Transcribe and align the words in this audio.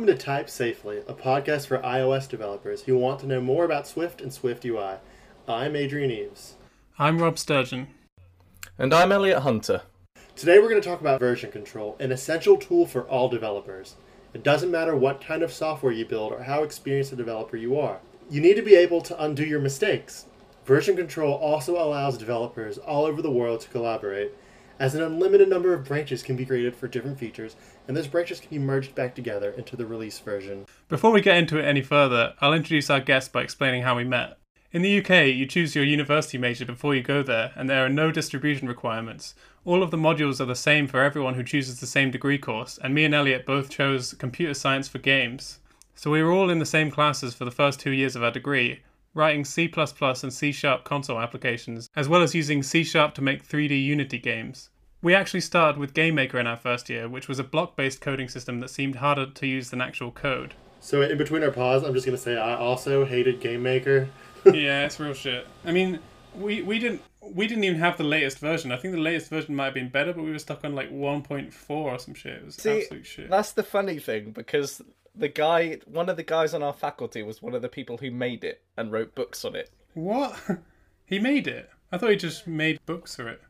Welcome 0.00 0.16
to 0.16 0.24
Type 0.24 0.48
Safely, 0.48 1.02
a 1.06 1.12
podcast 1.12 1.66
for 1.66 1.76
iOS 1.76 2.26
developers 2.26 2.84
who 2.84 2.96
want 2.96 3.20
to 3.20 3.26
know 3.26 3.42
more 3.42 3.66
about 3.66 3.86
Swift 3.86 4.22
and 4.22 4.32
Swift 4.32 4.64
UI. 4.64 4.94
I'm 5.46 5.76
Adrian 5.76 6.10
Eves. 6.10 6.54
I'm 6.98 7.18
Rob 7.18 7.38
Sturgeon. 7.38 7.88
And 8.78 8.94
I'm 8.94 9.12
Elliot 9.12 9.40
Hunter. 9.40 9.82
Today 10.36 10.58
we're 10.58 10.70
going 10.70 10.80
to 10.80 10.88
talk 10.88 11.02
about 11.02 11.20
version 11.20 11.52
control, 11.52 11.98
an 12.00 12.12
essential 12.12 12.56
tool 12.56 12.86
for 12.86 13.02
all 13.08 13.28
developers. 13.28 13.96
It 14.32 14.42
doesn't 14.42 14.70
matter 14.70 14.96
what 14.96 15.20
kind 15.20 15.42
of 15.42 15.52
software 15.52 15.92
you 15.92 16.06
build 16.06 16.32
or 16.32 16.44
how 16.44 16.62
experienced 16.62 17.12
a 17.12 17.16
developer 17.16 17.58
you 17.58 17.78
are. 17.78 18.00
You 18.30 18.40
need 18.40 18.54
to 18.54 18.62
be 18.62 18.76
able 18.76 19.02
to 19.02 19.22
undo 19.22 19.44
your 19.44 19.60
mistakes. 19.60 20.24
Version 20.64 20.96
control 20.96 21.34
also 21.34 21.76
allows 21.76 22.16
developers 22.16 22.78
all 22.78 23.04
over 23.04 23.20
the 23.20 23.30
world 23.30 23.60
to 23.60 23.68
collaborate, 23.68 24.32
as 24.80 24.94
an 24.94 25.02
unlimited 25.02 25.48
number 25.48 25.74
of 25.74 25.84
branches 25.84 26.22
can 26.22 26.36
be 26.36 26.46
created 26.46 26.74
for 26.74 26.88
different 26.88 27.18
features, 27.18 27.54
and 27.86 27.94
those 27.94 28.08
branches 28.08 28.40
can 28.40 28.48
be 28.48 28.58
merged 28.58 28.94
back 28.94 29.14
together 29.14 29.50
into 29.50 29.76
the 29.76 29.84
release 29.84 30.18
version. 30.18 30.64
Before 30.88 31.12
we 31.12 31.20
get 31.20 31.36
into 31.36 31.58
it 31.58 31.66
any 31.66 31.82
further, 31.82 32.32
I'll 32.40 32.54
introduce 32.54 32.88
our 32.88 32.98
guest 33.00 33.30
by 33.30 33.42
explaining 33.42 33.82
how 33.82 33.94
we 33.94 34.04
met. 34.04 34.38
In 34.72 34.80
the 34.80 34.98
UK, 34.98 35.26
you 35.26 35.46
choose 35.46 35.74
your 35.74 35.84
university 35.84 36.38
major 36.38 36.64
before 36.64 36.94
you 36.94 37.02
go 37.02 37.22
there, 37.22 37.52
and 37.56 37.68
there 37.68 37.84
are 37.84 37.90
no 37.90 38.10
distribution 38.10 38.68
requirements. 38.68 39.34
All 39.66 39.82
of 39.82 39.90
the 39.90 39.98
modules 39.98 40.40
are 40.40 40.46
the 40.46 40.54
same 40.54 40.86
for 40.86 41.02
everyone 41.02 41.34
who 41.34 41.42
chooses 41.42 41.78
the 41.78 41.86
same 41.86 42.10
degree 42.10 42.38
course, 42.38 42.78
and 42.82 42.94
me 42.94 43.04
and 43.04 43.14
Elliot 43.14 43.44
both 43.44 43.68
chose 43.68 44.14
computer 44.14 44.54
science 44.54 44.88
for 44.88 44.98
games. 44.98 45.58
So 45.94 46.10
we 46.10 46.22
were 46.22 46.32
all 46.32 46.48
in 46.48 46.58
the 46.58 46.64
same 46.64 46.90
classes 46.90 47.34
for 47.34 47.44
the 47.44 47.50
first 47.50 47.80
two 47.80 47.90
years 47.90 48.16
of 48.16 48.22
our 48.22 48.30
degree, 48.30 48.80
writing 49.12 49.44
C 49.44 49.70
and 49.76 50.32
C 50.32 50.52
Sharp 50.52 50.84
console 50.84 51.20
applications, 51.20 51.90
as 51.94 52.08
well 52.08 52.22
as 52.22 52.34
using 52.34 52.62
C 52.62 52.84
Sharp 52.84 53.12
to 53.14 53.22
make 53.22 53.46
3D 53.46 53.84
Unity 53.84 54.18
games. 54.18 54.69
We 55.02 55.14
actually 55.14 55.40
started 55.40 55.78
with 55.78 55.94
GameMaker 55.94 56.34
in 56.34 56.46
our 56.46 56.56
first 56.56 56.90
year, 56.90 57.08
which 57.08 57.28
was 57.28 57.38
a 57.38 57.44
block 57.44 57.76
based 57.76 58.00
coding 58.00 58.28
system 58.28 58.60
that 58.60 58.68
seemed 58.68 58.96
harder 58.96 59.26
to 59.26 59.46
use 59.46 59.70
than 59.70 59.80
actual 59.80 60.10
code. 60.10 60.54
So, 60.80 61.02
in 61.02 61.16
between 61.18 61.42
our 61.42 61.50
pause, 61.50 61.82
I'm 61.82 61.94
just 61.94 62.06
going 62.06 62.16
to 62.16 62.22
say 62.22 62.36
I 62.36 62.54
also 62.54 63.04
hated 63.04 63.40
GameMaker. 63.40 64.08
yeah, 64.46 64.84
it's 64.84 64.98
real 65.00 65.14
shit. 65.14 65.46
I 65.64 65.72
mean, 65.72 66.00
we, 66.34 66.62
we 66.62 66.78
didn't 66.78 67.02
we 67.22 67.46
didn't 67.46 67.64
even 67.64 67.78
have 67.78 67.96
the 67.96 68.04
latest 68.04 68.38
version. 68.38 68.72
I 68.72 68.76
think 68.76 68.94
the 68.94 69.00
latest 69.00 69.30
version 69.30 69.54
might 69.54 69.66
have 69.66 69.74
been 69.74 69.90
better, 69.90 70.12
but 70.12 70.24
we 70.24 70.30
were 70.30 70.38
stuck 70.38 70.64
on 70.64 70.74
like 70.74 70.90
1.4 70.90 71.52
or 71.68 71.98
some 71.98 72.14
shit. 72.14 72.34
It 72.34 72.46
was 72.46 72.54
See, 72.56 72.82
absolute 72.82 73.06
shit. 73.06 73.30
That's 73.30 73.52
the 73.52 73.62
funny 73.62 73.98
thing 73.98 74.32
because 74.32 74.80
the 75.14 75.28
guy, 75.28 75.80
one 75.86 76.08
of 76.08 76.16
the 76.16 76.22
guys 76.22 76.54
on 76.54 76.62
our 76.62 76.72
faculty, 76.72 77.22
was 77.22 77.42
one 77.42 77.54
of 77.54 77.62
the 77.62 77.68
people 77.68 77.98
who 77.98 78.10
made 78.10 78.42
it 78.42 78.62
and 78.76 78.90
wrote 78.90 79.14
books 79.14 79.44
on 79.44 79.54
it. 79.54 79.70
What? 79.94 80.38
He 81.04 81.18
made 81.18 81.48
it? 81.48 81.68
I 81.90 81.98
thought 81.98 82.10
he 82.10 82.16
just 82.16 82.46
made 82.46 82.78
books 82.86 83.16
for 83.16 83.28
it. 83.28 83.42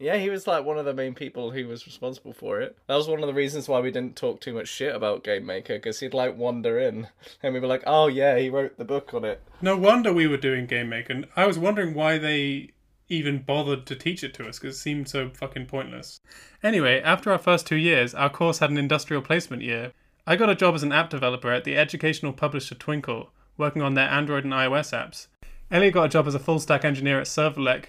Yeah, 0.00 0.16
he 0.16 0.30
was 0.30 0.46
like 0.46 0.64
one 0.64 0.78
of 0.78 0.86
the 0.86 0.94
main 0.94 1.14
people 1.14 1.50
who 1.50 1.68
was 1.68 1.86
responsible 1.86 2.32
for 2.32 2.62
it. 2.62 2.76
That 2.86 2.96
was 2.96 3.06
one 3.06 3.20
of 3.20 3.26
the 3.26 3.34
reasons 3.34 3.68
why 3.68 3.80
we 3.80 3.90
didn't 3.90 4.16
talk 4.16 4.40
too 4.40 4.54
much 4.54 4.66
shit 4.66 4.96
about 4.96 5.22
Game 5.22 5.44
Maker 5.44 5.74
because 5.74 6.00
he'd 6.00 6.14
like 6.14 6.38
wander 6.38 6.78
in 6.78 7.08
and 7.42 7.52
we 7.52 7.60
were 7.60 7.66
like, 7.66 7.84
"Oh 7.86 8.06
yeah, 8.06 8.38
he 8.38 8.48
wrote 8.48 8.78
the 8.78 8.84
book 8.84 9.12
on 9.12 9.26
it." 9.26 9.42
No 9.60 9.76
wonder 9.76 10.10
we 10.10 10.26
were 10.26 10.38
doing 10.38 10.66
GameMaker. 10.66 11.10
And 11.10 11.26
I 11.36 11.46
was 11.46 11.58
wondering 11.58 11.92
why 11.92 12.16
they 12.16 12.70
even 13.10 13.42
bothered 13.42 13.84
to 13.86 13.94
teach 13.94 14.24
it 14.24 14.32
to 14.34 14.48
us 14.48 14.58
because 14.58 14.76
it 14.76 14.78
seemed 14.78 15.08
so 15.08 15.28
fucking 15.28 15.66
pointless. 15.66 16.20
Anyway, 16.62 17.02
after 17.02 17.30
our 17.30 17.38
first 17.38 17.66
two 17.66 17.76
years, 17.76 18.14
our 18.14 18.30
course 18.30 18.60
had 18.60 18.70
an 18.70 18.78
industrial 18.78 19.20
placement 19.20 19.62
year. 19.62 19.92
I 20.26 20.36
got 20.36 20.48
a 20.48 20.54
job 20.54 20.74
as 20.74 20.82
an 20.82 20.92
app 20.92 21.10
developer 21.10 21.50
at 21.52 21.64
the 21.64 21.76
educational 21.76 22.32
publisher 22.32 22.74
Twinkl, 22.74 23.28
working 23.58 23.82
on 23.82 23.94
their 23.94 24.08
Android 24.08 24.44
and 24.44 24.52
iOS 24.52 24.96
apps. 24.96 25.26
Elliot 25.70 25.94
got 25.94 26.04
a 26.04 26.08
job 26.08 26.26
as 26.26 26.34
a 26.34 26.38
full 26.38 26.58
stack 26.58 26.84
engineer 26.84 27.20
at 27.20 27.26
Servelec, 27.26 27.86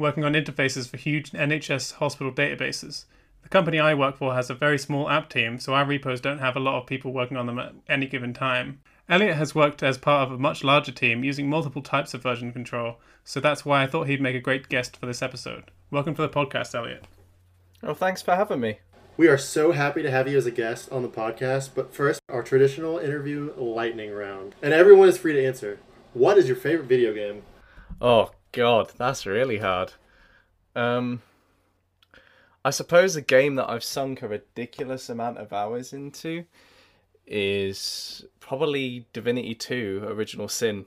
working 0.00 0.24
on 0.24 0.32
interfaces 0.32 0.88
for 0.88 0.96
huge 0.96 1.30
NHS 1.30 1.94
hospital 1.94 2.32
databases. 2.32 3.04
The 3.42 3.48
company 3.48 3.78
I 3.78 3.94
work 3.94 4.16
for 4.16 4.34
has 4.34 4.50
a 4.50 4.54
very 4.54 4.78
small 4.78 5.08
app 5.10 5.28
team, 5.28 5.58
so 5.58 5.74
our 5.74 5.84
repos 5.84 6.20
don't 6.20 6.38
have 6.38 6.56
a 6.56 6.60
lot 6.60 6.80
of 6.80 6.86
people 6.86 7.12
working 7.12 7.36
on 7.36 7.46
them 7.46 7.58
at 7.58 7.74
any 7.88 8.06
given 8.06 8.32
time. 8.32 8.80
Elliot 9.08 9.36
has 9.36 9.54
worked 9.54 9.82
as 9.82 9.98
part 9.98 10.26
of 10.26 10.34
a 10.34 10.38
much 10.38 10.64
larger 10.64 10.92
team 10.92 11.22
using 11.22 11.48
multiple 11.48 11.82
types 11.82 12.14
of 12.14 12.22
version 12.22 12.52
control, 12.52 12.96
so 13.24 13.40
that's 13.40 13.64
why 13.64 13.82
I 13.82 13.86
thought 13.86 14.06
he'd 14.06 14.20
make 14.20 14.36
a 14.36 14.40
great 14.40 14.68
guest 14.68 14.96
for 14.96 15.06
this 15.06 15.22
episode. 15.22 15.70
Welcome 15.90 16.14
to 16.14 16.22
the 16.22 16.28
podcast, 16.28 16.74
Elliot. 16.74 17.06
Oh, 17.82 17.94
thanks 17.94 18.22
for 18.22 18.34
having 18.34 18.60
me. 18.60 18.78
We 19.16 19.28
are 19.28 19.38
so 19.38 19.72
happy 19.72 20.02
to 20.02 20.10
have 20.10 20.28
you 20.28 20.38
as 20.38 20.46
a 20.46 20.50
guest 20.50 20.90
on 20.90 21.02
the 21.02 21.08
podcast, 21.08 21.70
but 21.74 21.94
first, 21.94 22.20
our 22.30 22.42
traditional 22.42 22.98
interview 22.98 23.52
lightning 23.56 24.12
round. 24.12 24.54
And 24.62 24.72
everyone 24.72 25.08
is 25.08 25.18
free 25.18 25.34
to 25.34 25.44
answer. 25.44 25.78
What 26.14 26.38
is 26.38 26.46
your 26.46 26.56
favorite 26.56 26.88
video 26.88 27.12
game? 27.12 27.42
Oh, 28.00 28.30
God, 28.52 28.92
that's 28.96 29.26
really 29.26 29.58
hard. 29.58 29.92
Um, 30.74 31.22
I 32.64 32.70
suppose 32.70 33.16
a 33.16 33.22
game 33.22 33.54
that 33.56 33.70
I've 33.70 33.84
sunk 33.84 34.22
a 34.22 34.28
ridiculous 34.28 35.08
amount 35.08 35.38
of 35.38 35.52
hours 35.52 35.92
into 35.92 36.44
is 37.26 38.24
probably 38.40 39.06
Divinity 39.12 39.54
2 39.54 40.04
Original 40.06 40.48
Sin. 40.48 40.84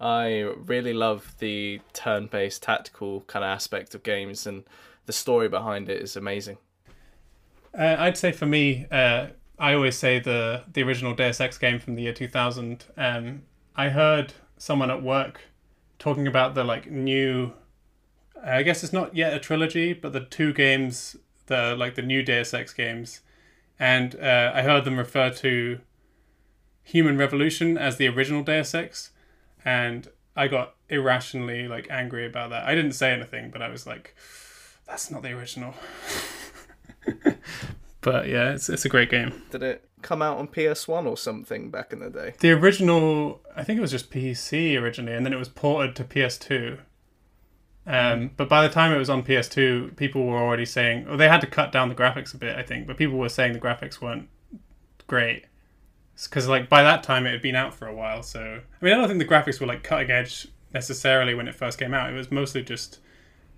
I 0.00 0.40
really 0.40 0.92
love 0.92 1.34
the 1.38 1.80
turn 1.92 2.26
based 2.26 2.62
tactical 2.62 3.20
kind 3.22 3.44
of 3.44 3.48
aspect 3.48 3.94
of 3.94 4.02
games, 4.02 4.46
and 4.46 4.64
the 5.06 5.12
story 5.12 5.48
behind 5.48 5.88
it 5.88 6.02
is 6.02 6.16
amazing. 6.16 6.58
Uh, 7.78 7.96
I'd 7.98 8.16
say 8.16 8.32
for 8.32 8.46
me, 8.46 8.86
uh, 8.90 9.28
I 9.58 9.74
always 9.74 9.96
say 9.96 10.18
the 10.18 10.64
the 10.72 10.82
original 10.82 11.14
Deus 11.14 11.40
Ex 11.40 11.58
game 11.58 11.78
from 11.78 11.94
the 11.94 12.02
year 12.02 12.12
2000. 12.12 12.86
Um, 12.96 13.42
I 13.76 13.90
heard 13.90 14.32
someone 14.58 14.90
at 14.90 15.02
work 15.02 15.42
talking 15.98 16.26
about 16.26 16.54
the 16.54 16.64
like 16.64 16.90
new 16.90 17.52
I 18.44 18.62
guess 18.62 18.84
it's 18.84 18.92
not 18.92 19.16
yet 19.16 19.32
a 19.32 19.40
trilogy, 19.40 19.94
but 19.94 20.12
the 20.12 20.20
two 20.20 20.52
games, 20.52 21.16
the 21.46 21.74
like 21.76 21.94
the 21.94 22.02
new 22.02 22.22
Deus 22.22 22.52
Ex 22.52 22.74
games, 22.74 23.20
and 23.78 24.14
uh, 24.16 24.52
I 24.54 24.62
heard 24.62 24.84
them 24.84 24.98
refer 24.98 25.30
to 25.30 25.80
Human 26.82 27.16
Revolution 27.16 27.78
as 27.78 27.96
the 27.96 28.06
original 28.08 28.42
Deus 28.42 28.74
Ex, 28.74 29.12
and 29.64 30.08
I 30.36 30.48
got 30.48 30.74
irrationally 30.90 31.68
like 31.68 31.86
angry 31.90 32.26
about 32.26 32.50
that. 32.50 32.64
I 32.64 32.74
didn't 32.74 32.92
say 32.92 33.12
anything, 33.12 33.50
but 33.50 33.62
I 33.62 33.68
was 33.68 33.86
like, 33.86 34.14
"That's 34.86 35.10
not 35.10 35.22
the 35.22 35.32
original." 35.32 35.74
but 38.02 38.28
yeah, 38.28 38.52
it's 38.52 38.68
it's 38.68 38.84
a 38.84 38.90
great 38.90 39.10
game. 39.10 39.42
Did 39.50 39.62
it 39.62 39.88
come 40.04 40.22
out 40.22 40.38
on 40.38 40.46
PS1 40.46 41.06
or 41.06 41.16
something 41.16 41.70
back 41.70 41.92
in 41.92 41.98
the 41.98 42.10
day? 42.10 42.34
The 42.38 42.52
original, 42.52 43.40
I 43.56 43.64
think 43.64 43.78
it 43.78 43.80
was 43.80 43.90
just 43.90 44.10
PC 44.12 44.80
originally, 44.80 45.14
and 45.14 45.26
then 45.26 45.32
it 45.32 45.38
was 45.38 45.48
ported 45.48 45.96
to 45.96 46.04
PS2 46.04 46.78
um, 47.86 48.30
but 48.36 48.48
by 48.48 48.66
the 48.66 48.72
time 48.72 48.92
it 48.92 48.98
was 48.98 49.10
on 49.10 49.22
PS2, 49.22 49.96
people 49.96 50.26
were 50.26 50.38
already 50.38 50.64
saying, 50.64 51.06
well, 51.06 51.16
they 51.16 51.28
had 51.28 51.40
to 51.42 51.46
cut 51.46 51.70
down 51.70 51.88
the 51.88 51.94
graphics 51.94 52.32
a 52.32 52.38
bit, 52.38 52.56
I 52.56 52.62
think, 52.62 52.86
but 52.86 52.96
people 52.96 53.18
were 53.18 53.28
saying 53.28 53.52
the 53.52 53.60
graphics 53.60 54.00
weren't 54.00 54.28
great. 55.06 55.44
Because, 56.22 56.48
like, 56.48 56.68
by 56.68 56.82
that 56.82 57.02
time 57.02 57.26
it 57.26 57.32
had 57.32 57.42
been 57.42 57.56
out 57.56 57.74
for 57.74 57.86
a 57.86 57.94
while, 57.94 58.22
so. 58.22 58.60
I 58.80 58.84
mean, 58.84 58.94
I 58.94 58.96
don't 58.96 59.08
think 59.08 59.18
the 59.18 59.26
graphics 59.26 59.60
were, 59.60 59.66
like, 59.66 59.82
cutting 59.82 60.10
edge 60.10 60.48
necessarily 60.72 61.34
when 61.34 61.46
it 61.46 61.54
first 61.54 61.78
came 61.78 61.92
out. 61.92 62.10
It 62.10 62.16
was 62.16 62.30
mostly 62.30 62.62
just 62.62 63.00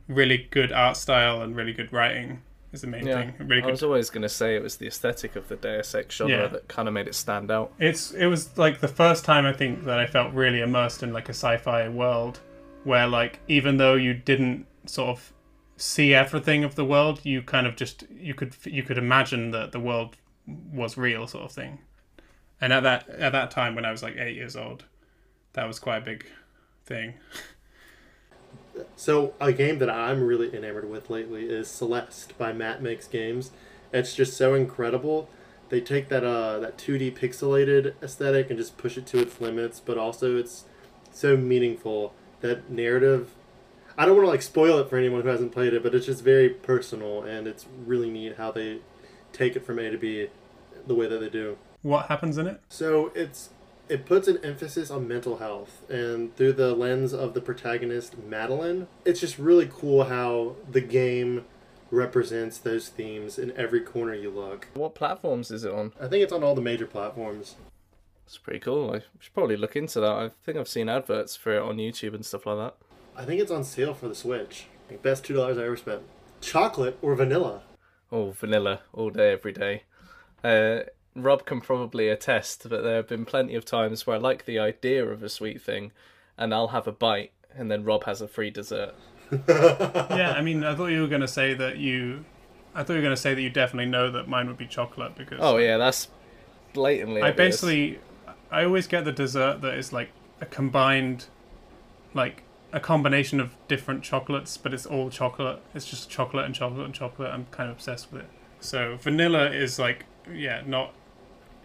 really 0.09 0.49
good 0.51 0.73
art 0.73 0.97
style 0.97 1.43
and 1.43 1.55
really 1.55 1.73
good 1.73 1.93
writing 1.93 2.43
is 2.77 2.83
the 2.83 2.87
main 2.87 3.07
yeah. 3.07 3.31
thing. 3.31 3.49
Really 3.49 3.63
I 3.63 3.67
was 3.67 3.83
always 3.83 4.11
going 4.11 4.23
to 4.23 4.29
say 4.29 4.57
it 4.57 4.63
was 4.63 4.77
the 4.77 4.87
aesthetic 4.87 5.37
of 5.37 5.49
the 5.49 5.57
Deus 5.57 5.95
Ex 5.95 6.17
genre 6.17 6.37
yeah. 6.37 6.47
that 6.47 6.69
kind 6.69 6.89
of 6.89 6.95
made 6.95 7.09
it 7.09 7.15
stand 7.15 7.51
out. 7.51 7.73
It's 7.79 8.13
It 8.13 8.27
was, 8.27 8.57
like, 8.57 8.81
the 8.81 8.89
first 8.89 9.25
time 9.25 9.45
I 9.45 9.53
think 9.53 9.85
that 9.85 9.99
I 9.99 10.07
felt 10.07 10.33
really 10.33 10.61
immersed 10.61 11.03
in, 11.03 11.13
like, 11.13 11.29
a 11.29 11.35
sci 11.35 11.57
fi 11.57 11.89
world 11.89 12.41
where 12.87 13.09
like 13.09 13.41
even 13.49 13.79
though 13.79 13.95
you 13.95 14.15
didn't 14.15 14.65
sort 14.87 15.09
of 15.09 15.33
see 15.77 16.15
everything 16.15 16.63
of 16.63 16.77
the 16.77 16.85
world, 16.85 17.21
you 17.25 17.43
kind 17.43 17.67
of 17.67 17.75
just 17.75 18.05
you 18.09 18.33
could 18.33 18.55
you 18.65 18.85
could 18.85 18.97
imagine 18.97 19.51
that 19.51 19.73
the 19.73 19.81
world 19.81 20.17
was 20.73 20.97
real, 20.97 21.27
sort 21.27 21.45
of 21.45 21.53
thing. 21.53 21.81
And 22.61 22.73
at 22.73 22.85
that 22.85 23.09
at 23.09 23.33
that 23.33 23.51
time, 23.51 23.75
when 23.75 23.85
I 23.85 23.91
was 23.91 24.05
like 24.05 24.17
eight 24.17 24.37
years 24.37 24.55
old, 24.55 24.85
that 25.55 25.67
was 25.67 25.81
quite 25.81 25.99
a 25.99 26.01
big 26.01 26.27
thing. 26.87 27.15
So 28.95 29.35
a 29.41 29.53
game 29.53 29.79
that 29.79 29.91
I'm 29.91 30.23
really 30.23 30.55
enamored 30.55 30.89
with 30.89 31.11
lately 31.11 31.49
is 31.49 31.69
Celeste 31.69 32.37
by 32.39 32.53
Matt 32.53 32.83
Makes 32.83 33.09
Games. 33.09 33.51
It's 33.93 34.15
just 34.15 34.37
so 34.37 34.55
incredible. 34.55 35.29
They 35.69 35.81
take 35.81 36.09
that 36.09 36.25
uh 36.25 36.59
that 36.61 36.79
2D 36.79 37.17
pixelated 37.17 37.95
aesthetic 38.03 38.51
and 38.51 38.59
just 38.59 38.77
push 38.77 38.97
it 38.97 39.07
to 39.09 39.19
its 39.19 39.41
limits, 39.41 39.81
but 39.81 39.99
also 39.99 40.37
it's 40.37 40.65
so 41.11 41.37
meaningful 41.37 42.15
that 42.41 42.71
narrative. 42.71 43.35
I 43.99 44.05
don't 44.05 44.17
want 44.17 44.27
to 44.27 44.31
like 44.31 44.43
spoil 44.43 44.79
it 44.79 44.91
for 44.91 44.99
anyone 44.99 45.23
who 45.23 45.29
hasn't 45.29 45.53
played 45.53 45.73
it, 45.73 45.83
but 45.83 45.95
it's 45.95 46.07
just 46.07 46.23
very 46.23 46.51
personal 46.51 47.23
and 47.23 47.47
it's 47.47 47.67
really 47.85 48.11
neat 48.11 48.37
how 48.37 48.53
they 48.53 48.81
take 49.33 49.57
it 49.57 49.65
from 49.65 49.79
A 49.79 49.91
to 49.91 49.99
B 49.99 50.29
the 50.87 50.95
way 50.95 51.07
that 51.07 51.19
they 51.19 51.31
do. 51.31 51.57
What 51.83 52.07
happens 52.07 52.39
in 52.39 52.47
it? 52.47 52.61
So 52.69 53.11
it's 53.15 53.51
it 53.89 54.07
puts 54.07 54.29
an 54.29 54.39
emphasis 54.43 54.91
on 54.91 55.07
mental 55.07 55.39
health 55.39 55.89
and 55.89 56.35
through 56.37 56.53
the 56.55 56.75
lens 56.75 57.13
of 57.13 57.35
the 57.35 57.41
protagonist 57.41 58.19
Madeline, 58.19 58.89
it's 59.05 59.21
just 59.21 59.39
really 59.39 59.69
cool 59.73 60.05
how 60.05 60.57
the 60.71 60.81
game 60.81 61.45
represents 61.91 62.59
those 62.59 62.89
themes 62.89 63.39
in 63.39 63.57
every 63.57 63.81
corner 63.81 64.15
you 64.15 64.31
look. 64.31 64.69
What 64.75 64.95
platforms 64.95 65.51
is 65.51 65.65
it 65.65 65.73
on? 65.73 65.93
I 66.01 66.09
think 66.09 66.25
it's 66.25 66.33
on 66.33 66.43
all 66.43 66.55
the 66.55 66.61
major 66.61 66.87
platforms. 66.87 67.57
It's 68.27 68.39
pretty 68.39 68.59
cool. 68.59 68.91
I 68.91 69.03
should 69.21 69.35
probably 69.35 69.57
look 69.57 69.77
into 69.77 70.01
that. 70.01 70.11
I 70.11 70.31
think 70.45 70.59
I've 70.59 70.69
seen 70.69 70.89
adverts 70.89 71.37
for 71.37 71.55
it 71.55 71.63
on 71.63 71.77
YouTube 71.77 72.15
and 72.15 72.27
stuff 72.27 72.47
like 72.47 72.59
that. 72.59 72.75
I 73.17 73.25
think 73.25 73.41
it's 73.41 73.53
on 73.53 73.63
sale 73.63 73.95
for 73.95 74.09
the 74.09 74.17
Switch. 74.17 74.67
Like 74.91 75.03
best 75.03 75.25
two 75.25 75.35
dollars 75.35 75.59
I 75.59 75.65
ever 75.65 75.77
spent. 75.77 76.03
Chocolate 76.41 76.99
or 77.03 77.15
vanilla? 77.15 77.63
Oh, 78.11 78.33
vanilla 78.33 78.81
all 78.93 79.11
day, 79.11 79.33
every 79.33 79.53
day. 79.53 79.85
Uh, 80.43 80.81
Rob 81.17 81.47
can 81.47 81.61
probably 81.61 82.09
attest 82.09 82.69
that 82.69 82.83
there 82.83 82.97
have 82.97 83.09
been 83.09 83.25
plenty 83.25 83.55
of 83.55 83.65
times 83.65 84.07
where 84.07 84.17
I 84.17 84.19
like 84.19 84.45
the 84.45 84.59
idea 84.59 85.05
of 85.05 85.23
a 85.23 85.29
sweet 85.29 85.63
thing, 85.63 85.93
and 86.37 86.53
I'll 86.53 86.69
have 86.69 86.87
a 86.87 86.93
bite, 86.93 87.33
and 87.55 87.71
then 87.71 87.85
Rob 87.85 88.05
has 88.05 88.21
a 88.21 88.29
free 88.29 88.51
dessert. 88.51 88.95
yeah, 89.49 90.35
I 90.37 90.43
mean, 90.43 90.63
I 90.63 90.75
thought 90.75 90.89
you 90.89 91.01
were 91.01 91.09
going 91.09 91.23
to 91.23 91.29
say 91.29 91.55
that 91.55 91.79
you. 91.79 92.25
I 92.75 92.83
thought 92.83 92.93
you 92.93 92.99
were 92.99 93.03
going 93.03 93.17
to 93.17 93.21
say 93.21 93.35
that 93.35 93.41
you 93.41 93.51
definitely 93.51 93.91
know 93.91 94.11
that 94.11 94.29
mine 94.29 94.47
would 94.47 94.59
be 94.59 94.67
chocolate 94.67 95.17
because. 95.17 95.39
Oh 95.41 95.57
yeah, 95.57 95.79
that's 95.79 96.09
blatantly. 96.73 97.23
I 97.23 97.31
obvious. 97.31 97.61
basically, 97.61 97.99
I 98.51 98.65
always 98.65 98.87
get 98.87 99.05
the 99.05 99.13
dessert 99.13 99.63
that 99.63 99.75
is 99.75 99.93
like 99.93 100.11
a 100.41 100.47
combined, 100.47 101.27
like 102.15 102.43
a 102.73 102.81
combination 102.81 103.41
of 103.41 103.57
different 103.69 104.05
chocolates, 104.05 104.57
but 104.57 104.75
it's 104.75 104.87
all 104.87 105.11
chocolate. 105.11 105.61
It's 105.75 105.87
just 105.87 106.11
chocolate 106.11 106.45
and 106.45 106.55
chocolate 106.55 106.85
and 106.85 106.95
chocolate. 106.95 107.33
I'm 107.33 107.47
kind 107.51 107.71
of 107.71 107.77
obsessed 107.77 108.13
with 108.13 108.23
it. 108.23 108.29
So 108.61 108.97
vanilla 108.97 109.51
is 109.51 109.79
like, 109.79 110.05
yeah, 110.33 110.63
not 110.67 110.93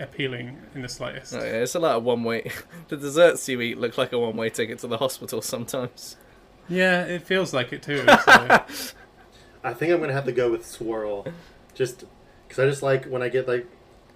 appealing 0.02 0.58
in 0.76 0.82
the 0.82 0.90
slightest. 0.90 1.34
Oh, 1.34 1.38
yeah, 1.40 1.62
it's 1.64 1.76
a 1.76 1.80
lot 1.80 1.96
of 1.96 2.04
one 2.04 2.24
way. 2.24 2.52
the 2.90 2.98
desserts 2.98 3.48
you 3.48 3.62
eat 3.62 3.78
look 3.78 3.98
like 3.98 4.12
a 4.14 4.20
one 4.20 4.36
way 4.36 4.50
ticket 4.50 4.80
to 4.80 4.88
the 4.88 4.98
hospital 4.98 5.42
sometimes. 5.42 6.18
Yeah, 6.68 7.04
it 7.04 7.24
feels 7.24 7.54
like 7.54 7.72
it 7.74 7.84
too. 7.84 8.06
So. 8.26 8.60
I 9.64 9.74
think 9.74 9.94
I'm 9.94 10.00
gonna 10.00 10.14
have 10.14 10.26
to 10.26 10.32
go 10.32 10.50
with 10.52 10.66
swirl, 10.66 11.28
just 11.76 12.04
because 12.48 12.64
I 12.64 12.68
just 12.68 12.82
like 12.82 13.06
when 13.06 13.22
I 13.22 13.30
get 13.30 13.48
like. 13.48 13.68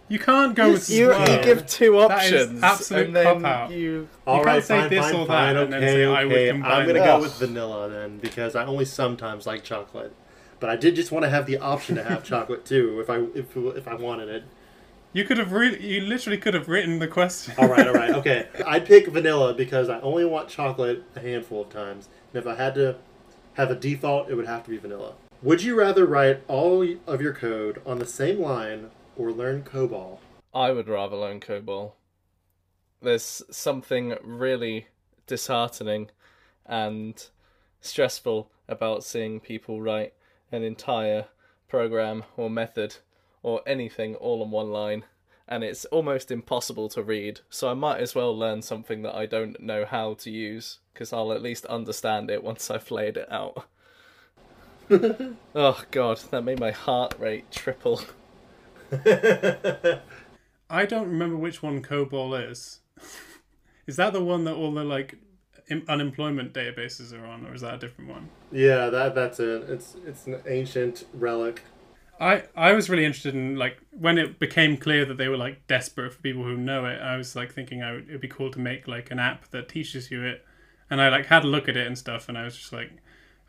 You 0.07 0.19
can't 0.19 0.55
go 0.55 0.71
with 0.71 0.89
You, 0.89 1.13
swirl. 1.13 1.19
you 1.29 1.43
give 1.43 1.65
two 1.67 1.93
That 1.93 2.25
is 2.25 2.33
options, 2.47 2.63
absolute 2.63 3.05
and 3.07 3.15
then 3.15 3.25
cop-out. 3.41 3.71
you. 3.71 4.07
All 4.27 4.35
can't 4.37 4.45
right, 4.47 4.63
say 4.63 4.79
fine, 4.81 4.89
this 4.89 5.05
fine, 5.05 5.15
or 5.15 5.25
fine, 5.27 5.55
that 5.55 5.63
and 5.65 5.73
then 5.73 5.83
okay, 5.83 6.05
I 6.05 6.23
would 6.25 6.31
okay. 6.33 6.47
combine 6.51 6.71
I'm 6.71 6.87
gonna 6.87 6.99
them. 6.99 7.07
go 7.07 7.19
with 7.21 7.33
vanilla 7.37 7.89
then 7.89 8.17
because 8.19 8.55
I 8.55 8.65
only 8.65 8.85
sometimes 8.85 9.45
like 9.47 9.63
chocolate, 9.63 10.13
but 10.59 10.69
I 10.69 10.75
did 10.75 10.95
just 10.95 11.11
want 11.11 11.23
to 11.25 11.29
have 11.29 11.45
the 11.47 11.57
option 11.57 11.95
to 11.95 12.03
have 12.03 12.23
chocolate 12.31 12.65
too 12.65 12.99
if 13.01 13.09
I 13.09 13.17
if 13.37 13.55
if 13.55 13.87
I 13.87 13.95
wanted 13.95 14.29
it. 14.29 14.43
You 15.15 15.23
could 15.23 15.37
have 15.37 15.53
re- 15.53 15.79
you 15.79 16.01
literally 16.01 16.37
could 16.37 16.53
have 16.55 16.67
written 16.67 16.99
the 16.99 17.07
question. 17.07 17.53
All 17.57 17.69
right, 17.69 17.87
all 17.87 17.93
right, 17.93 18.09
okay. 18.15 18.49
I'd 18.67 18.85
pick 18.85 19.07
vanilla 19.07 19.53
because 19.53 19.87
I 19.87 20.01
only 20.01 20.25
want 20.25 20.49
chocolate 20.49 21.05
a 21.15 21.21
handful 21.21 21.61
of 21.61 21.69
times, 21.69 22.09
and 22.33 22.43
if 22.43 22.45
I 22.45 22.55
had 22.55 22.75
to 22.75 22.97
have 23.53 23.71
a 23.71 23.75
default, 23.75 24.29
it 24.29 24.35
would 24.35 24.45
have 24.45 24.65
to 24.65 24.69
be 24.69 24.77
vanilla. 24.77 25.13
Would 25.41 25.63
you 25.63 25.73
rather 25.73 26.05
write 26.05 26.43
all 26.49 26.85
of 27.07 27.21
your 27.21 27.31
code 27.31 27.81
on 27.85 27.99
the 27.99 28.05
same 28.05 28.41
line 28.41 28.89
or 29.15 29.31
learn 29.31 29.63
COBOL? 29.63 30.19
I 30.53 30.71
would 30.71 30.89
rather 30.89 31.15
learn 31.15 31.39
COBOL. 31.39 31.93
There's 33.01 33.41
something 33.49 34.17
really 34.21 34.87
disheartening 35.27 36.09
and 36.65 37.25
stressful 37.79 38.51
about 38.67 39.05
seeing 39.05 39.39
people 39.39 39.81
write 39.81 40.13
an 40.51 40.63
entire 40.63 41.27
program 41.69 42.25
or 42.35 42.49
method 42.49 42.97
or 43.45 43.61
anything 43.67 44.15
all 44.15 44.41
on 44.41 44.49
one 44.49 44.71
line, 44.71 45.05
and 45.47 45.63
it's 45.63 45.85
almost 45.85 46.31
impossible 46.31 46.89
to 46.89 47.03
read. 47.03 47.41
So 47.47 47.69
I 47.69 47.75
might 47.75 47.99
as 47.99 48.15
well 48.15 48.35
learn 48.35 48.63
something 48.63 49.03
that 49.03 49.13
I 49.13 49.27
don't 49.27 49.61
know 49.61 49.85
how 49.85 50.15
to 50.15 50.31
use, 50.31 50.79
because 50.91 51.13
I'll 51.13 51.31
at 51.31 51.43
least 51.43 51.63
understand 51.67 52.31
it 52.31 52.43
once 52.43 52.71
I've 52.71 52.89
laid 52.89 53.17
it 53.17 53.31
out. 53.31 53.67
oh 55.55 55.83
god, 55.91 56.17
that 56.31 56.41
made 56.41 56.59
my 56.59 56.71
heart 56.71 57.13
rate 57.19 57.51
triple. 57.51 58.01
I 58.91 60.85
don't 60.87 61.07
remember 61.07 61.37
which 61.37 61.61
one 61.61 61.83
COBOL 61.83 62.49
is. 62.49 62.79
is 63.85 63.95
that 63.97 64.11
the 64.13 64.23
one 64.23 64.45
that 64.45 64.55
all 64.55 64.73
the 64.73 64.83
like 64.83 65.19
im- 65.69 65.85
unemployment 65.87 66.51
databases 66.51 67.13
are 67.13 67.27
on, 67.27 67.45
or 67.45 67.53
is 67.53 67.61
that 67.61 67.75
a 67.75 67.77
different 67.77 68.09
one? 68.09 68.29
Yeah, 68.51 68.89
that 68.89 69.13
that's 69.13 69.39
it. 69.39 69.69
It's 69.69 69.95
it's 70.03 70.25
an 70.25 70.41
ancient 70.47 71.05
relic. 71.13 71.61
I 72.19 72.43
I 72.55 72.73
was 72.73 72.89
really 72.89 73.05
interested 73.05 73.35
in 73.35 73.55
like 73.55 73.77
when 73.91 74.17
it 74.17 74.39
became 74.39 74.77
clear 74.77 75.05
that 75.05 75.17
they 75.17 75.27
were 75.27 75.37
like 75.37 75.67
desperate 75.67 76.13
for 76.13 76.21
people 76.21 76.43
who 76.43 76.57
know 76.57 76.85
it. 76.85 77.01
I 77.01 77.17
was 77.17 77.35
like 77.35 77.53
thinking 77.53 77.83
I 77.83 77.93
would, 77.93 78.07
it'd 78.07 78.21
be 78.21 78.27
cool 78.27 78.51
to 78.51 78.59
make 78.59 78.87
like 78.87 79.11
an 79.11 79.19
app 79.19 79.49
that 79.51 79.69
teaches 79.69 80.11
you 80.11 80.23
it, 80.23 80.45
and 80.89 81.01
I 81.01 81.09
like 81.09 81.25
had 81.27 81.43
a 81.43 81.47
look 81.47 81.67
at 81.67 81.77
it 81.77 81.87
and 81.87 81.97
stuff, 81.97 82.29
and 82.29 82.37
I 82.37 82.43
was 82.43 82.55
just 82.55 82.71
like, 82.71 82.91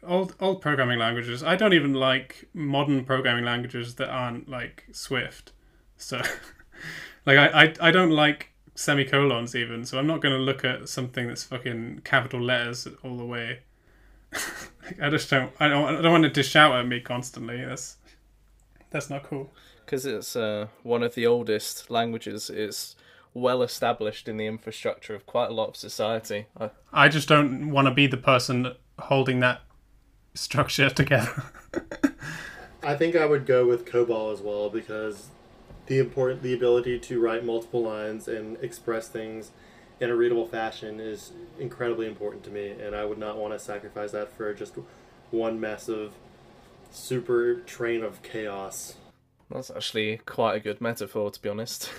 old 0.03 0.35
old 0.41 0.61
programming 0.61 0.99
languages. 0.99 1.43
I 1.43 1.57
don't 1.57 1.75
even 1.75 1.95
like 1.95 2.49
modern 2.55 3.05
programming 3.05 3.45
languages 3.45 3.95
that 3.97 4.09
aren't 4.09 4.49
like 4.49 4.85
Swift. 4.93 5.53
So, 5.97 6.19
like 7.27 7.39
I 7.39 7.65
I, 7.65 7.75
I 7.81 7.91
don't 7.91 8.11
like 8.11 8.51
semicolons 8.75 9.55
even. 9.55 9.85
So 9.85 9.99
I'm 9.99 10.07
not 10.07 10.23
to 10.23 10.31
look 10.31 10.65
at 10.65 10.89
something 10.89 11.29
that's 11.29 11.45
fucking 11.45 12.03
capital 12.05 12.41
letters 12.41 12.87
all 13.03 13.17
the 13.17 13.25
way. 13.25 13.61
I 15.01 15.11
just 15.11 15.31
don't. 15.31 15.53
I 15.59 15.69
don't. 15.69 15.97
I 15.97 16.03
don't 16.03 16.13
want 16.13 16.25
it 16.25 16.35
to 16.35 16.43
shout 16.43 16.75
at 16.75 16.87
me 16.87 17.01
constantly. 17.01 17.65
That's 17.65 17.97
that's 18.97 19.11
not 19.11 19.23
cool. 19.25 19.53
because 19.85 20.07
it's 20.07 20.35
uh, 20.35 20.69
one 20.83 21.03
of 21.03 21.15
the 21.15 21.27
oldest 21.27 21.91
languages. 21.91 22.49
It's 22.49 22.97
well 23.35 23.63
established 23.63 24.27
in 24.27 24.39
the 24.39 24.47
infrastructure 24.47 25.15
of 25.15 25.27
quite 25.27 25.51
a 25.51 25.53
lot 25.53 25.69
of 25.69 25.77
society. 25.77 26.47
I, 26.59 26.71
I 26.93 27.09
just 27.09 27.29
don't 27.29 27.71
want 27.71 27.87
to 27.89 27.95
be 27.95 28.07
the 28.07 28.17
person 28.17 28.75
holding 28.99 29.41
that 29.41 29.61
structure 30.35 30.89
together. 31.03 31.45
I 32.83 32.95
think 32.95 33.17
I 33.17 33.27
would 33.27 33.45
go 33.45 33.67
with 33.67 33.85
COBOL 33.85 34.33
as 34.33 34.41
well 34.41 34.71
because 34.71 35.29
the 35.87 35.99
important 35.99 36.43
the 36.43 36.55
ability 36.55 36.99
to 36.99 37.21
write 37.21 37.45
multiple 37.45 37.83
lines 37.83 38.27
and 38.27 38.57
express 38.63 39.09
things 39.09 39.51
in 40.01 40.09
a 40.09 40.17
readable 40.17 40.47
fashion 40.47 41.01
is 41.01 41.33
incredibly 41.59 42.07
important 42.07 42.45
to 42.45 42.51
me, 42.51 42.71
and 42.71 42.95
I 42.95 43.05
would 43.05 43.19
not 43.19 43.37
want 43.37 43.53
to 43.53 43.59
sacrifice 43.59 44.13
that 44.13 44.33
for 44.33 44.53
just 44.55 44.75
one 45.31 45.61
massive 45.61 46.13
super 46.97 47.57
train 47.61 48.03
of 48.03 48.23
chaos. 48.23 48.95
that's 49.51 49.71
actually 49.71 50.19
quite 50.27 50.55
a 50.57 50.61
good 50.61 50.81
metaphor, 50.81 51.31
to 51.31 51.41
be 51.41 51.49
honest. 51.49 51.91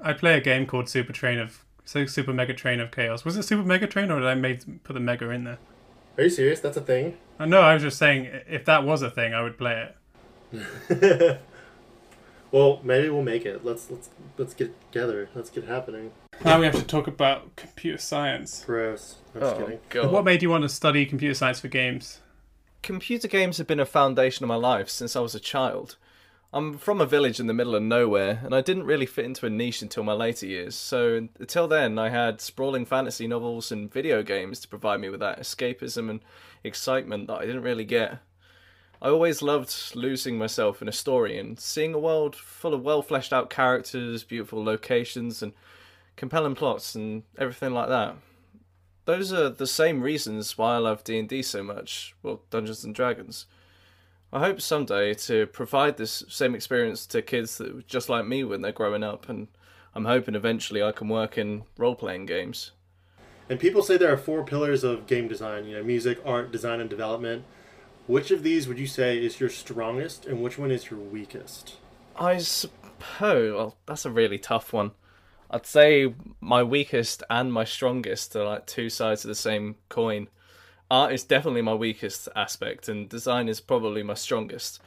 I 0.00 0.12
play 0.12 0.36
a 0.36 0.40
game 0.40 0.66
called 0.66 0.88
Super 0.88 1.12
Train 1.12 1.38
of 1.38 1.64
so 1.84 2.06
Super 2.06 2.32
Mega 2.32 2.54
Train 2.54 2.80
of 2.80 2.90
Chaos. 2.90 3.24
Was 3.24 3.36
it 3.36 3.44
Super 3.44 3.62
Mega 3.62 3.86
Train 3.86 4.10
or 4.10 4.20
did 4.20 4.28
I 4.28 4.34
made 4.34 4.82
put 4.84 4.94
the 4.94 5.00
mega 5.00 5.30
in 5.30 5.44
there? 5.44 5.58
Are 6.16 6.24
you 6.24 6.30
serious? 6.30 6.60
That's 6.60 6.76
a 6.76 6.80
thing. 6.80 7.16
Uh, 7.38 7.46
No, 7.46 7.60
I 7.60 7.74
was 7.74 7.82
just 7.82 7.98
saying 7.98 8.28
if 8.48 8.64
that 8.64 8.84
was 8.84 9.02
a 9.02 9.10
thing, 9.10 9.34
I 9.34 9.42
would 9.42 9.58
play 9.58 9.90
it. 10.52 11.40
well, 12.52 12.80
maybe 12.82 13.08
we'll 13.08 13.22
make 13.22 13.44
it. 13.44 13.64
Let's 13.64 13.90
let's 13.90 14.10
let's 14.38 14.54
get 14.54 14.72
together. 14.92 15.28
Let's 15.34 15.50
get 15.50 15.64
happening. 15.64 16.12
Now 16.44 16.58
we 16.58 16.66
have 16.66 16.74
to 16.76 16.84
talk 16.84 17.06
about 17.06 17.56
computer 17.56 17.98
science. 17.98 18.64
Gross. 18.64 19.16
I'm 19.34 19.40
just 19.40 19.54
oh 19.54 19.58
kidding. 19.58 19.78
god! 19.90 20.12
What 20.12 20.24
made 20.24 20.42
you 20.42 20.50
want 20.50 20.62
to 20.62 20.68
study 20.68 21.06
computer 21.06 21.34
science 21.34 21.60
for 21.60 21.68
games? 21.68 22.20
Computer 22.84 23.28
games 23.28 23.56
have 23.56 23.66
been 23.66 23.80
a 23.80 23.86
foundation 23.86 24.44
of 24.44 24.48
my 24.48 24.56
life 24.56 24.90
since 24.90 25.16
I 25.16 25.20
was 25.20 25.34
a 25.34 25.40
child. 25.40 25.96
I'm 26.52 26.76
from 26.76 27.00
a 27.00 27.06
village 27.06 27.40
in 27.40 27.46
the 27.46 27.54
middle 27.54 27.74
of 27.74 27.82
nowhere, 27.82 28.42
and 28.44 28.54
I 28.54 28.60
didn't 28.60 28.84
really 28.84 29.06
fit 29.06 29.24
into 29.24 29.46
a 29.46 29.50
niche 29.50 29.80
until 29.80 30.02
my 30.02 30.12
later 30.12 30.44
years. 30.44 30.74
So 30.74 31.26
until 31.38 31.66
then, 31.66 31.98
I 31.98 32.10
had 32.10 32.42
sprawling 32.42 32.84
fantasy 32.84 33.26
novels 33.26 33.72
and 33.72 33.90
video 33.90 34.22
games 34.22 34.60
to 34.60 34.68
provide 34.68 35.00
me 35.00 35.08
with 35.08 35.20
that 35.20 35.40
escapism 35.40 36.10
and 36.10 36.20
excitement 36.62 37.26
that 37.28 37.38
I 37.38 37.46
didn't 37.46 37.62
really 37.62 37.86
get. 37.86 38.18
I 39.00 39.08
always 39.08 39.40
loved 39.40 39.74
losing 39.94 40.36
myself 40.36 40.82
in 40.82 40.88
a 40.88 40.92
story 40.92 41.38
and 41.38 41.58
seeing 41.58 41.94
a 41.94 41.98
world 41.98 42.36
full 42.36 42.74
of 42.74 42.82
well 42.82 43.00
fleshed 43.00 43.32
out 43.32 43.48
characters, 43.48 44.24
beautiful 44.24 44.62
locations, 44.62 45.42
and 45.42 45.54
compelling 46.16 46.54
plots 46.54 46.94
and 46.94 47.22
everything 47.38 47.72
like 47.72 47.88
that. 47.88 48.16
Those 49.04 49.32
are 49.32 49.50
the 49.50 49.66
same 49.66 50.00
reasons 50.00 50.56
why 50.56 50.74
I 50.74 50.78
love 50.78 51.04
D&D 51.04 51.42
so 51.42 51.62
much, 51.62 52.14
well, 52.22 52.40
Dungeons 52.50 52.84
and 52.84 52.94
Dragons. 52.94 53.46
I 54.32 54.40
hope 54.40 54.60
someday 54.60 55.14
to 55.14 55.46
provide 55.46 55.96
this 55.96 56.24
same 56.28 56.54
experience 56.54 57.06
to 57.06 57.22
kids 57.22 57.58
that 57.58 57.74
were 57.74 57.82
just 57.82 58.08
like 58.08 58.26
me 58.26 58.44
when 58.44 58.62
they're 58.62 58.72
growing 58.72 59.04
up 59.04 59.28
and 59.28 59.48
I'm 59.94 60.06
hoping 60.06 60.34
eventually 60.34 60.82
I 60.82 60.92
can 60.92 61.08
work 61.08 61.38
in 61.38 61.64
role-playing 61.78 62.26
games. 62.26 62.72
And 63.48 63.60
people 63.60 63.82
say 63.82 63.96
there 63.96 64.12
are 64.12 64.16
four 64.16 64.44
pillars 64.44 64.82
of 64.82 65.06
game 65.06 65.28
design. 65.28 65.66
You 65.66 65.76
know, 65.76 65.84
music, 65.84 66.18
art, 66.24 66.50
design, 66.50 66.80
and 66.80 66.90
development. 66.90 67.44
Which 68.06 68.30
of 68.30 68.42
these 68.42 68.66
would 68.66 68.78
you 68.78 68.86
say 68.86 69.22
is 69.22 69.40
your 69.40 69.48
strongest, 69.48 70.26
and 70.26 70.42
which 70.42 70.58
one 70.58 70.70
is 70.70 70.90
your 70.90 71.00
weakest? 71.00 71.76
I 72.16 72.38
suppose 72.38 73.54
well, 73.54 73.76
that's 73.86 74.04
a 74.04 74.10
really 74.10 74.38
tough 74.38 74.72
one. 74.72 74.92
I'd 75.50 75.66
say 75.66 76.14
my 76.40 76.62
weakest 76.62 77.22
and 77.30 77.52
my 77.52 77.64
strongest 77.64 78.34
are 78.34 78.44
like 78.44 78.66
two 78.66 78.90
sides 78.90 79.24
of 79.24 79.28
the 79.28 79.34
same 79.34 79.76
coin. 79.88 80.28
Art 80.90 81.12
is 81.12 81.24
definitely 81.24 81.62
my 81.62 81.74
weakest 81.74 82.28
aspect, 82.36 82.88
and 82.88 83.08
design 83.08 83.48
is 83.48 83.60
probably 83.60 84.02
my 84.02 84.14
strongest. 84.14 84.80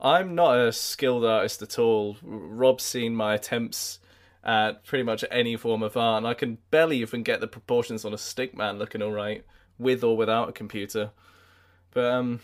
I'm 0.00 0.34
not 0.34 0.58
a 0.58 0.72
skilled 0.72 1.24
artist 1.24 1.62
at 1.62 1.78
all. 1.78 2.16
Rob's 2.22 2.84
seen 2.84 3.14
my 3.14 3.34
attempts 3.34 4.00
at 4.44 4.84
pretty 4.84 5.04
much 5.04 5.24
any 5.30 5.56
form 5.56 5.82
of 5.82 5.96
art, 5.96 6.18
and 6.18 6.26
I 6.26 6.34
can 6.34 6.58
barely 6.70 6.98
even 6.98 7.22
get 7.22 7.40
the 7.40 7.46
proportions 7.46 8.04
on 8.04 8.12
a 8.12 8.18
stick 8.18 8.56
man 8.56 8.78
looking 8.78 9.02
alright, 9.02 9.44
with 9.78 10.02
or 10.02 10.16
without 10.16 10.48
a 10.48 10.52
computer. 10.52 11.10
But 11.92 12.06
um, 12.06 12.40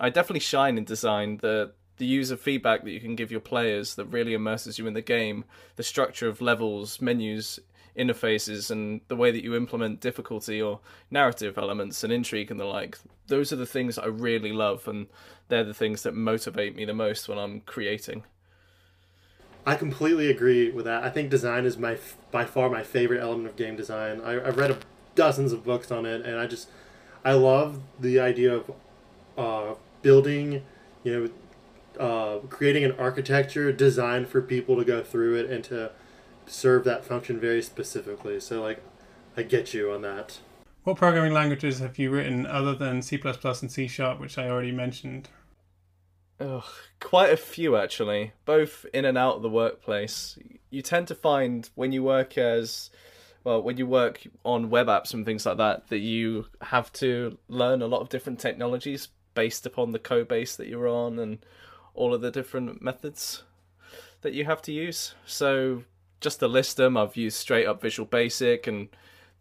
I 0.00 0.08
definitely 0.10 0.40
shine 0.40 0.78
in 0.78 0.84
design. 0.84 1.38
The 1.38 1.72
the 1.98 2.06
user 2.06 2.36
feedback 2.36 2.84
that 2.84 2.90
you 2.90 3.00
can 3.00 3.16
give 3.16 3.30
your 3.30 3.40
players 3.40 3.94
that 3.94 4.06
really 4.06 4.34
immerses 4.34 4.78
you 4.78 4.86
in 4.86 4.94
the 4.94 5.02
game, 5.02 5.44
the 5.76 5.82
structure 5.82 6.28
of 6.28 6.40
levels, 6.40 7.00
menus, 7.00 7.60
interfaces, 7.96 8.70
and 8.70 9.00
the 9.08 9.16
way 9.16 9.30
that 9.30 9.44
you 9.44 9.54
implement 9.54 10.00
difficulty 10.00 10.60
or 10.60 10.80
narrative 11.10 11.58
elements 11.58 12.02
and 12.02 12.12
intrigue 12.12 12.50
and 12.50 12.58
the 12.58 12.64
like. 12.64 12.98
Those 13.26 13.52
are 13.52 13.56
the 13.56 13.66
things 13.66 13.98
I 13.98 14.06
really 14.06 14.52
love, 14.52 14.88
and 14.88 15.06
they're 15.48 15.64
the 15.64 15.74
things 15.74 16.02
that 16.02 16.14
motivate 16.14 16.74
me 16.74 16.84
the 16.84 16.94
most 16.94 17.28
when 17.28 17.38
I'm 17.38 17.60
creating. 17.60 18.24
I 19.64 19.76
completely 19.76 20.28
agree 20.28 20.70
with 20.70 20.86
that. 20.86 21.04
I 21.04 21.10
think 21.10 21.30
design 21.30 21.64
is 21.64 21.78
my 21.78 21.96
by 22.32 22.44
far 22.44 22.68
my 22.68 22.82
favorite 22.82 23.20
element 23.20 23.48
of 23.48 23.56
game 23.56 23.76
design. 23.76 24.20
I, 24.20 24.44
I've 24.44 24.56
read 24.56 24.72
a, 24.72 24.78
dozens 25.14 25.52
of 25.52 25.62
books 25.62 25.92
on 25.92 26.04
it, 26.04 26.26
and 26.26 26.38
I 26.38 26.46
just 26.46 26.68
I 27.24 27.34
love 27.34 27.80
the 28.00 28.18
idea 28.18 28.54
of 28.54 28.72
uh, 29.38 29.74
building, 30.02 30.64
you 31.04 31.12
know, 31.12 31.30
uh, 31.98 32.38
creating 32.48 32.84
an 32.84 32.92
architecture 32.92 33.72
designed 33.72 34.28
for 34.28 34.40
people 34.40 34.76
to 34.76 34.84
go 34.84 35.02
through 35.02 35.36
it 35.36 35.50
and 35.50 35.64
to 35.64 35.90
serve 36.46 36.84
that 36.84 37.04
function 37.04 37.38
very 37.38 37.62
specifically. 37.62 38.40
So 38.40 38.62
like, 38.62 38.82
I 39.36 39.42
get 39.42 39.72
you 39.74 39.90
on 39.90 40.02
that. 40.02 40.38
What 40.84 40.96
programming 40.96 41.32
languages 41.32 41.78
have 41.78 41.98
you 41.98 42.10
written 42.10 42.44
other 42.44 42.74
than 42.74 43.02
C 43.02 43.20
and 43.24 43.70
C 43.70 43.86
Sharp, 43.86 44.18
which 44.18 44.36
I 44.36 44.48
already 44.48 44.72
mentioned? 44.72 45.28
Ugh, 46.40 46.64
quite 46.98 47.32
a 47.32 47.36
few 47.36 47.76
actually, 47.76 48.32
both 48.44 48.84
in 48.92 49.04
and 49.04 49.16
out 49.16 49.36
of 49.36 49.42
the 49.42 49.48
workplace. 49.48 50.36
You 50.70 50.82
tend 50.82 51.06
to 51.08 51.14
find 51.14 51.68
when 51.76 51.92
you 51.92 52.02
work 52.02 52.36
as 52.36 52.90
well, 53.44 53.62
when 53.62 53.76
you 53.76 53.86
work 53.86 54.26
on 54.44 54.70
web 54.70 54.88
apps 54.88 55.14
and 55.14 55.24
things 55.24 55.46
like 55.46 55.58
that, 55.58 55.88
that 55.88 55.98
you 55.98 56.46
have 56.60 56.92
to 56.94 57.38
learn 57.48 57.82
a 57.82 57.86
lot 57.86 58.00
of 58.00 58.08
different 58.08 58.40
technologies 58.40 59.08
based 59.34 59.66
upon 59.66 59.92
the 59.92 59.98
code 59.98 60.28
base 60.28 60.56
that 60.56 60.68
you're 60.68 60.88
on 60.88 61.18
and 61.18 61.38
all 61.94 62.14
of 62.14 62.20
the 62.20 62.30
different 62.30 62.80
methods 62.82 63.42
that 64.22 64.32
you 64.32 64.44
have 64.44 64.62
to 64.62 64.72
use. 64.72 65.14
So 65.26 65.84
just 66.20 66.40
to 66.40 66.48
list 66.48 66.76
them, 66.76 66.96
I've 66.96 67.16
used 67.16 67.36
straight 67.36 67.66
up 67.66 67.82
Visual 67.82 68.06
Basic 68.06 68.66
and 68.66 68.88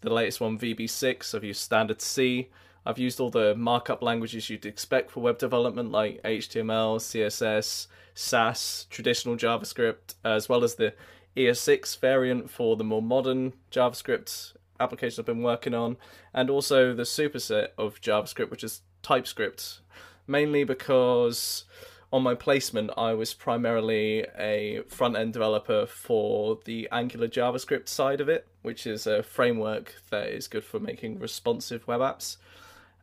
the 0.01 0.12
latest 0.12 0.41
one 0.41 0.58
VB6. 0.58 1.36
I've 1.36 1.43
used 1.43 1.62
Standard 1.62 2.01
C. 2.01 2.50
I've 2.86 2.98
used 2.98 3.20
all 3.20 3.29
the 3.29 3.55
markup 3.55 4.01
languages 4.01 4.50
you'd 4.50 4.65
expect 4.65 5.12
for 5.12 5.20
web 5.20 5.38
development, 5.38 5.91
like 5.91 6.22
HTML, 6.24 6.98
CSS, 6.98 7.88
Sass, 8.15 8.88
traditional 8.89 9.38
JavaScript, 9.38 10.15
as 10.25 10.50
well 10.50 10.63
as 10.63 10.75
the 10.75 10.93
ES6 11.38 12.00
variant 12.00 12.50
for 12.50 12.75
the 12.75 12.84
more 12.84 13.01
modern 13.01 13.53
JavaScript 13.72 14.53
applications 14.79 15.20
I've 15.20 15.27
been 15.27 15.43
working 15.43 15.75
on, 15.75 15.98
and 16.34 16.50
also 16.50 16.93
the 16.96 17.03
superset 17.03 17.70
of 17.77 18.01
JavaScript, 18.01 18.50
which 18.50 18.63
is 18.63 18.81
TypeScript, 19.03 19.81
mainly 20.25 20.63
because 20.63 21.65
on 22.12 22.24
my 22.24 22.36
placement 22.36 22.91
I 22.98 23.13
was 23.13 23.34
primarily 23.34 24.25
a 24.38 24.82
front 24.88 25.15
end 25.15 25.34
developer 25.34 25.86
for 25.86 26.60
the 26.65 26.88
Angular 26.91 27.27
JavaScript 27.27 27.88
side 27.88 28.22
of 28.22 28.30
it, 28.30 28.48
which 28.62 28.86
is 28.86 29.08
a 29.08 29.24
framework 29.24 29.96
that 30.10 30.27
is 30.27 30.48
good 30.48 30.63
for 30.63 30.80
making 30.80 31.20
responsive 31.20 31.88
web 31.88 32.01
apps 32.01 32.38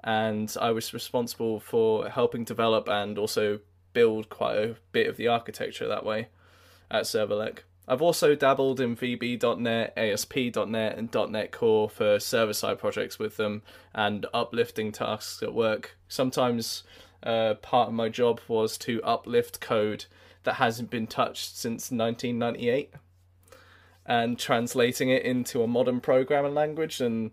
and 0.05 0.55
I 0.61 0.71
was 0.71 0.95
responsible 0.95 1.61
for 1.61 2.09
helping 2.09 2.45
develop 2.45 2.89
and 2.89 3.19
also 3.19 3.61
build 3.93 4.29
quite 4.29 4.57
a 4.57 4.77
bit 4.93 5.09
of 5.09 5.17
the 5.17 5.29
architecture 5.29 5.89
that 5.89 6.05
way 6.05 6.29
at 6.91 7.05
Servelec. 7.05 7.61
I've 7.87 8.03
also 8.03 8.35
dabbled 8.35 8.81
in 8.81 8.97
VB.NET, 8.97 9.95
ASP.NET, 9.97 10.99
and 10.99 11.33
.NET 11.33 11.53
Core 11.53 11.89
for 11.89 12.21
server-side 12.21 12.79
projects 12.79 13.19
with 13.19 13.39
them 13.39 13.63
and 13.95 14.27
uplifting 14.35 14.93
tasks 14.93 15.43
at 15.43 15.55
work. 15.55 15.97
Sometimes 16.07 16.83
uh, 17.23 17.55
part 17.55 17.89
of 17.89 17.95
my 17.95 18.09
job 18.09 18.41
was 18.49 18.79
to 18.79 19.03
uplift 19.03 19.61
code 19.61 20.07
that 20.45 20.55
hasn't 20.55 20.91
been 20.91 21.07
touched 21.07 21.57
since 21.57 21.91
1998 21.91 22.93
and 24.07 24.39
translating 24.39 25.11
it 25.11 25.23
into 25.23 25.63
a 25.63 25.67
modern 25.67 26.01
programming 26.01 26.55
language 26.55 27.01
and 27.01 27.33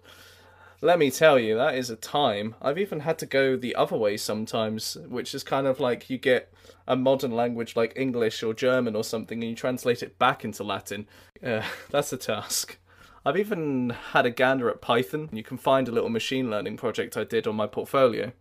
let 0.82 1.00
me 1.00 1.10
tell 1.10 1.40
you, 1.40 1.56
that 1.56 1.76
is 1.76 1.90
a 1.90 1.96
time. 1.96 2.56
I've 2.62 2.78
even 2.78 3.00
had 3.00 3.18
to 3.20 3.26
go 3.26 3.56
the 3.56 3.76
other 3.76 3.98
way 3.98 4.18
sometimes, 4.18 4.98
which 5.08 5.34
is 5.34 5.44
kind 5.44 5.68
of 5.68 5.80
like 5.80 6.10
you 6.10 6.18
get 6.18 6.54
a 6.88 6.96
modern 6.96 7.32
language 7.32 7.76
like 7.76 7.94
English 7.96 8.44
or 8.44 8.54
German 8.54 8.96
or 8.96 9.04
something 9.04 9.42
and 9.42 9.50
you 9.50 9.56
translate 9.56 10.04
it 10.04 10.20
back 10.20 10.46
into 10.46 10.64
Latin. 10.64 11.08
Uh, 11.44 11.64
that's 11.90 12.14
a 12.14 12.18
task. 12.18 12.78
I've 13.26 13.38
even 13.38 13.90
had 14.12 14.28
a 14.28 14.32
gander 14.32 14.70
at 14.70 14.82
Python. 14.82 15.30
You 15.32 15.44
can 15.44 15.58
find 15.58 15.88
a 15.88 15.92
little 15.92 16.10
machine 16.10 16.52
learning 16.52 16.78
project 16.78 17.18
I 17.18 17.24
did 17.24 17.48
on 17.48 17.56
my 17.56 17.66
portfolio. 17.66 18.34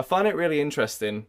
I 0.00 0.02
find 0.02 0.26
it 0.26 0.34
really 0.34 0.62
interesting 0.62 1.26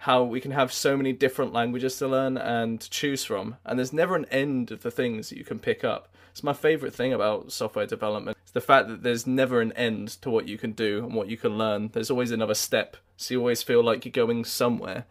how 0.00 0.22
we 0.22 0.42
can 0.42 0.50
have 0.50 0.74
so 0.74 0.94
many 0.94 1.10
different 1.10 1.54
languages 1.54 1.96
to 1.96 2.06
learn 2.06 2.36
and 2.36 2.78
choose 2.90 3.24
from, 3.24 3.56
and 3.64 3.78
there's 3.78 3.94
never 3.94 4.14
an 4.14 4.26
end 4.26 4.70
of 4.70 4.82
the 4.82 4.90
things 4.90 5.30
that 5.30 5.38
you 5.38 5.44
can 5.44 5.58
pick 5.58 5.84
up. 5.84 6.14
It's 6.30 6.42
my 6.42 6.52
favorite 6.52 6.92
thing 6.92 7.14
about 7.14 7.50
software 7.50 7.86
development. 7.86 8.36
It's 8.42 8.52
the 8.52 8.60
fact 8.60 8.88
that 8.88 9.02
there's 9.02 9.26
never 9.26 9.62
an 9.62 9.72
end 9.72 10.08
to 10.20 10.28
what 10.28 10.46
you 10.46 10.58
can 10.58 10.72
do 10.72 11.02
and 11.02 11.14
what 11.14 11.28
you 11.28 11.38
can 11.38 11.56
learn. 11.56 11.88
There's 11.94 12.10
always 12.10 12.30
another 12.30 12.52
step, 12.52 12.98
so 13.16 13.32
you 13.32 13.40
always 13.40 13.62
feel 13.62 13.82
like 13.82 14.04
you're 14.04 14.12
going 14.12 14.44
somewhere. 14.44 15.06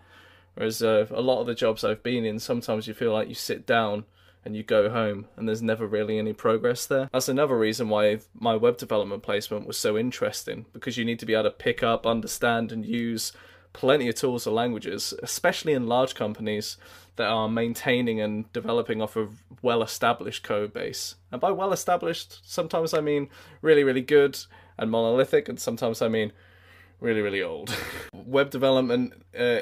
Whereas 0.53 0.83
uh, 0.83 1.07
a 1.09 1.21
lot 1.21 1.41
of 1.41 1.47
the 1.47 1.55
jobs 1.55 1.83
I've 1.83 2.03
been 2.03 2.25
in, 2.25 2.37
sometimes 2.37 2.87
you 2.87 2.93
feel 2.93 3.11
like 3.11 3.27
you 3.27 3.33
sit 3.33 3.65
down 3.65 4.05
and 4.45 4.55
you 4.55 4.63
go 4.63 4.89
home 4.89 5.27
and 5.35 5.47
there's 5.47 5.61
never 5.61 5.85
really 5.85 6.17
any 6.17 6.33
progress 6.33 6.85
there. 6.85 7.09
That's 7.11 7.29
another 7.29 7.57
reason 7.57 7.89
why 7.89 8.19
my 8.33 8.55
web 8.55 8.77
development 8.77 9.23
placement 9.23 9.67
was 9.67 9.77
so 9.77 9.97
interesting 9.97 10.65
because 10.73 10.97
you 10.97 11.05
need 11.05 11.19
to 11.19 11.25
be 11.25 11.33
able 11.33 11.43
to 11.43 11.51
pick 11.51 11.83
up, 11.83 12.07
understand, 12.07 12.71
and 12.71 12.85
use 12.85 13.33
plenty 13.73 14.07
of 14.09 14.15
tools 14.15 14.47
or 14.47 14.51
languages, 14.51 15.13
especially 15.21 15.73
in 15.73 15.87
large 15.87 16.15
companies 16.15 16.77
that 17.17 17.27
are 17.27 17.49
maintaining 17.49 18.21
and 18.21 18.51
developing 18.53 19.01
off 19.01 19.15
a 19.15 19.27
well 19.61 19.83
established 19.83 20.43
code 20.43 20.73
base. 20.73 21.15
And 21.31 21.41
by 21.41 21.51
well 21.51 21.73
established, 21.73 22.39
sometimes 22.49 22.93
I 22.93 23.01
mean 23.01 23.29
really, 23.61 23.83
really 23.83 24.01
good 24.01 24.39
and 24.77 24.89
monolithic, 24.89 25.49
and 25.49 25.59
sometimes 25.59 26.01
I 26.01 26.07
mean 26.07 26.31
really, 26.99 27.21
really 27.21 27.43
old. 27.43 27.75
Web 28.13 28.49
development 28.49 29.13
uh, 29.37 29.61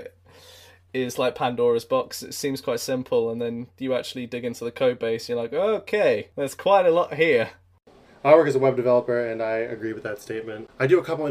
is 0.93 1.19
like 1.19 1.35
Pandora's 1.35 1.85
box. 1.85 2.23
It 2.23 2.33
seems 2.33 2.61
quite 2.61 2.79
simple, 2.79 3.29
and 3.29 3.41
then 3.41 3.67
you 3.77 3.93
actually 3.93 4.25
dig 4.25 4.45
into 4.45 4.63
the 4.63 4.71
code 4.71 4.99
base, 4.99 5.29
you're 5.29 5.37
like, 5.37 5.53
okay, 5.53 6.29
there's 6.35 6.55
quite 6.55 6.85
a 6.85 6.91
lot 6.91 7.15
here. 7.15 7.51
I 8.23 8.33
work 8.33 8.47
as 8.47 8.55
a 8.55 8.59
web 8.59 8.75
developer, 8.75 9.25
and 9.25 9.41
I 9.41 9.57
agree 9.57 9.93
with 9.93 10.03
that 10.03 10.21
statement. 10.21 10.69
I 10.79 10.87
do 10.87 10.99
a 10.99 11.03
couple 11.03 11.27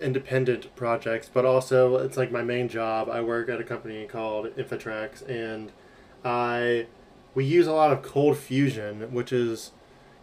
independent 0.00 0.74
projects, 0.76 1.30
but 1.32 1.44
also 1.44 1.96
it's 1.96 2.16
like 2.16 2.30
my 2.30 2.42
main 2.42 2.68
job. 2.68 3.08
I 3.10 3.20
work 3.20 3.48
at 3.48 3.60
a 3.60 3.64
company 3.64 4.06
called 4.06 4.46
Infotrax, 4.56 5.28
and 5.28 5.72
I 6.24 6.86
we 7.34 7.44
use 7.44 7.66
a 7.66 7.72
lot 7.72 7.92
of 7.92 8.02
Cold 8.02 8.38
Fusion, 8.38 9.12
which 9.12 9.32
is 9.32 9.72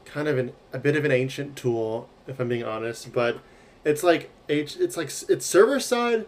kind 0.05 0.27
of 0.27 0.37
an, 0.37 0.53
a 0.73 0.79
bit 0.79 0.95
of 0.95 1.05
an 1.05 1.11
ancient 1.11 1.55
tool, 1.55 2.09
if 2.27 2.39
I'm 2.39 2.49
being 2.49 2.63
honest. 2.63 3.11
But 3.13 3.39
it's 3.83 4.03
like 4.03 4.29
it's 4.47 4.97
like 4.97 5.11
it's 5.27 5.45
server 5.45 5.79
side, 5.79 6.25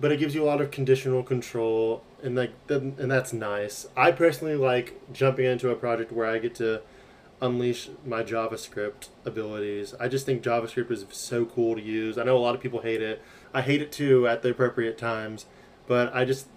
but 0.00 0.12
it 0.12 0.18
gives 0.18 0.34
you 0.34 0.42
a 0.42 0.46
lot 0.46 0.60
of 0.60 0.70
conditional 0.70 1.22
control, 1.22 2.04
and 2.22 2.36
like 2.36 2.52
and 2.68 3.10
that's 3.10 3.32
nice. 3.32 3.86
I 3.96 4.12
personally 4.12 4.56
like 4.56 5.00
jumping 5.12 5.46
into 5.46 5.70
a 5.70 5.76
project 5.76 6.12
where 6.12 6.26
I 6.26 6.38
get 6.38 6.54
to 6.56 6.82
unleash 7.40 7.88
my 8.04 8.22
JavaScript 8.22 9.08
abilities. 9.24 9.94
I 10.00 10.08
just 10.08 10.26
think 10.26 10.42
JavaScript 10.42 10.90
is 10.90 11.06
so 11.10 11.44
cool 11.44 11.76
to 11.76 11.82
use. 11.82 12.18
I 12.18 12.24
know 12.24 12.36
a 12.36 12.40
lot 12.40 12.54
of 12.54 12.60
people 12.60 12.80
hate 12.80 13.02
it. 13.02 13.22
I 13.54 13.62
hate 13.62 13.80
it 13.80 13.92
too 13.92 14.26
at 14.26 14.42
the 14.42 14.50
appropriate 14.50 14.98
times, 14.98 15.46
but 15.86 16.14
I 16.14 16.24
just 16.24 16.48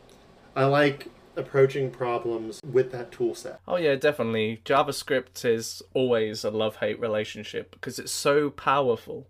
I 0.55 0.65
like 0.65 1.07
approaching 1.35 1.91
problems 1.91 2.61
with 2.63 2.91
that 2.91 3.11
tool 3.11 3.33
set. 3.33 3.59
Oh 3.67 3.77
yeah, 3.77 3.95
definitely. 3.95 4.61
JavaScript 4.65 5.45
is 5.45 5.81
always 5.93 6.43
a 6.43 6.49
love-hate 6.49 6.99
relationship 6.99 7.71
because 7.71 7.99
it's 7.99 8.11
so 8.11 8.49
powerful, 8.49 9.27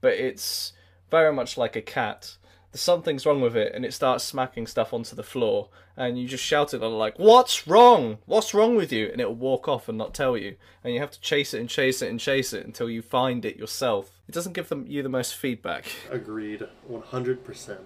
but 0.00 0.14
it's 0.14 0.72
very 1.10 1.32
much 1.32 1.56
like 1.56 1.76
a 1.76 1.82
cat 1.82 2.36
something's 2.78 3.26
wrong 3.26 3.40
with 3.40 3.56
it 3.56 3.74
and 3.74 3.84
it 3.84 3.94
starts 3.94 4.24
smacking 4.24 4.66
stuff 4.66 4.92
onto 4.92 5.16
the 5.16 5.22
floor 5.22 5.68
and 5.96 6.18
you 6.18 6.26
just 6.28 6.44
shout 6.44 6.74
at 6.74 6.82
it 6.82 6.86
like 6.86 7.18
what's 7.18 7.66
wrong? 7.66 8.18
What's 8.26 8.54
wrong 8.54 8.76
with 8.76 8.92
you? 8.92 9.08
And 9.10 9.20
it'll 9.20 9.34
walk 9.34 9.68
off 9.68 9.88
and 9.88 9.98
not 9.98 10.14
tell 10.14 10.36
you. 10.36 10.56
And 10.84 10.94
you 10.94 11.00
have 11.00 11.10
to 11.12 11.20
chase 11.20 11.54
it 11.54 11.60
and 11.60 11.68
chase 11.68 12.02
it 12.02 12.10
and 12.10 12.20
chase 12.20 12.52
it 12.52 12.66
until 12.66 12.90
you 12.90 13.02
find 13.02 13.44
it 13.44 13.56
yourself. 13.56 14.20
It 14.28 14.32
doesn't 14.34 14.52
give 14.52 14.68
them 14.68 14.86
you 14.86 15.02
the 15.02 15.08
most 15.08 15.34
feedback. 15.34 15.86
Agreed 16.10 16.66
100% 16.90 17.78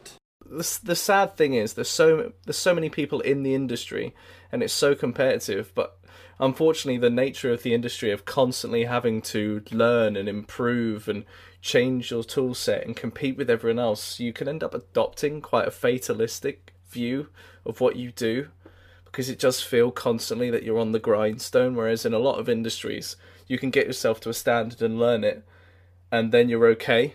the, 0.50 0.78
the 0.82 0.96
sad 0.96 1.36
thing 1.36 1.54
is 1.54 1.74
there's 1.74 1.88
so 1.88 2.32
there's 2.44 2.56
so 2.56 2.74
many 2.74 2.88
people 2.88 3.20
in 3.20 3.42
the 3.42 3.54
industry 3.54 4.14
and 4.50 4.62
it's 4.62 4.72
so 4.72 4.94
competitive 4.94 5.72
but 5.74 5.98
unfortunately 6.40 6.98
the 6.98 7.10
nature 7.10 7.52
of 7.52 7.62
the 7.62 7.74
industry 7.74 8.10
of 8.10 8.24
constantly 8.24 8.84
having 8.84 9.20
to 9.20 9.62
learn 9.70 10.16
and 10.16 10.28
improve 10.28 11.08
and 11.08 11.24
change 11.60 12.10
your 12.10 12.24
tool 12.24 12.54
set 12.54 12.84
and 12.86 12.96
compete 12.96 13.36
with 13.36 13.50
everyone 13.50 13.78
else, 13.78 14.18
you 14.18 14.32
can 14.32 14.48
end 14.48 14.64
up 14.64 14.74
adopting 14.74 15.40
quite 15.40 15.68
a 15.68 15.72
fatalistic 15.72 16.72
view 16.88 17.28
of 17.64 17.80
what 17.80 17.96
you 17.96 18.10
do 18.10 18.48
because 19.04 19.28
it 19.28 19.38
does 19.38 19.60
feel 19.60 19.90
constantly 19.90 20.50
that 20.50 20.62
you're 20.62 20.78
on 20.78 20.92
the 20.92 20.98
grindstone. 20.98 21.74
Whereas 21.74 22.06
in 22.06 22.14
a 22.14 22.18
lot 22.18 22.38
of 22.38 22.48
industries, 22.48 23.16
you 23.46 23.58
can 23.58 23.70
get 23.70 23.86
yourself 23.86 24.20
to 24.20 24.30
a 24.30 24.34
standard 24.34 24.80
and 24.80 24.98
learn 24.98 25.24
it, 25.24 25.44
and 26.10 26.32
then 26.32 26.48
you're 26.48 26.66
okay. 26.68 27.14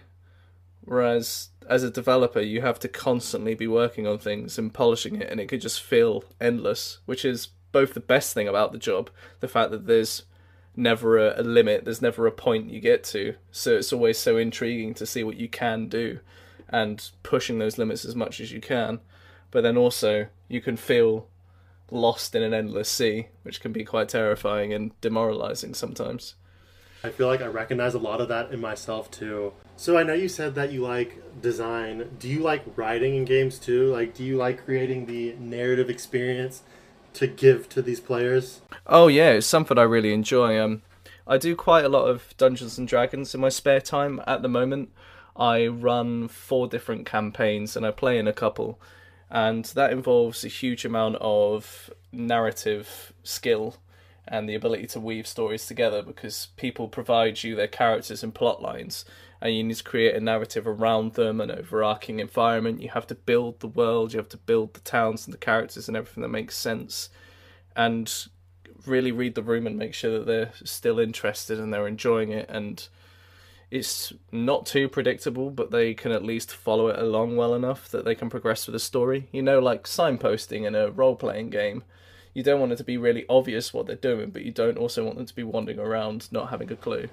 Whereas 0.82 1.50
as 1.68 1.84
a 1.84 1.90
developer, 1.90 2.42
you 2.42 2.62
have 2.62 2.80
to 2.80 2.88
constantly 2.88 3.56
be 3.56 3.66
working 3.66 4.06
on 4.06 4.20
things 4.20 4.58
and 4.58 4.74
polishing 4.74 5.16
it, 5.22 5.32
and 5.32 5.40
it 5.40 5.48
could 5.48 5.62
just 5.62 5.82
feel 5.82 6.26
endless, 6.40 7.00
which 7.06 7.24
is 7.24 7.48
both 7.76 7.94
the 7.94 8.00
best 8.00 8.34
thing 8.34 8.48
about 8.48 8.72
the 8.72 8.78
job 8.78 9.10
the 9.42 9.50
fact 9.50 9.70
that 9.70 9.86
there's 9.86 10.24
never 10.78 11.18
a, 11.18 11.42
a, 11.42 11.44
limit. 11.44 11.84
There's 11.84 12.02
never 12.02 12.26
a 12.26 12.32
point 12.32 12.70
you 12.70 12.80
get 12.80 13.04
to. 13.16 13.36
So 13.52 13.76
it's 13.76 13.92
always 13.92 14.18
so 14.18 14.38
intriguing 14.38 14.94
to 14.94 15.06
see 15.06 15.26
what 15.26 15.36
you 15.36 15.50
can 15.50 15.90
do 15.90 16.20
and 16.70 17.10
pushing 17.22 17.60
those 17.60 17.78
limits 17.78 18.06
as 18.06 18.16
much 18.16 18.40
as 18.40 18.54
you 18.54 18.62
can. 18.62 19.02
But 19.52 19.62
then 19.62 19.76
also 19.76 20.28
you 20.48 20.62
can 20.62 20.78
feel 20.78 21.28
lost 21.92 22.34
in 22.34 22.44
an 22.44 22.54
endless 22.54 22.88
sea, 22.88 23.28
which 23.44 23.60
can 23.60 23.74
be 23.74 23.84
quite 23.84 24.08
terrifying 24.08 24.72
and 24.72 25.00
demoralizing 25.02 25.74
sometimes. 25.74 26.36
I 27.04 27.10
feel 27.10 27.28
like 27.28 27.42
I 27.42 27.48
recognize 27.48 27.94
a 27.94 28.00
lot 28.00 28.22
of 28.22 28.30
that 28.30 28.52
in 28.52 28.62
myself 28.62 29.12
too. 29.12 29.52
So 29.76 29.98
I 29.98 30.04
know 30.04 30.14
you 30.14 30.30
said 30.30 30.56
that 30.56 30.72
you 30.72 30.82
like 30.82 31.42
design. 31.42 32.10
Do 32.20 32.30
you 32.30 32.40
like 32.40 32.64
writing 32.78 33.16
in 33.16 33.26
games 33.26 33.60
too? 33.60 33.92
Like, 33.92 34.14
do 34.14 34.24
you 34.24 34.38
like 34.38 34.64
creating 34.64 35.06
the 35.06 35.36
narrative 35.38 35.90
experience 35.90 36.64
to 37.16 37.28
give 37.28 37.70
to 37.70 37.82
these 37.82 38.00
players? 38.00 38.62
Oh 38.86 39.08
yeah, 39.08 39.32
it's 39.32 39.48
something 39.48 39.78
I 39.78 39.84
really 39.84 40.14
enjoy. 40.14 40.60
Um, 40.60 40.82
I 41.28 41.38
do 41.38 41.56
quite 41.56 41.86
a 41.86 41.90
lot 41.90 42.08
of 42.08 42.36
Dungeons 42.38 42.78
and 42.78 42.88
Dragons 42.88 43.34
in 43.34 43.42
my 43.42 43.50
spare 43.50 43.82
time 43.82 44.22
at 44.28 44.42
the 44.42 44.48
moment. 44.48 44.92
I 45.36 45.68
run 45.68 46.28
four 46.28 46.68
different 46.68 47.06
campaigns 47.06 47.76
and 47.76 47.86
I 47.86 47.92
play 47.92 48.18
in 48.18 48.28
a 48.28 48.34
couple, 48.34 48.80
and 49.30 49.66
that 49.66 49.92
involves 49.92 50.46
a 50.46 50.50
huge 50.50 50.86
amount 50.86 51.18
of 51.20 51.90
narrative 52.12 53.12
skill 53.24 53.78
and 54.28 54.48
the 54.48 54.56
ability 54.56 54.88
to 54.88 55.00
weave 55.00 55.28
stories 55.28 55.68
together 55.68 56.02
because 56.02 56.48
people 56.58 56.88
provide 56.88 57.44
you 57.44 57.56
their 57.56 57.68
characters 57.68 58.24
and 58.24 58.34
plot 58.34 58.62
lines 58.62 59.06
and 59.42 59.56
you 59.56 59.64
need 59.64 59.76
to 59.76 59.84
create 59.84 60.16
a 60.16 60.20
narrative 60.20 60.68
around 60.68 61.14
them 61.14 61.42
an 61.42 61.52
overarching 61.52 62.20
environment. 62.20 62.82
You 62.82 62.90
have 62.90 63.08
to 63.08 63.16
build 63.16 63.60
the 63.60 63.68
world 63.68 64.14
you 64.14 64.20
have 64.20 64.30
to 64.30 64.38
build 64.38 64.74
the 64.74 64.80
towns 64.82 65.26
and 65.26 65.34
the 65.34 65.38
characters 65.38 65.88
and 65.88 65.96
everything 65.96 66.24
that 66.24 66.30
makes 66.30 66.58
sense. 66.58 67.10
And 67.76 68.12
really 68.86 69.12
read 69.12 69.36
the 69.36 69.44
room 69.44 69.68
and 69.68 69.78
make 69.78 69.94
sure 69.94 70.20
that 70.20 70.28
they're 70.28 70.52
still 70.64 71.00
interested 71.00 71.60
and 71.60 71.74
they're 71.74 71.88
enjoying 71.88 72.32
it. 72.32 72.48
And 72.50 72.88
it's 73.72 74.14
not 74.32 74.66
too 74.66 74.88
predictable 74.88 75.50
but 75.50 75.72
they 75.72 75.94
can 75.94 76.12
at 76.12 76.24
least 76.24 76.54
follow 76.54 76.88
it 76.88 77.00
along 77.00 77.36
well 77.36 77.56
enough 77.56 77.90
that 77.90 78.06
they 78.06 78.16
can 78.16 78.30
progress 78.30 78.68
with 78.68 78.74
the 78.74 78.80
story. 78.80 79.28
You 79.32 79.42
know 79.42 79.60
like 79.60 79.84
signposting 79.84 80.66
in 80.66 80.76
a 80.76 80.92
role-playing 80.92 81.50
game 81.50 81.84
you 82.36 82.44
don't 82.44 82.60
want 82.60 82.74
it 82.74 82.76
to 82.76 82.84
be 82.84 82.98
really 82.98 83.26
obvious 83.30 83.74
what 83.74 83.88
they're 83.88 83.96
doing, 83.96 84.30
but 84.30 84.44
you 84.44 84.52
don't 84.52 84.78
also 84.78 85.06
want 85.06 85.16
them 85.16 85.26
to 85.26 85.34
be 85.34 85.44
wandering 85.44 85.80
around 85.80 86.28
not 86.32 86.50
having 86.50 86.70
a 86.70 86.76
clue. 86.76 87.08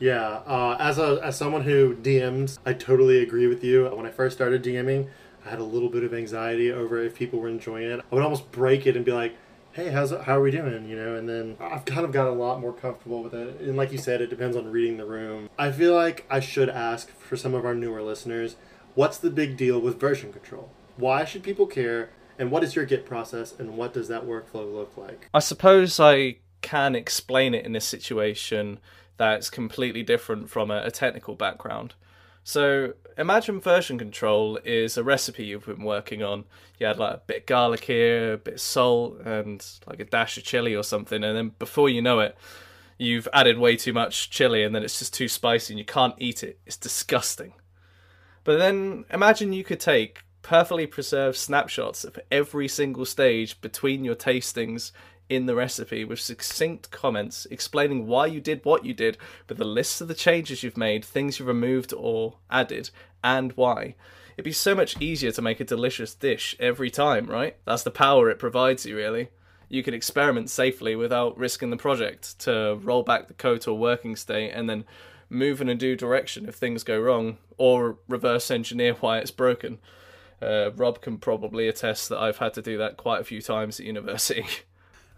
Yeah, 0.00 0.40
uh, 0.46 0.76
as 0.78 0.98
a 0.98 1.20
as 1.22 1.36
someone 1.36 1.62
who 1.62 1.96
DMs, 1.96 2.58
I 2.64 2.72
totally 2.72 3.22
agree 3.22 3.46
with 3.46 3.64
you. 3.64 3.86
When 3.86 4.06
I 4.06 4.10
first 4.10 4.36
started 4.36 4.62
DMing, 4.62 5.08
I 5.44 5.50
had 5.50 5.58
a 5.58 5.64
little 5.64 5.88
bit 5.88 6.04
of 6.04 6.14
anxiety 6.14 6.70
over 6.70 6.98
if 7.02 7.14
people 7.14 7.40
were 7.40 7.48
enjoying 7.48 7.90
it. 7.90 8.00
I 8.00 8.14
would 8.14 8.22
almost 8.22 8.50
break 8.52 8.86
it 8.86 8.96
and 8.96 9.04
be 9.04 9.12
like, 9.12 9.34
"Hey, 9.72 9.88
how's 9.88 10.10
how 10.10 10.38
are 10.38 10.40
we 10.40 10.50
doing?" 10.50 10.88
You 10.88 10.96
know, 10.96 11.16
and 11.16 11.28
then 11.28 11.56
I've 11.60 11.84
kind 11.84 12.04
of 12.04 12.12
got 12.12 12.28
a 12.28 12.32
lot 12.32 12.60
more 12.60 12.72
comfortable 12.72 13.22
with 13.22 13.34
it. 13.34 13.60
And 13.60 13.76
like 13.76 13.90
you 13.90 13.98
said, 13.98 14.20
it 14.20 14.30
depends 14.30 14.56
on 14.56 14.70
reading 14.70 14.98
the 14.98 15.06
room. 15.06 15.50
I 15.58 15.72
feel 15.72 15.94
like 15.94 16.26
I 16.30 16.40
should 16.40 16.68
ask 16.68 17.10
for 17.10 17.36
some 17.36 17.54
of 17.54 17.64
our 17.64 17.74
newer 17.74 18.02
listeners, 18.02 18.56
what's 18.94 19.18
the 19.18 19.30
big 19.30 19.56
deal 19.56 19.80
with 19.80 19.98
version 19.98 20.32
control? 20.32 20.70
Why 20.96 21.24
should 21.24 21.42
people 21.42 21.66
care? 21.66 22.10
And 22.40 22.52
what 22.52 22.62
is 22.62 22.76
your 22.76 22.84
Git 22.84 23.04
process 23.04 23.52
and 23.58 23.76
what 23.76 23.92
does 23.92 24.06
that 24.06 24.24
workflow 24.24 24.72
look 24.72 24.96
like? 24.96 25.28
I 25.34 25.40
suppose 25.40 25.98
I 25.98 26.36
can 26.60 26.94
explain 26.94 27.52
it 27.52 27.66
in 27.66 27.74
a 27.74 27.80
situation 27.80 28.78
that's 29.18 29.50
completely 29.50 30.02
different 30.02 30.48
from 30.48 30.70
a, 30.70 30.82
a 30.84 30.90
technical 30.90 31.34
background. 31.34 31.94
So 32.44 32.94
imagine 33.18 33.60
version 33.60 33.98
control 33.98 34.58
is 34.64 34.96
a 34.96 35.04
recipe 35.04 35.44
you've 35.44 35.66
been 35.66 35.82
working 35.82 36.22
on. 36.22 36.44
You 36.78 36.86
had 36.86 36.98
like 36.98 37.14
a 37.14 37.22
bit 37.26 37.36
of 37.40 37.46
garlic 37.46 37.84
here, 37.84 38.32
a 38.32 38.38
bit 38.38 38.54
of 38.54 38.60
salt, 38.60 39.20
and 39.24 39.64
like 39.86 40.00
a 40.00 40.04
dash 40.04 40.38
of 40.38 40.44
chili 40.44 40.74
or 40.74 40.82
something, 40.82 41.22
and 41.22 41.36
then 41.36 41.52
before 41.58 41.90
you 41.90 42.00
know 42.00 42.20
it, 42.20 42.38
you've 42.96 43.28
added 43.34 43.58
way 43.58 43.76
too 43.76 43.92
much 43.92 44.30
chili, 44.30 44.64
and 44.64 44.74
then 44.74 44.82
it's 44.82 44.98
just 44.98 45.12
too 45.12 45.28
spicy 45.28 45.74
and 45.74 45.78
you 45.78 45.84
can't 45.84 46.14
eat 46.16 46.42
it. 46.42 46.58
It's 46.64 46.78
disgusting. 46.78 47.52
But 48.44 48.56
then 48.56 49.04
imagine 49.10 49.52
you 49.52 49.64
could 49.64 49.80
take 49.80 50.20
perfectly 50.40 50.86
preserved 50.86 51.36
snapshots 51.36 52.04
of 52.04 52.18
every 52.30 52.68
single 52.68 53.04
stage 53.04 53.60
between 53.60 54.04
your 54.04 54.14
tastings 54.14 54.92
in 55.28 55.46
the 55.46 55.54
recipe 55.54 56.04
with 56.04 56.20
succinct 56.20 56.90
comments 56.90 57.46
explaining 57.50 58.06
why 58.06 58.26
you 58.26 58.40
did 58.40 58.64
what 58.64 58.84
you 58.84 58.94
did, 58.94 59.18
with 59.48 59.60
a 59.60 59.64
list 59.64 60.00
of 60.00 60.08
the 60.08 60.14
changes 60.14 60.62
you've 60.62 60.76
made, 60.76 61.04
things 61.04 61.38
you 61.38 61.44
removed 61.44 61.92
or 61.96 62.34
added, 62.50 62.90
and 63.22 63.52
why. 63.52 63.94
It'd 64.36 64.44
be 64.44 64.52
so 64.52 64.74
much 64.74 65.00
easier 65.00 65.32
to 65.32 65.42
make 65.42 65.58
a 65.58 65.64
delicious 65.64 66.14
dish 66.14 66.56
every 66.60 66.90
time, 66.90 67.26
right? 67.26 67.56
That's 67.64 67.82
the 67.82 67.90
power 67.90 68.30
it 68.30 68.38
provides 68.38 68.86
you, 68.86 68.96
really. 68.96 69.30
You 69.68 69.82
can 69.82 69.94
experiment 69.94 70.48
safely 70.48 70.94
without 70.96 71.36
risking 71.36 71.70
the 71.70 71.76
project 71.76 72.38
to 72.40 72.78
roll 72.82 73.02
back 73.02 73.26
the 73.26 73.34
code 73.34 73.60
to 73.62 73.72
a 73.72 73.74
working 73.74 74.16
state 74.16 74.50
and 74.52 74.70
then 74.70 74.84
move 75.28 75.60
in 75.60 75.68
a 75.68 75.74
new 75.74 75.96
direction 75.96 76.48
if 76.48 76.54
things 76.54 76.84
go 76.84 77.00
wrong, 77.00 77.38
or 77.56 77.98
reverse 78.08 78.50
engineer 78.50 78.94
why 79.00 79.18
it's 79.18 79.30
broken. 79.30 79.78
Uh, 80.40 80.70
Rob 80.76 81.00
can 81.00 81.18
probably 81.18 81.66
attest 81.66 82.08
that 82.08 82.18
I've 82.18 82.38
had 82.38 82.54
to 82.54 82.62
do 82.62 82.78
that 82.78 82.96
quite 82.96 83.20
a 83.20 83.24
few 83.24 83.42
times 83.42 83.80
at 83.80 83.86
university. 83.86 84.46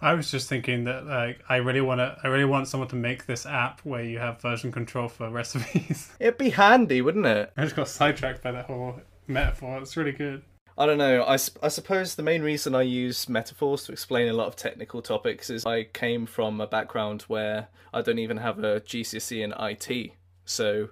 I 0.03 0.15
was 0.15 0.31
just 0.31 0.49
thinking 0.49 0.85
that 0.85 1.07
like 1.07 1.41
I 1.49 1.57
really 1.57 1.83
want 1.83 1.99
to 1.99 2.17
I 2.23 2.29
really 2.29 2.47
want 2.47 2.69
someone 2.69 2.89
to 2.89 2.97
make 2.97 3.27
this 3.27 3.45
app 3.45 3.81
where 3.85 4.03
you 4.03 4.19
have 4.19 4.41
version 4.41 4.73
control 4.73 5.09
for 5.09 5.29
recipes. 5.31 6.11
It'd 6.19 6.39
be 6.39 6.51
handy, 6.51 7.03
wouldn't 7.03 7.27
it? 7.27 7.53
I 7.57 7.65
just 7.65 7.77
got 7.77 7.89
sidetracked 7.89 8.43
by 8.43 8.53
that 8.53 8.67
whole 8.67 9.01
metaphor. 9.27 9.79
It's 9.79 9.97
really 9.97 10.13
good. 10.13 10.43
I 10.79 10.87
don't 10.87 10.99
know. 10.99 11.23
I, 11.25 11.35
I 11.35 11.69
suppose 11.69 12.15
the 12.15 12.23
main 12.23 12.41
reason 12.43 12.75
I 12.75 12.83
use 12.83 13.29
metaphors 13.29 13.85
to 13.85 13.93
explain 13.93 14.29
a 14.29 14.33
lot 14.33 14.47
of 14.47 14.57
technical 14.57 15.03
topics 15.03 15.51
is 15.51 15.67
I 15.67 15.85
came 15.85 16.25
from 16.25 16.59
a 16.59 16.67
background 16.67 17.23
where 17.23 17.69
I 17.93 18.01
don't 18.01 18.19
even 18.19 18.39
have 18.39 18.59
a 18.59 18.81
GCSE 18.81 19.43
in 19.43 19.53
IT. 19.59 20.13
So 20.47 20.89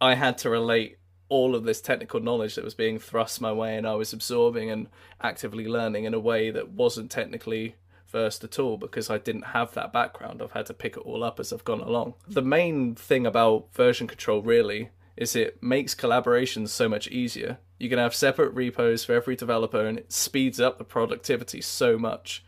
I 0.00 0.14
had 0.14 0.38
to 0.38 0.48
relate 0.48 0.96
all 1.28 1.54
of 1.54 1.64
this 1.64 1.82
technical 1.82 2.20
knowledge 2.20 2.54
that 2.54 2.64
was 2.64 2.74
being 2.74 2.98
thrust 2.98 3.42
my 3.42 3.52
way 3.52 3.76
and 3.76 3.86
I 3.86 3.94
was 3.94 4.14
absorbing 4.14 4.70
and 4.70 4.88
actively 5.20 5.66
learning 5.66 6.04
in 6.04 6.14
a 6.14 6.18
way 6.18 6.50
that 6.50 6.70
wasn't 6.70 7.10
technically 7.10 7.74
versed 8.10 8.44
at 8.44 8.58
all 8.58 8.76
because 8.76 9.10
I 9.10 9.18
didn't 9.18 9.46
have 9.46 9.72
that 9.74 9.92
background. 9.92 10.42
I've 10.42 10.52
had 10.52 10.66
to 10.66 10.74
pick 10.74 10.96
it 10.96 11.00
all 11.00 11.24
up 11.24 11.40
as 11.40 11.52
I've 11.52 11.64
gone 11.64 11.80
along. 11.80 12.14
The 12.28 12.42
main 12.42 12.94
thing 12.94 13.26
about 13.26 13.72
version 13.74 14.06
control 14.06 14.42
really 14.42 14.90
is 15.16 15.36
it 15.36 15.62
makes 15.62 15.94
collaboration 15.94 16.66
so 16.66 16.88
much 16.88 17.08
easier. 17.08 17.58
You 17.78 17.88
can 17.88 17.98
have 17.98 18.14
separate 18.14 18.54
repos 18.54 19.04
for 19.04 19.14
every 19.14 19.36
developer 19.36 19.84
and 19.84 19.98
it 19.98 20.12
speeds 20.12 20.60
up 20.60 20.78
the 20.78 20.84
productivity 20.84 21.60
so 21.60 21.98
much 21.98 22.44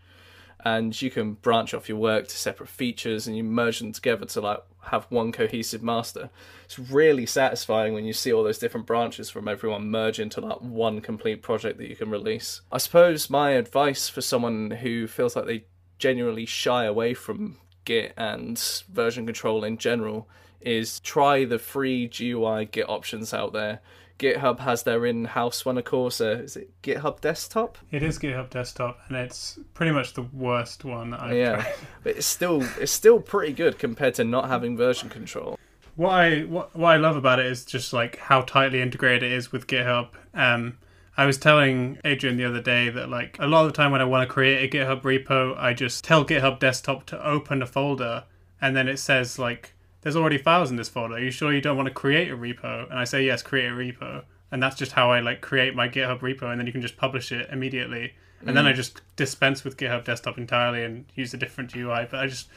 and 0.65 1.01
you 1.01 1.11
can 1.11 1.35
branch 1.35 1.75
off 1.75 1.89
your 1.89 1.99
work 1.99 2.29
to 2.29 2.37
separate 2.37 2.71
features 2.71 3.27
and 3.27 3.37
you 3.37 3.45
merge 3.45 3.81
them 3.81 3.93
together 3.93 4.25
to 4.27 4.41
like 4.41 4.61
have 4.87 5.07
one 5.09 5.33
cohesive 5.33 5.83
master. 5.83 6.31
It's 6.65 6.79
really 6.79 7.27
satisfying 7.27 7.95
when 7.95 8.05
you 8.05 8.13
see 8.13 8.33
all 8.33 8.43
those 8.43 8.59
different 8.59 8.87
branches 8.87 9.31
from 9.31 9.49
everyone 9.49 9.91
merge 9.91 10.19
into 10.19 10.41
like 10.41 10.61
one 10.61 11.01
complete 11.01 11.43
project 11.43 11.79
that 11.79 11.89
you 11.89 11.97
can 11.97 12.11
release. 12.11 12.61
I 12.71 12.79
suppose 12.79 13.31
my 13.31 13.51
advice 13.51 14.09
for 14.09 14.21
someone 14.21 14.71
who 14.71 15.07
feels 15.07 15.37
like 15.37 15.47
they 15.47 15.65
genuinely 15.99 16.47
shy 16.47 16.85
away 16.85 17.15
from 17.15 17.59
Git 17.85 18.13
and 18.17 18.59
version 18.93 19.27
control 19.27 19.65
in 19.65 19.79
general 19.79 20.29
is 20.61 21.01
try 21.01 21.45
the 21.45 21.59
free 21.59 22.09
GUI 22.09 22.67
Git 22.67 22.89
options 22.89 23.35
out 23.35 23.53
there 23.53 23.81
GitHub 24.19 24.61
has 24.61 24.83
their 24.83 25.05
in-house 25.07 25.65
one, 25.65 25.79
of 25.79 25.85
course. 25.85 26.21
Uh, 26.21 26.41
is 26.45 26.57
it 26.57 26.71
GitHub 26.83 27.21
Desktop? 27.21 27.79
It 27.91 28.03
is 28.03 28.19
GitHub 28.19 28.51
Desktop, 28.51 28.99
and 29.09 29.17
it's 29.17 29.59
pretty 29.75 29.93
much 29.93 30.15
the 30.15 30.23
worst 30.23 30.85
one 30.85 31.15
I've 31.15 31.37
yeah, 31.37 31.57
tried. 31.57 31.75
but 32.05 32.17
it's 32.17 32.27
still 32.27 32.63
it's 32.81 32.93
still 32.93 33.21
pretty 33.21 33.53
good 33.53 33.79
compared 33.79 34.15
to 34.15 34.25
not 34.25 34.49
having 34.49 34.77
version 34.77 35.09
control. 35.09 35.59
What 35.97 36.11
I 36.11 36.41
what, 36.43 36.75
what 36.75 36.91
I 36.91 36.97
love 36.97 37.17
about 37.17 37.39
it 37.39 37.47
is 37.47 37.65
just 37.65 37.93
like 37.93 38.19
how 38.19 38.43
tightly 38.43 38.81
integrated 38.81 39.25
it 39.25 39.33
is 39.33 39.53
with 39.53 39.67
GitHub. 39.67 40.09
Um, 40.35 40.79
I 41.17 41.27
was 41.27 41.37
telling 41.37 41.99
Adrian 42.05 42.37
the 42.37 42.45
other 42.45 42.63
day 42.63 42.89
that 42.89 43.11
like 43.11 43.37
a 43.39 43.47
lot 43.47 43.67
of 43.67 43.73
the 43.73 43.77
time 43.77 43.93
when 43.93 44.01
I 44.01 44.05
want 44.05 44.27
to 44.27 44.33
create 44.33 44.73
a 44.73 44.77
GitHub 44.77 45.03
repo, 45.03 45.57
I 45.59 45.75
just 45.75 46.05
tell 46.05 46.25
GitHub 46.25 46.59
Desktop 46.59 47.05
to 47.07 47.27
open 47.27 47.61
a 47.61 47.67
folder, 47.67 48.25
and 48.61 48.75
then 48.75 48.89
it 48.89 48.99
says 48.99 49.39
like 49.39 49.72
there's 50.03 50.17
already 50.17 50.39
files 50.39 50.71
in 50.71 50.77
this 50.77 50.89
folder. 50.89 51.15
Are 51.15 51.21
you 51.21 51.31
sure 51.31 51.53
you 51.53 51.61
don't 51.61 51.77
want 51.77 51.89
to 51.89 51.95
create 51.95 52.31
a 52.31 52.37
repo? 52.37 52.91
And 52.91 52.99
I 52.99 53.05
say, 53.05 53.25
yes, 53.25 53.43
create 53.43 53.69
a 53.69 53.75
repo. 53.75 54.25
And 54.51 54.63
that's 54.63 54.77
just 54.77 54.93
how 54.93 55.11
I 55.11 55.21
like 55.21 55.41
create 55.41 55.75
my 55.75 55.89
GitHub 55.89 56.21
repo, 56.21 56.51
and 56.51 56.61
then 56.61 56.67
you 56.67 56.73
can 56.73 56.83
just 56.83 56.97
publish 56.97 57.33
it 57.33 57.49
immediately. 57.51 58.13
And 58.41 58.51
mm. 58.51 58.55
then 58.55 58.67
I 58.67 58.73
just 58.73 59.01
dispense 59.17 59.65
with 59.65 59.77
GitHub 59.77 60.05
Desktop 60.05 60.37
entirely 60.37 60.85
and 60.85 61.07
use 61.15 61.33
a 61.33 61.39
different 61.39 61.75
UI. 61.75 62.07
But 62.11 62.21
I 62.21 62.27
just, 62.27 62.49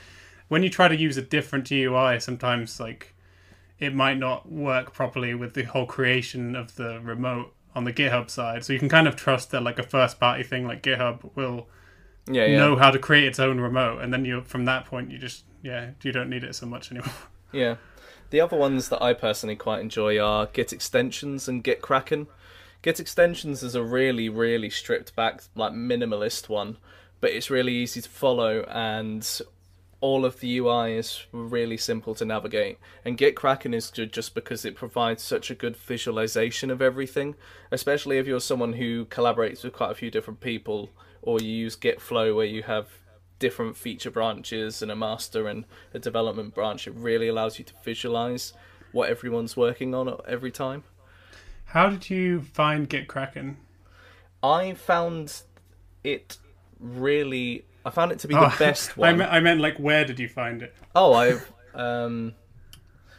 when 0.50 0.64
you 0.64 0.70
try 0.70 0.88
to 0.88 0.96
use 0.96 1.16
a 1.18 1.22
different 1.22 1.72
UI, 1.72 2.20
sometimes 2.20 2.80
like 2.80 3.14
it 3.80 3.94
might 3.94 4.18
not 4.18 4.52
work 4.52 4.94
properly 4.94 5.36
with 5.36 5.54
the 5.54 5.64
whole 5.64 5.86
creation 5.86 6.56
of 6.56 6.76
the 6.76 7.00
remote 7.02 7.54
on 7.76 7.84
the 7.84 7.94
GitHub 7.94 8.30
side. 8.30 8.64
So 8.66 8.74
you 8.74 8.80
can 8.80 8.90
kind 8.90 9.08
of 9.08 9.16
trust 9.16 9.52
that 9.52 9.62
like 9.62 9.78
a 9.78 9.84
first 9.84 10.20
party 10.20 10.44
thing 10.44 10.66
like 10.66 10.82
GitHub 10.82 11.30
will 11.36 11.68
yeah, 12.28 12.46
yeah. 12.46 12.58
know 12.58 12.76
how 12.76 12.90
to 12.90 12.98
create 12.98 13.26
its 13.26 13.40
own 13.40 13.60
remote, 13.60 14.02
and 14.02 14.12
then 14.12 14.26
you 14.26 14.42
from 14.42 14.66
that 14.66 14.86
point 14.86 15.12
you 15.12 15.18
just 15.18 15.44
yeah 15.62 15.92
you 16.02 16.12
don't 16.12 16.30
need 16.30 16.44
it 16.44 16.56
so 16.56 16.66
much 16.66 16.92
anymore. 16.92 17.14
Yeah. 17.56 17.76
The 18.32 18.42
other 18.42 18.58
ones 18.58 18.90
that 18.90 19.02
I 19.02 19.14
personally 19.14 19.56
quite 19.56 19.80
enjoy 19.80 20.20
are 20.20 20.48
Git 20.48 20.74
extensions 20.74 21.48
and 21.48 21.64
Git 21.64 21.82
Kraken. 21.82 22.28
Git 22.82 23.00
extensions 23.00 23.64
is 23.64 23.76
a 23.76 23.84
really, 23.84 24.28
really 24.28 24.70
stripped 24.70 25.16
back, 25.16 25.44
like 25.56 25.72
minimalist 25.72 26.50
one, 26.50 26.76
but 27.22 27.32
it's 27.32 27.50
really 27.50 27.74
easy 27.74 28.02
to 28.02 28.10
follow 28.10 28.64
and 28.64 29.42
all 30.02 30.26
of 30.26 30.42
the 30.42 30.58
UI 30.58 30.98
is 30.98 31.26
really 31.32 31.78
simple 31.78 32.14
to 32.16 32.26
navigate. 32.26 32.78
And 33.06 33.18
Git 33.18 33.38
Kraken 33.38 33.74
is 33.74 33.90
good 33.90 34.12
just 34.12 34.36
because 34.36 34.66
it 34.66 34.76
provides 34.76 35.24
such 35.24 35.50
a 35.50 35.56
good 35.56 35.78
visualization 35.78 36.70
of 36.70 36.82
everything, 36.82 37.36
especially 37.72 38.18
if 38.18 38.28
you're 38.28 38.42
someone 38.42 38.74
who 38.74 39.06
collaborates 39.06 39.64
with 39.64 39.72
quite 39.72 39.92
a 39.92 39.96
few 39.96 40.12
different 40.12 40.42
people 40.42 40.90
or 41.22 41.40
you 41.40 41.48
use 41.48 41.78
Git 41.78 42.02
Flow 42.02 42.36
where 42.36 42.46
you 42.46 42.64
have 42.64 42.90
different 43.40 43.76
feature 43.78 44.12
branches 44.12 44.82
and 44.82 44.92
a 44.92 44.96
master 44.96 45.48
and 45.48 45.66
a 45.94 46.00
development 46.00 46.54
branch. 46.56 46.88
It 46.88 46.94
really 46.96 47.28
allows 47.28 47.60
you 47.60 47.66
to 47.66 47.74
visualize 47.84 48.54
what 48.92 49.10
everyone's 49.10 49.58
working 49.58 49.94
on 49.94 50.14
every 50.28 50.52
time. 50.52 50.84
How 51.66 51.90
did 51.90 52.10
you 52.10 52.42
find 52.42 52.88
Git 52.88 53.08
Kraken? 53.08 53.58
I 54.42 54.74
found 54.74 55.42
it 56.04 56.38
really. 56.80 57.66
I 57.86 57.90
found 57.90 58.12
it 58.12 58.20
to 58.20 58.28
be 58.28 58.36
Oh, 58.36 58.50
the 58.50 58.56
best 58.60 58.92
I, 58.92 59.02
one. 59.02 59.18
me- 59.18 59.26
I 59.26 59.40
meant 59.40 59.60
like 59.62 59.78
where 59.78 60.06
did 60.06 60.20
you 60.20 60.28
find 60.30 60.62
it? 60.62 60.74
Oh, 60.96 61.14
I've. 61.14 61.52
Um, 61.74 62.34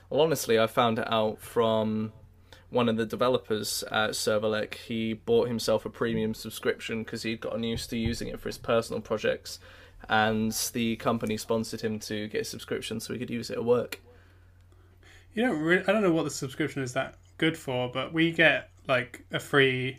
well, 0.08 0.20
honestly, 0.22 0.58
I 0.58 0.66
found 0.66 0.98
it 0.98 1.10
out 1.12 1.40
from 1.40 2.12
one 2.70 2.88
of 2.88 2.96
the 2.96 3.04
developers 3.06 3.84
at 3.90 4.10
Servelec. 4.10 4.74
He 4.74 5.12
bought 5.12 5.48
himself 5.48 5.84
a 5.84 5.90
premium 5.90 6.32
subscription 6.32 7.02
because 7.02 7.22
he'd 7.22 7.40
gotten 7.40 7.62
used 7.64 7.90
to 7.90 7.98
using 7.98 8.28
it 8.28 8.40
for 8.40 8.48
his 8.48 8.58
personal 8.58 9.00
projects, 9.02 9.58
and 10.08 10.52
the 10.72 10.96
company 10.96 11.36
sponsored 11.36 11.80
him 11.80 11.98
to 12.00 12.28
get 12.28 12.42
a 12.42 12.44
subscription 12.44 13.00
so 13.00 13.12
he 13.12 13.18
could 13.18 13.30
use 13.30 13.50
it 13.50 13.58
at 13.58 13.64
work. 13.64 14.00
You 15.34 15.42
don't 15.46 15.60
really, 15.60 15.82
I 15.86 15.92
don't 15.92 16.02
know 16.02 16.12
what 16.12 16.24
the 16.24 16.30
subscription 16.30 16.82
is 16.82 16.92
that 16.94 17.16
good 17.38 17.56
for, 17.58 17.90
but 17.92 18.12
we 18.12 18.32
get 18.32 18.70
like 18.88 19.24
a 19.32 19.38
free 19.40 19.98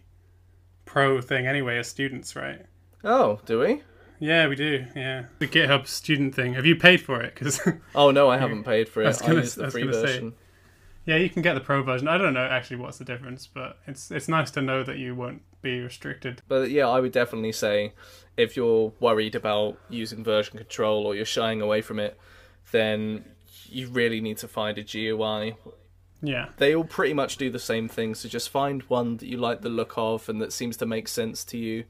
pro 0.85 1.21
thing 1.21 1.45
anyway 1.45 1.77
as 1.77 1.87
students, 1.87 2.35
right? 2.35 2.65
Oh, 3.03 3.39
do 3.45 3.59
we? 3.59 3.83
Yeah, 4.19 4.47
we 4.47 4.55
do. 4.55 4.85
Yeah, 4.95 5.25
the 5.37 5.47
GitHub 5.47 5.85
student 5.85 6.33
thing. 6.33 6.55
Have 6.55 6.65
you 6.65 6.75
paid 6.75 7.01
for 7.01 7.21
it? 7.21 7.35
Because 7.35 7.61
Oh 7.95 8.09
no, 8.09 8.29
I 8.29 8.37
haven't 8.37 8.63
paid 8.63 8.89
for 8.89 9.01
I 9.01 9.05
it. 9.05 9.07
was 9.09 9.21
I, 9.21 9.27
gonna- 9.27 9.39
used 9.41 9.57
I 9.57 9.61
the 9.61 9.65
was 9.65 9.73
free 9.73 9.81
gonna 9.83 9.93
say. 9.93 10.01
version. 10.01 10.33
yeah, 11.05 11.17
you 11.17 11.29
can 11.29 11.43
get 11.43 11.53
the 11.53 11.59
pro 11.59 11.83
version. 11.83 12.07
I 12.07 12.17
don't 12.17 12.33
know 12.33 12.43
actually 12.45 12.77
what's 12.77 12.97
the 12.97 13.05
difference, 13.05 13.45
but 13.45 13.77
it's 13.85 14.09
it's 14.09 14.27
nice 14.27 14.49
to 14.51 14.61
know 14.63 14.81
that 14.83 14.97
you 14.97 15.13
won't 15.13 15.43
be 15.61 15.81
restricted. 15.81 16.41
But 16.47 16.71
yeah, 16.71 16.87
I 16.87 16.99
would 16.99 17.11
definitely 17.11 17.51
say 17.51 17.93
if 18.37 18.55
you're 18.55 18.93
worried 18.99 19.35
about 19.35 19.77
using 19.89 20.23
version 20.23 20.57
control 20.57 21.05
or 21.05 21.15
you're 21.15 21.25
shying 21.25 21.61
away 21.61 21.81
from 21.81 21.99
it, 21.99 22.17
then 22.71 23.25
you 23.69 23.87
really 23.87 24.21
need 24.21 24.37
to 24.37 24.47
find 24.47 24.77
a 24.77 24.83
GUI. 24.83 25.55
Yeah, 26.21 26.49
They 26.57 26.75
all 26.75 26.83
pretty 26.83 27.13
much 27.13 27.37
do 27.37 27.51
the 27.51 27.59
same 27.59 27.87
thing, 27.87 28.15
so 28.15 28.27
just 28.27 28.49
find 28.49 28.81
one 28.83 29.17
that 29.17 29.27
you 29.27 29.37
like 29.37 29.61
the 29.61 29.69
look 29.69 29.93
of 29.97 30.29
and 30.29 30.41
that 30.41 30.53
seems 30.53 30.77
to 30.77 30.85
make 30.85 31.07
sense 31.07 31.43
to 31.45 31.57
you. 31.57 31.83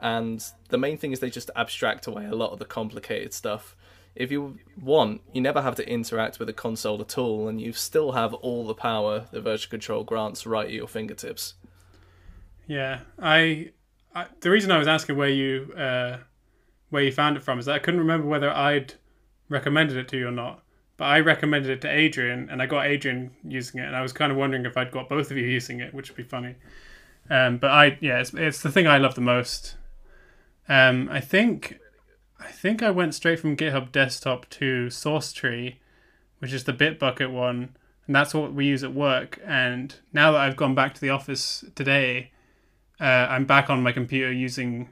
And 0.00 0.44
the 0.68 0.78
main 0.78 0.96
thing 0.96 1.12
is 1.12 1.20
they 1.20 1.30
just 1.30 1.50
abstract 1.56 2.06
away 2.06 2.26
a 2.26 2.34
lot 2.34 2.52
of 2.52 2.58
the 2.58 2.64
complicated 2.64 3.32
stuff. 3.32 3.76
If 4.14 4.30
you 4.30 4.58
want, 4.80 5.22
you 5.32 5.40
never 5.40 5.60
have 5.60 5.74
to 5.76 5.88
interact 5.88 6.38
with 6.38 6.48
a 6.48 6.52
console 6.52 7.00
at 7.00 7.18
all, 7.18 7.48
and 7.48 7.60
you 7.60 7.72
still 7.72 8.12
have 8.12 8.32
all 8.34 8.66
the 8.66 8.74
power 8.74 9.26
the 9.32 9.40
version 9.40 9.70
control 9.70 10.04
grants 10.04 10.46
right 10.46 10.66
at 10.66 10.72
your 10.72 10.88
fingertips. 10.88 11.54
yeah. 12.66 13.00
I, 13.18 13.72
I 14.14 14.26
the 14.40 14.50
reason 14.50 14.70
I 14.70 14.78
was 14.78 14.88
asking 14.88 15.16
where 15.16 15.28
you 15.28 15.72
uh, 15.76 16.18
where 16.90 17.02
you 17.02 17.12
found 17.12 17.36
it 17.36 17.42
from 17.42 17.58
is 17.58 17.66
that 17.66 17.74
I 17.74 17.78
couldn't 17.78 18.00
remember 18.00 18.26
whether 18.26 18.50
I'd 18.50 18.94
recommended 19.48 19.96
it 19.96 20.08
to 20.08 20.16
you 20.16 20.28
or 20.28 20.32
not. 20.32 20.62
But 20.96 21.06
I 21.06 21.20
recommended 21.20 21.70
it 21.72 21.80
to 21.80 21.90
Adrian, 21.90 22.48
and 22.48 22.62
I 22.62 22.66
got 22.66 22.86
Adrian 22.86 23.32
using 23.42 23.80
it, 23.80 23.86
and 23.86 23.96
I 23.96 24.00
was 24.00 24.12
kind 24.12 24.30
of 24.30 24.38
wondering 24.38 24.64
if 24.64 24.76
I'd 24.76 24.92
got 24.92 25.08
both 25.08 25.30
of 25.32 25.36
you 25.36 25.44
using 25.44 25.80
it, 25.80 25.92
which 25.92 26.08
would 26.08 26.16
be 26.16 26.22
funny. 26.22 26.54
Um, 27.28 27.58
but 27.58 27.72
I, 27.72 27.98
yeah, 28.00 28.20
it's, 28.20 28.32
it's 28.32 28.62
the 28.62 28.70
thing 28.70 28.86
I 28.86 28.98
love 28.98 29.16
the 29.16 29.20
most. 29.20 29.76
Um, 30.68 31.08
I 31.10 31.18
think, 31.18 31.80
I 32.38 32.52
think 32.52 32.80
I 32.80 32.92
went 32.92 33.16
straight 33.16 33.40
from 33.40 33.56
GitHub 33.56 33.90
Desktop 33.90 34.48
to 34.50 34.86
SourceTree, 34.86 35.76
which 36.38 36.52
is 36.52 36.62
the 36.62 36.72
Bitbucket 36.72 37.32
one, 37.32 37.76
and 38.06 38.14
that's 38.14 38.32
what 38.32 38.54
we 38.54 38.66
use 38.66 38.84
at 38.84 38.94
work. 38.94 39.40
And 39.44 39.96
now 40.12 40.30
that 40.30 40.42
I've 40.42 40.56
gone 40.56 40.76
back 40.76 40.94
to 40.94 41.00
the 41.00 41.10
office 41.10 41.64
today, 41.74 42.30
uh, 43.00 43.04
I'm 43.04 43.44
back 43.44 43.70
on 43.70 43.82
my 43.82 43.92
computer 43.92 44.32
using 44.32 44.90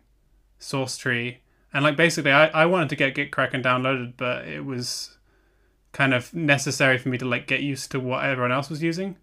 SourceTree, 0.61 1.37
and 1.73 1.85
like 1.85 1.97
basically, 1.97 2.33
I, 2.33 2.47
I 2.49 2.67
wanted 2.67 2.89
to 2.91 2.97
get 2.97 3.15
GitKraken 3.15 3.63
downloaded, 3.63 4.15
but 4.17 4.47
it 4.47 4.65
was 4.65 5.17
kind 5.93 6.15
of 6.15 6.33
necessary 6.35 6.99
for 6.99 7.09
me 7.09 7.19
to 7.19 7.25
like 7.25 7.47
get 7.47 7.61
used 7.61 7.91
to 7.93 8.01
what 8.01 8.25
everyone 8.25 8.53
else 8.53 8.71
was 8.71 8.83
using. 8.83 9.17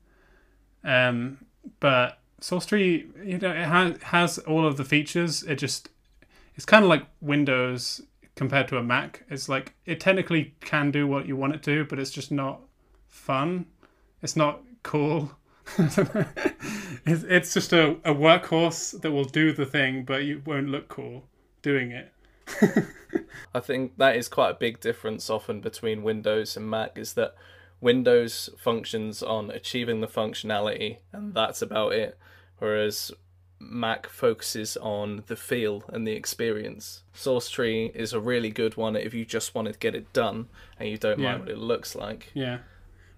Um, 0.84 1.46
but 1.80 2.20
SourceTree, 2.42 3.28
you 3.28 3.38
know, 3.38 3.52
it 3.52 3.66
has 3.66 4.02
has 4.04 4.38
all 4.40 4.66
of 4.66 4.78
the 4.78 4.86
features. 4.86 5.44
It 5.44 5.56
just 5.56 5.90
it's 6.56 6.66
kind 6.66 6.84
of 6.84 6.90
like 6.90 7.06
Windows 7.22 8.02
compared 8.36 8.68
to 8.70 8.78
a 8.78 8.84
Mac. 8.84 9.24
It's 9.30 9.50
like 9.50 9.74
it 9.86 10.00
technically 10.00 10.56
can 10.62 10.92
do 10.92 11.08
what 11.08 11.28
you 11.28 11.36
want 11.36 11.56
it 11.56 11.64
to, 11.64 11.86
but 11.86 12.00
it's 12.00 12.12
just 12.12 12.32
not 12.32 12.62
fun. 13.08 13.66
It's 14.22 14.36
not 14.36 14.62
cool. 14.84 15.32
it's, 17.06 17.24
it's 17.24 17.54
just 17.54 17.74
a, 17.74 17.92
a 18.04 18.14
workhorse 18.14 19.00
that 19.02 19.12
will 19.12 19.26
do 19.26 19.52
the 19.54 19.66
thing, 19.66 20.04
but 20.04 20.24
you 20.24 20.42
won't 20.46 20.70
look 20.70 20.88
cool 20.88 21.24
doing 21.62 21.92
it. 21.92 22.12
I 23.54 23.60
think 23.60 23.98
that 23.98 24.16
is 24.16 24.28
quite 24.28 24.50
a 24.52 24.54
big 24.56 24.80
difference 24.80 25.30
often 25.30 25.62
between 25.62 26.04
Windows 26.04 26.56
and 26.58 26.70
Mac 26.70 26.98
is 26.98 27.14
that 27.14 27.36
Windows 27.82 28.50
functions 28.58 29.22
on 29.24 29.50
achieving 29.52 30.02
the 30.02 30.08
functionality 30.08 30.98
and 31.14 31.34
that's 31.34 31.62
about 31.62 31.94
it, 31.94 32.18
whereas 32.58 33.12
Mac 33.60 34.08
focuses 34.08 34.78
on 34.78 35.24
the 35.28 35.36
feel 35.36 35.84
and 35.90 36.08
the 36.08 36.14
experience. 36.14 37.04
SourceTree 37.16 37.96
is 37.96 38.14
a 38.14 38.20
really 38.20 38.50
good 38.50 38.78
one 38.78 38.96
if 38.96 39.14
you 39.14 39.26
just 39.26 39.54
want 39.54 39.68
to 39.72 39.78
get 39.78 39.96
it 39.96 40.12
done 40.14 40.48
and 40.80 40.90
you 40.90 40.98
don't 40.98 41.20
Yeah. 41.20 41.32
mind 41.32 41.42
what 41.42 41.50
it 41.50 41.58
looks 41.58 41.96
like. 41.96 42.32
Yeah. 42.34 42.60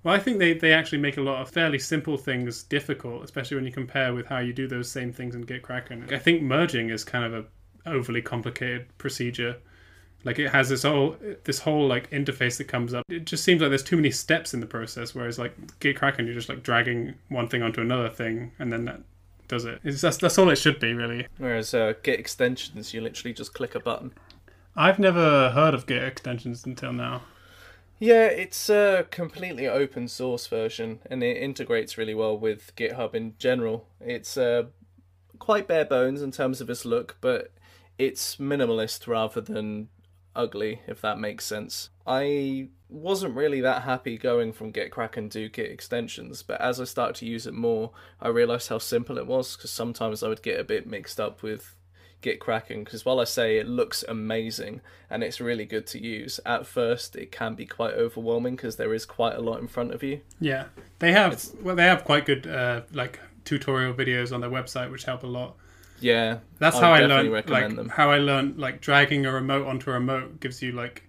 Well, 0.04 0.16
I 0.16 0.20
think 0.20 0.40
they, 0.40 0.54
they 0.54 0.74
actually 0.74 0.98
make 0.98 1.18
a 1.18 1.22
lot 1.22 1.42
of 1.42 1.50
fairly 1.50 1.78
simple 1.78 2.18
things 2.18 2.64
difficult, 2.64 3.24
especially 3.24 3.56
when 3.56 3.66
you 3.66 3.72
compare 3.72 4.14
with 4.14 4.26
how 4.26 4.40
you 4.40 4.52
do 4.52 4.68
those 4.68 4.90
same 4.90 5.14
things 5.14 5.36
in 5.36 5.46
GitKraken. 5.46 6.12
I 6.12 6.18
think 6.18 6.42
merging 6.42 6.90
is 6.90 7.04
kind 7.04 7.24
of 7.24 7.34
a 7.34 7.90
overly 7.90 8.22
complicated 8.22 8.86
procedure. 8.98 9.58
Like 10.24 10.38
it 10.40 10.50
has 10.50 10.70
this 10.70 10.84
whole 10.84 11.16
this 11.44 11.60
whole 11.60 11.88
like 11.88 12.10
interface 12.12 12.58
that 12.58 12.68
comes 12.68 12.94
up. 12.94 13.06
It 13.10 13.26
just 13.26 13.44
seems 13.44 13.62
like 13.62 13.70
there's 13.70 13.84
too 13.84 13.96
many 13.96 14.12
steps 14.12 14.54
in 14.54 14.60
the 14.60 14.68
process. 14.68 15.16
Whereas 15.16 15.40
like 15.40 15.56
GitKraken, 15.80 16.26
you're 16.26 16.36
just 16.36 16.50
like 16.50 16.64
dragging 16.64 17.16
one 17.30 17.48
thing 17.48 17.64
onto 17.64 17.82
another 17.82 18.10
thing, 18.10 18.52
and 18.60 18.72
then 18.72 18.86
that 18.86 19.02
does 19.48 19.66
it. 19.66 19.80
It's, 19.84 20.02
that's 20.02 20.18
that's 20.18 20.38
all 20.38 20.50
it 20.50 20.58
should 20.58 20.80
be 20.80 20.94
really. 20.94 21.28
Whereas 21.38 21.74
uh, 21.74 21.94
Git 22.04 22.20
extensions, 22.20 22.94
you 22.94 23.02
literally 23.02 23.34
just 23.34 23.54
click 23.54 23.76
a 23.76 23.80
button. 23.80 24.14
I've 24.76 25.00
never 25.00 25.50
heard 25.50 25.74
of 25.74 25.86
Git 25.88 26.04
extensions 26.04 26.66
until 26.66 26.94
now. 26.94 27.24
Yeah, 28.02 28.26
it's 28.26 28.68
a 28.68 29.06
completely 29.12 29.68
open 29.68 30.08
source 30.08 30.48
version 30.48 31.02
and 31.06 31.22
it 31.22 31.38
integrates 31.38 32.00
really 32.00 32.16
well 32.16 32.36
with 32.36 32.76
GitHub 32.76 33.14
in 33.14 33.36
general. 33.38 33.86
It's 34.00 34.38
uh, 34.38 34.64
quite 35.38 35.68
bare 35.68 35.86
bones 35.86 36.24
in 36.24 36.32
terms 36.32 36.62
of 36.62 36.70
its 36.72 36.84
look, 36.84 37.18
but 37.22 37.52
it's 38.00 38.38
minimalist 38.38 39.06
rather 39.06 39.40
than 39.40 39.90
ugly, 40.36 40.82
if 40.88 41.00
that 41.02 41.20
makes 41.20 41.46
sense. 41.46 41.92
I 42.08 42.70
wasn't 42.90 43.36
really 43.36 43.62
that 43.62 43.84
happy 43.84 44.18
going 44.18 44.52
from 44.52 44.74
GitKraken 44.74 45.30
to 45.34 45.50
Git 45.50 45.70
extensions, 45.70 46.42
but 46.42 46.60
as 46.60 46.82
I 46.82 46.86
started 46.86 47.18
to 47.18 47.28
use 47.28 47.46
it 47.46 47.54
more, 47.54 47.92
I 48.20 48.30
realized 48.30 48.70
how 48.70 48.80
simple 48.80 49.20
it 49.20 49.28
was 49.28 49.56
because 49.56 49.70
sometimes 49.70 50.24
I 50.24 50.28
would 50.28 50.42
get 50.42 50.60
a 50.60 50.64
bit 50.64 50.88
mixed 50.88 51.20
up 51.20 51.44
with 51.44 51.76
GitKraken 52.22 52.86
because 52.86 53.06
while 53.06 53.20
I 53.20 53.26
say 53.26 53.58
it 53.58 53.68
looks 53.68 54.04
amazing 54.08 54.82
and 55.10 55.24
it's 55.24 55.42
really 55.42 55.66
good 55.66 55.88
to 55.88 56.02
use, 56.02 56.40
at 56.46 56.66
first 56.66 57.16
it 57.16 57.32
can 57.32 57.56
be 57.56 57.66
quite 57.66 57.94
overwhelming 57.94 58.56
because 58.56 58.76
there 58.76 58.94
is 58.94 59.06
quite 59.06 59.36
a 59.36 59.42
lot 59.42 59.60
in 59.60 59.68
front 59.68 59.94
of 59.94 60.04
you. 60.04 60.22
Yeah, 60.40 60.66
they 61.00 61.12
have 61.12 61.44
well, 61.62 61.76
they 61.76 61.86
have 61.86 62.04
quite 62.04 62.26
good 62.26 62.48
uh, 62.48 62.82
like 62.94 63.20
tutorial 63.46 63.94
videos 63.94 64.34
on 64.34 64.42
their 64.42 64.50
website, 64.50 64.92
which 64.92 65.04
help 65.04 65.24
a 65.24 65.28
lot. 65.28 65.56
Yeah, 66.00 66.40
That's 66.58 66.78
I 66.78 66.82
how 66.82 66.94
I 66.94 67.02
learned. 67.06 67.32
Like 67.32 67.76
them. 67.76 67.90
how 67.90 68.10
I 68.10 68.18
learned 68.18 68.58
like 68.58 68.82
dragging 68.82 69.26
a 69.26 69.32
remote 69.32 69.68
onto 69.68 69.92
a 69.92 69.94
remote 69.94 70.40
gives 70.40 70.62
you 70.62 70.72
like 70.72 71.04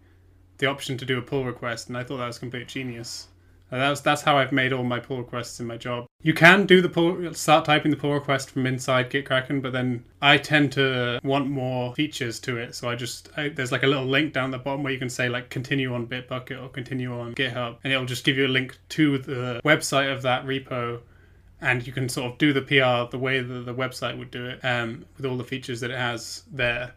the 0.59 0.67
option 0.67 0.99
to 0.99 1.05
do 1.05 1.19
a 1.19 1.23
pull 1.23 1.45
request, 1.45 1.89
and 1.89 1.97
I 1.97 2.05
thought 2.05 2.19
that 2.19 2.27
was 2.27 2.39
complete 2.39 2.69
genius. 2.69 3.29
And 3.73 3.81
that's 3.81 4.03
that's 4.03 4.21
how 4.21 4.37
I've 4.37 4.53
made 4.53 4.73
all 4.73 4.85
my 4.85 5.01
pull 5.01 5.17
requests 5.17 5.59
in 5.59 5.67
my 5.67 5.79
job. 5.79 6.05
You 6.23 6.35
can 6.35 6.67
do 6.67 6.83
the 6.83 6.91
pull, 6.91 7.33
start 7.33 7.65
typing 7.65 7.91
the 7.91 7.97
pull 7.97 8.13
request 8.13 8.51
from 8.51 8.67
inside 8.67 9.11
GitKraken, 9.11 9.63
but 9.63 9.73
then 9.73 10.05
I 10.21 10.37
tend 10.37 10.73
to 10.73 11.19
want 11.25 11.49
more 11.49 11.95
features 11.95 12.39
to 12.41 12.59
it. 12.59 12.75
So 12.75 12.91
I 12.91 12.95
just 12.95 13.31
I, 13.37 13.49
there's 13.49 13.73
like 13.73 13.83
a 13.83 13.87
little 13.87 14.05
link 14.05 14.35
down 14.35 14.51
the 14.51 14.59
bottom 14.59 14.83
where 14.83 14.93
you 14.93 14.99
can 14.99 15.09
say 15.09 15.31
like 15.31 15.49
continue 15.49 15.95
on 15.95 16.07
Bitbucket 16.07 16.63
or 16.63 16.69
continue 16.69 17.19
on 17.19 17.35
GitHub, 17.35 17.79
and 17.83 17.93
it'll 17.93 18.05
just 18.05 18.25
give 18.25 18.37
you 18.37 18.47
a 18.47 18.49
link 18.49 18.79
to 18.91 19.17
the 19.17 19.61
website 19.65 20.13
of 20.13 20.21
that 20.23 20.45
repo 20.45 21.01
and 21.63 21.87
you 21.87 21.93
can 21.93 22.09
sort 22.09 22.31
of 22.31 22.39
do 22.39 22.53
the 22.53 22.61
PR 22.61 23.11
the 23.11 23.19
way 23.19 23.41
that 23.41 23.65
the 23.65 23.75
website 23.75 24.19
would 24.19 24.31
do 24.31 24.47
it, 24.47 24.61
um, 24.65 25.07
with 25.17 25.25
all 25.25 25.37
the 25.37 25.45
features 25.45 25.81
that 25.81 25.91
it 25.91 25.97
has 25.97 26.43
there, 26.53 26.93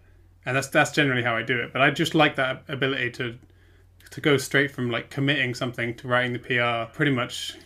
and 0.45 0.57
that's 0.57 0.67
that's 0.67 0.91
generally 0.91 1.23
how 1.23 1.35
I 1.35 1.43
do 1.43 1.57
it. 1.59 1.71
But 1.71 1.81
I 1.81 1.91
just 1.91 2.15
like 2.15 2.35
that 2.35 2.63
ability 2.67 3.11
to 3.11 3.38
to 4.15 4.21
go 4.21 4.38
straight 4.38 4.71
from 4.71 4.89
like 4.89 5.10
committing 5.10 5.54
something 5.54 5.93
to 5.93 6.08
writing 6.08 6.32
the 6.32 6.39
PR 6.39 6.89
pretty 6.95 7.12
much 7.12 7.58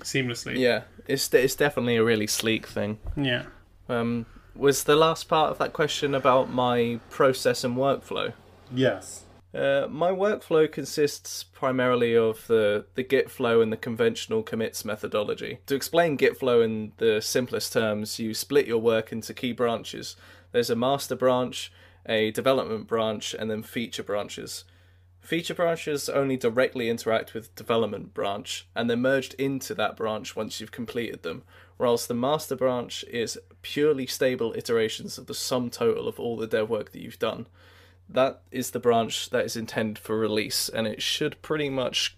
seamlessly. 0.00 0.58
Yeah, 0.58 0.82
it's 1.06 1.32
it's 1.32 1.54
definitely 1.54 1.96
a 1.96 2.02
really 2.02 2.26
sleek 2.26 2.66
thing. 2.66 2.98
Yeah. 3.16 3.44
Um, 3.88 4.26
was 4.56 4.82
the 4.82 4.96
last 4.96 5.28
part 5.28 5.52
of 5.52 5.58
that 5.58 5.72
question 5.72 6.12
about 6.12 6.50
my 6.50 6.98
process 7.08 7.62
and 7.62 7.76
workflow? 7.76 8.32
Yes. 8.74 9.22
Uh, 9.54 9.86
my 9.88 10.10
workflow 10.10 10.70
consists 10.70 11.44
primarily 11.44 12.16
of 12.16 12.48
the, 12.48 12.86
the 12.94 13.04
Git 13.04 13.30
flow 13.30 13.60
and 13.60 13.70
the 13.70 13.76
conventional 13.76 14.42
commits 14.42 14.84
methodology. 14.84 15.58
To 15.66 15.76
explain 15.76 16.16
Git 16.16 16.36
flow 16.36 16.62
in 16.62 16.92
the 16.96 17.20
simplest 17.20 17.72
terms, 17.72 18.18
you 18.18 18.34
split 18.34 18.66
your 18.66 18.80
work 18.80 19.12
into 19.12 19.34
key 19.34 19.52
branches. 19.52 20.16
There's 20.50 20.70
a 20.70 20.76
master 20.76 21.14
branch, 21.14 21.70
a 22.06 22.32
development 22.32 22.88
branch, 22.88 23.34
and 23.38 23.50
then 23.50 23.62
feature 23.62 24.02
branches. 24.02 24.64
Feature 25.22 25.54
branches 25.54 26.08
only 26.08 26.36
directly 26.36 26.90
interact 26.90 27.32
with 27.32 27.54
development 27.54 28.12
branch, 28.12 28.66
and 28.74 28.90
they're 28.90 28.96
merged 28.96 29.34
into 29.34 29.72
that 29.72 29.96
branch 29.96 30.34
once 30.34 30.60
you've 30.60 30.72
completed 30.72 31.22
them, 31.22 31.44
whilst 31.78 32.08
the 32.08 32.14
master 32.14 32.56
branch 32.56 33.04
is 33.04 33.38
purely 33.62 34.04
stable 34.04 34.52
iterations 34.54 35.18
of 35.18 35.26
the 35.26 35.34
sum 35.34 35.70
total 35.70 36.08
of 36.08 36.18
all 36.18 36.36
the 36.36 36.48
dev 36.48 36.68
work 36.68 36.90
that 36.90 37.00
you've 37.00 37.20
done. 37.20 37.46
That 38.08 38.42
is 38.50 38.72
the 38.72 38.80
branch 38.80 39.30
that 39.30 39.44
is 39.44 39.56
intended 39.56 39.96
for 39.96 40.18
release, 40.18 40.68
and 40.68 40.88
it 40.88 41.00
should 41.00 41.40
pretty 41.40 41.70
much 41.70 42.16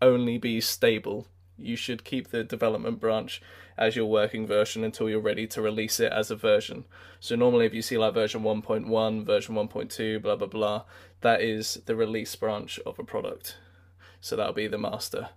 only 0.00 0.38
be 0.38 0.60
stable. 0.60 1.26
You 1.58 1.74
should 1.74 2.04
keep 2.04 2.28
the 2.28 2.44
development 2.44 3.00
branch 3.00 3.42
as 3.80 3.96
your 3.96 4.06
working 4.06 4.46
version 4.46 4.84
until 4.84 5.08
you're 5.08 5.18
ready 5.18 5.46
to 5.46 5.62
release 5.62 5.98
it 5.98 6.12
as 6.12 6.30
a 6.30 6.36
version. 6.36 6.84
So 7.18 7.34
normally 7.34 7.64
if 7.64 7.72
you 7.72 7.80
see 7.80 7.96
like 7.96 8.12
version 8.12 8.42
1.1, 8.42 9.24
version 9.24 9.54
1.2, 9.54 10.22
blah 10.22 10.36
blah 10.36 10.46
blah, 10.46 10.82
that 11.22 11.40
is 11.40 11.80
the 11.86 11.96
release 11.96 12.36
branch 12.36 12.78
of 12.84 12.98
a 12.98 13.04
product. 13.04 13.56
So 14.20 14.36
that'll 14.36 14.52
be 14.52 14.68
the 14.68 14.78
master. 14.78 15.30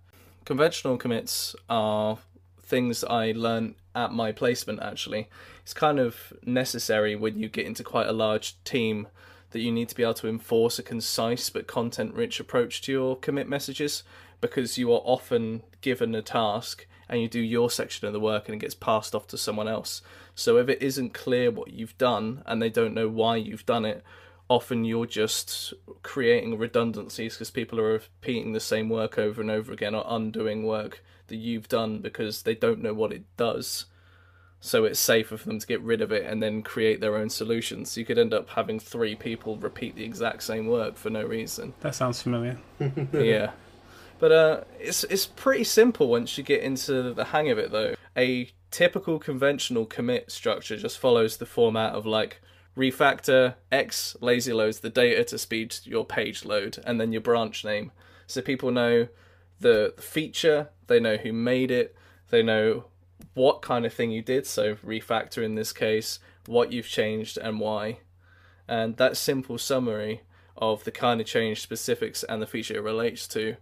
Conventional 0.43 0.97
commits 0.97 1.55
are 1.69 2.19
things 2.61 3.03
I 3.05 3.31
learned 3.31 3.75
at 3.95 4.11
my 4.11 4.33
placement 4.33 4.81
actually. 4.81 5.29
It's 5.61 5.73
kind 5.73 5.99
of 5.99 6.33
necessary 6.45 7.15
when 7.15 7.39
you 7.39 7.47
get 7.47 7.65
into 7.65 7.83
quite 7.83 8.07
a 8.07 8.13
large 8.13 8.61
team 8.65 9.07
that 9.51 9.61
you 9.61 9.71
need 9.71 9.87
to 9.87 9.95
be 9.95 10.03
able 10.03 10.15
to 10.15 10.27
enforce 10.27 10.79
a 10.79 10.83
concise 10.83 11.49
but 11.49 11.67
content 11.67 12.13
rich 12.13 12.39
approach 12.39 12.81
to 12.81 12.91
your 12.91 13.15
commit 13.15 13.47
messages 13.47 14.03
because 14.41 14.77
you 14.77 14.91
are 14.91 15.01
often 15.05 15.61
given 15.79 16.13
a 16.13 16.21
task 16.21 16.85
and 17.09 17.21
you 17.21 17.27
do 17.27 17.39
your 17.39 17.69
section 17.69 18.07
of 18.07 18.13
the 18.13 18.19
work 18.19 18.47
and 18.47 18.55
it 18.55 18.59
gets 18.59 18.75
passed 18.75 19.13
off 19.13 19.27
to 19.27 19.37
someone 19.37 19.67
else. 19.67 20.01
So 20.35 20.57
if 20.57 20.69
it 20.69 20.81
isn't 20.81 21.13
clear 21.13 21.51
what 21.51 21.71
you've 21.71 21.97
done 21.97 22.43
and 22.45 22.61
they 22.61 22.69
don't 22.69 22.93
know 22.93 23.09
why 23.09 23.35
you've 23.37 23.65
done 23.65 23.85
it, 23.85 24.03
often 24.49 24.85
you're 24.85 25.05
just 25.05 25.73
creating 26.01 26.57
redundancies 26.57 27.35
because 27.35 27.51
people 27.51 27.79
are 27.79 27.93
repeating 27.93 28.53
the 28.53 28.59
same 28.59 28.89
work 28.89 29.17
over 29.17 29.41
and 29.41 29.51
over 29.51 29.71
again 29.71 29.95
or 29.95 30.05
undoing 30.07 30.63
work 30.63 31.03
that 31.27 31.35
you've 31.37 31.67
done 31.67 31.99
because 31.99 32.43
they 32.43 32.55
don't 32.55 32.81
know 32.81 32.93
what 32.93 33.13
it 33.13 33.23
does. 33.37 33.85
So 34.59 34.85
it's 34.85 34.99
safer 34.99 35.35
for 35.35 35.47
them 35.47 35.59
to 35.59 35.67
get 35.67 35.81
rid 35.81 36.01
of 36.01 36.11
it 36.11 36.25
and 36.25 36.41
then 36.41 36.61
create 36.61 37.01
their 37.01 37.17
own 37.17 37.29
solutions. 37.29 37.91
So 37.91 37.99
you 37.99 38.05
could 38.05 38.17
end 38.17 38.33
up 38.33 38.49
having 38.49 38.79
three 38.79 39.13
people 39.13 39.57
repeat 39.57 39.95
the 39.95 40.05
exact 40.05 40.43
same 40.43 40.67
work 40.67 40.95
for 40.95 41.09
no 41.09 41.25
reason. 41.25 41.73
That 41.81 41.95
sounds 41.95 42.21
familiar. 42.21 42.57
yeah. 43.13 43.51
But 44.23 44.31
uh, 44.31 44.61
it's 44.79 45.03
it's 45.03 45.25
pretty 45.25 45.65
simple 45.65 46.07
once 46.07 46.37
you 46.37 46.45
get 46.45 46.61
into 46.61 47.13
the 47.13 47.25
hang 47.25 47.49
of 47.49 47.57
it, 47.57 47.71
though. 47.71 47.95
A 48.15 48.49
typical 48.71 49.19
conventional 49.19 49.85
commit 49.85 50.31
structure 50.31 50.77
just 50.77 50.97
follows 50.97 51.35
the 51.35 51.45
format 51.45 51.93
of 51.93 52.05
like 52.05 52.39
refactor 52.77 53.55
x 53.69 54.15
lazy 54.21 54.53
loads 54.53 54.79
the 54.79 54.89
data 54.89 55.25
to 55.25 55.37
speed 55.37 55.75
your 55.83 56.05
page 56.05 56.45
load, 56.45 56.77
and 56.85 57.01
then 57.01 57.11
your 57.11 57.19
branch 57.19 57.65
name, 57.65 57.91
so 58.25 58.41
people 58.41 58.71
know 58.71 59.09
the 59.59 59.93
feature, 59.99 60.69
they 60.87 61.01
know 61.01 61.17
who 61.17 61.33
made 61.33 61.69
it, 61.69 61.93
they 62.29 62.41
know 62.41 62.85
what 63.33 63.61
kind 63.61 63.85
of 63.85 63.93
thing 63.93 64.11
you 64.11 64.21
did. 64.21 64.47
So 64.47 64.75
refactor 64.75 65.43
in 65.43 65.55
this 65.55 65.73
case, 65.73 66.19
what 66.45 66.71
you've 66.71 66.87
changed 66.87 67.37
and 67.37 67.59
why, 67.59 67.99
and 68.69 68.95
that 68.95 69.17
simple 69.17 69.57
summary 69.57 70.21
of 70.55 70.85
the 70.85 70.91
kind 70.91 71.19
of 71.19 71.27
change 71.27 71.61
specifics 71.61 72.23
and 72.23 72.41
the 72.41 72.47
feature 72.47 72.75
it 72.75 72.83
relates 72.83 73.27
to 73.27 73.57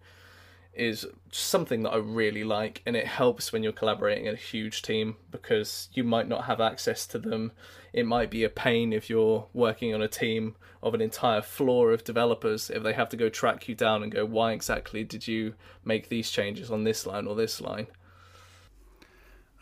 is 0.74 1.06
something 1.32 1.84
that 1.84 1.92
I 1.92 1.98
really 1.98 2.44
like, 2.44 2.82
and 2.86 2.96
it 2.96 3.08
helps 3.08 3.52
when 3.52 3.64
you're 3.64 3.72
collaborating 3.72 4.26
in 4.26 4.34
a 4.34 4.38
huge 4.38 4.82
team 4.82 5.18
because 5.30 5.90
you 5.94 6.04
might 6.04 6.28
not 6.28 6.46
have 6.46 6.62
access 6.62 7.06
to 7.08 7.20
them. 7.20 7.52
It 7.94 8.06
might 8.06 8.32
be 8.32 8.44
a 8.44 8.50
pain 8.50 8.94
if 8.94 9.10
you're 9.10 9.48
working 9.54 9.94
on 9.94 10.02
a 10.02 10.08
team 10.08 10.56
of 10.82 10.94
an 10.94 11.02
entire 11.02 11.42
floor 11.42 11.92
of 11.92 12.04
developers 12.04 12.70
if 12.70 12.84
they 12.84 12.94
have 12.94 13.10
to 13.10 13.18
go 13.18 13.30
track 13.30 13.68
you 13.68 13.76
down 13.76 14.02
and 14.02 14.12
go, 14.12 14.26
why 14.26 14.54
exactly 14.54 15.04
did 15.04 15.28
you 15.28 15.54
make 15.84 16.10
these 16.10 16.32
changes 16.32 16.72
on 16.72 16.84
this 16.84 17.06
line 17.06 17.28
or 17.28 17.36
this 17.36 17.62
line? 17.62 17.88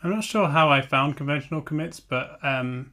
I'm 0.02 0.10
not 0.10 0.24
sure 0.24 0.48
how 0.48 0.70
I 0.70 0.80
found 0.80 1.16
conventional 1.16 1.60
commits, 1.60 2.00
but 2.00 2.38
um, 2.42 2.92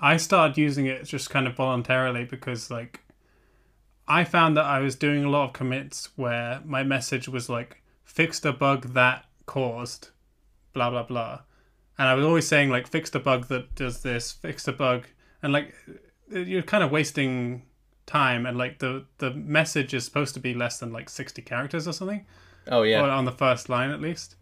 I 0.00 0.16
started 0.16 0.56
using 0.56 0.86
it 0.86 1.04
just 1.04 1.28
kind 1.28 1.46
of 1.46 1.54
voluntarily 1.54 2.24
because, 2.24 2.70
like, 2.70 3.00
I 4.10 4.24
found 4.24 4.56
that 4.56 4.64
I 4.64 4.80
was 4.80 4.96
doing 4.96 5.24
a 5.24 5.30
lot 5.30 5.44
of 5.44 5.52
commits 5.52 6.08
where 6.16 6.60
my 6.64 6.82
message 6.82 7.28
was 7.28 7.48
like 7.48 7.80
fixed 8.02 8.44
a 8.44 8.52
bug 8.52 8.94
that 8.94 9.24
caused 9.46 10.08
blah 10.72 10.90
blah 10.90 11.04
blah. 11.04 11.42
And 11.96 12.08
I 12.08 12.14
was 12.14 12.24
always 12.24 12.48
saying 12.48 12.70
like 12.70 12.88
fixed 12.88 13.14
a 13.14 13.20
bug 13.20 13.46
that 13.48 13.72
does 13.76 14.02
this, 14.02 14.32
fixed 14.32 14.66
a 14.66 14.72
bug 14.72 15.06
and 15.44 15.52
like 15.52 15.72
you're 16.28 16.62
kind 16.62 16.82
of 16.82 16.90
wasting 16.90 17.62
time 18.06 18.46
and 18.46 18.58
like 18.58 18.80
the 18.80 19.04
the 19.18 19.30
message 19.30 19.94
is 19.94 20.06
supposed 20.06 20.34
to 20.34 20.40
be 20.40 20.54
less 20.54 20.78
than 20.78 20.92
like 20.92 21.08
60 21.08 21.40
characters 21.42 21.86
or 21.86 21.92
something. 21.92 22.26
Oh 22.66 22.82
yeah. 22.82 23.02
on 23.02 23.26
the 23.26 23.32
first 23.32 23.68
line 23.68 23.90
at 23.90 24.00
least. 24.00 24.34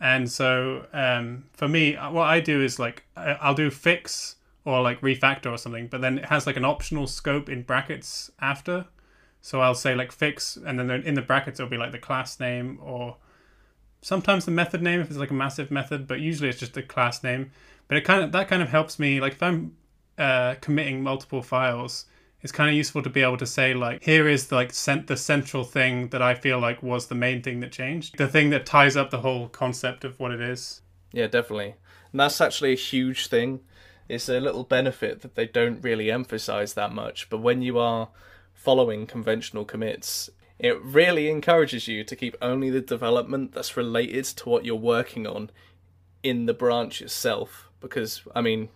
And 0.00 0.30
so 0.30 0.86
um, 0.92 1.46
for 1.54 1.66
me, 1.66 1.94
what 1.94 2.26
I 2.26 2.40
do 2.40 2.62
is 2.62 2.78
like 2.78 3.04
I'll 3.16 3.54
do 3.54 3.70
fix 3.70 4.36
or 4.66 4.82
like 4.82 5.00
refactor 5.00 5.50
or 5.50 5.56
something, 5.56 5.86
but 5.86 6.02
then 6.02 6.18
it 6.18 6.26
has 6.26 6.46
like 6.46 6.58
an 6.58 6.66
optional 6.66 7.06
scope 7.06 7.48
in 7.48 7.62
brackets 7.62 8.30
after 8.38 8.84
so 9.48 9.62
I'll 9.62 9.74
say 9.74 9.94
like 9.94 10.12
fix, 10.12 10.58
and 10.58 10.78
then 10.78 10.90
in 10.90 11.14
the 11.14 11.22
brackets 11.22 11.58
it'll 11.58 11.70
be 11.70 11.78
like 11.78 11.92
the 11.92 11.98
class 11.98 12.38
name 12.38 12.78
or 12.82 13.16
sometimes 14.02 14.44
the 14.44 14.50
method 14.50 14.82
name 14.82 15.00
if 15.00 15.08
it's 15.08 15.18
like 15.18 15.30
a 15.30 15.34
massive 15.34 15.70
method, 15.70 16.06
but 16.06 16.20
usually 16.20 16.50
it's 16.50 16.58
just 16.58 16.74
the 16.74 16.82
class 16.82 17.22
name. 17.22 17.50
But 17.88 17.96
it 17.96 18.02
kind 18.02 18.22
of 18.22 18.32
that 18.32 18.46
kind 18.48 18.60
of 18.60 18.68
helps 18.68 18.98
me 18.98 19.22
like 19.22 19.32
if 19.32 19.42
I'm 19.42 19.74
uh, 20.18 20.56
committing 20.60 21.02
multiple 21.02 21.40
files, 21.40 22.04
it's 22.42 22.52
kind 22.52 22.68
of 22.68 22.76
useful 22.76 23.02
to 23.02 23.08
be 23.08 23.22
able 23.22 23.38
to 23.38 23.46
say 23.46 23.72
like 23.72 24.02
here 24.02 24.28
is 24.28 24.52
like 24.52 24.70
sent 24.70 25.06
the 25.06 25.16
central 25.16 25.64
thing 25.64 26.08
that 26.08 26.20
I 26.20 26.34
feel 26.34 26.58
like 26.60 26.82
was 26.82 27.06
the 27.06 27.14
main 27.14 27.40
thing 27.40 27.60
that 27.60 27.72
changed, 27.72 28.18
the 28.18 28.28
thing 28.28 28.50
that 28.50 28.66
ties 28.66 28.98
up 28.98 29.08
the 29.08 29.22
whole 29.22 29.48
concept 29.48 30.04
of 30.04 30.20
what 30.20 30.30
it 30.30 30.42
is. 30.42 30.82
Yeah, 31.10 31.26
definitely, 31.26 31.74
and 32.12 32.20
that's 32.20 32.42
actually 32.42 32.74
a 32.74 32.84
huge 32.92 33.28
thing. 33.28 33.60
It's 34.10 34.28
a 34.28 34.40
little 34.40 34.64
benefit 34.64 35.22
that 35.22 35.36
they 35.36 35.46
don't 35.46 35.80
really 35.80 36.10
emphasize 36.10 36.74
that 36.74 36.92
much, 36.92 37.30
but 37.30 37.38
when 37.38 37.62
you 37.62 37.78
are 37.78 38.10
following 38.58 39.06
conventional 39.06 39.64
commits, 39.64 40.28
it 40.58 40.82
really 40.82 41.30
encourages 41.30 41.86
you 41.86 42.02
to 42.02 42.16
keep 42.16 42.36
only 42.42 42.70
the 42.70 42.80
development 42.80 43.52
that's 43.52 43.76
related 43.76 44.24
to 44.24 44.48
what 44.48 44.64
you're 44.64 44.74
working 44.74 45.26
on 45.26 45.50
in 46.24 46.46
the 46.46 46.54
branch 46.54 47.00
itself. 47.00 47.68
Because, 47.80 48.22
I 48.34 48.40
mean, 48.40 48.68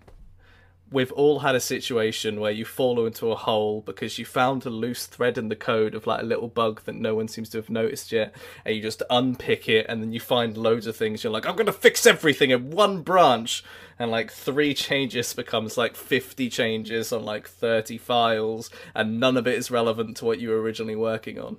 we've 0.92 1.12
all 1.12 1.40
had 1.40 1.55
a 1.55 1.61
situation 1.61 2.40
where 2.40 2.52
you 2.52 2.64
fall 2.64 3.05
into 3.07 3.31
a 3.31 3.37
hole 3.37 3.81
because 3.81 4.18
you 4.18 4.24
found 4.24 4.66
a 4.66 4.70
loose 4.70 5.07
thread 5.07 5.38
in 5.38 5.48
the 5.48 5.57
code 5.57 5.94
of 5.94 6.07
like 6.07 6.22
a 6.22 6.26
little 6.26 6.48
bug 6.48 6.83
that 6.85 6.94
no 6.94 7.14
one 7.14 7.28
seems 7.28 7.48
to 7.48 7.59
have 7.59 7.70
noticed 7.70 8.12
yet 8.12 8.35
and 8.64 8.76
you 8.76 8.83
just 8.83 9.02
unpick 9.11 9.68
it 9.68 9.87
and 9.88 10.02
then 10.02 10.12
you 10.12 10.20
find 10.20 10.57
loads 10.57 10.87
of 10.87 10.96
things. 10.96 11.24
You're 11.24 11.33
like 11.33 11.46
i'm 11.46 11.57
going 11.57 11.66
to 11.66 11.72
fix 11.72 12.07
everything 12.07 12.50
in 12.50 12.70
one 12.70 13.02
branch! 13.02 13.64
And 13.98 14.11
like 14.11 14.33
three 14.33 14.74
changes 14.74 15.33
becomes 15.33 15.76
like 15.76 15.94
50 15.94 16.48
changes 16.50 17.12
on 17.12 17.24
like 17.24 17.48
30 17.48 17.98
files 17.98 18.68
and 18.94 19.20
none 19.20 19.37
of 19.37 19.46
it 19.46 19.55
is 19.55 19.70
relevant 19.70 20.16
to 20.16 20.24
what 20.24 20.40
you 20.40 20.48
were 20.48 20.61
originally 20.61 20.96
working 20.96 21.38
on 21.38 21.59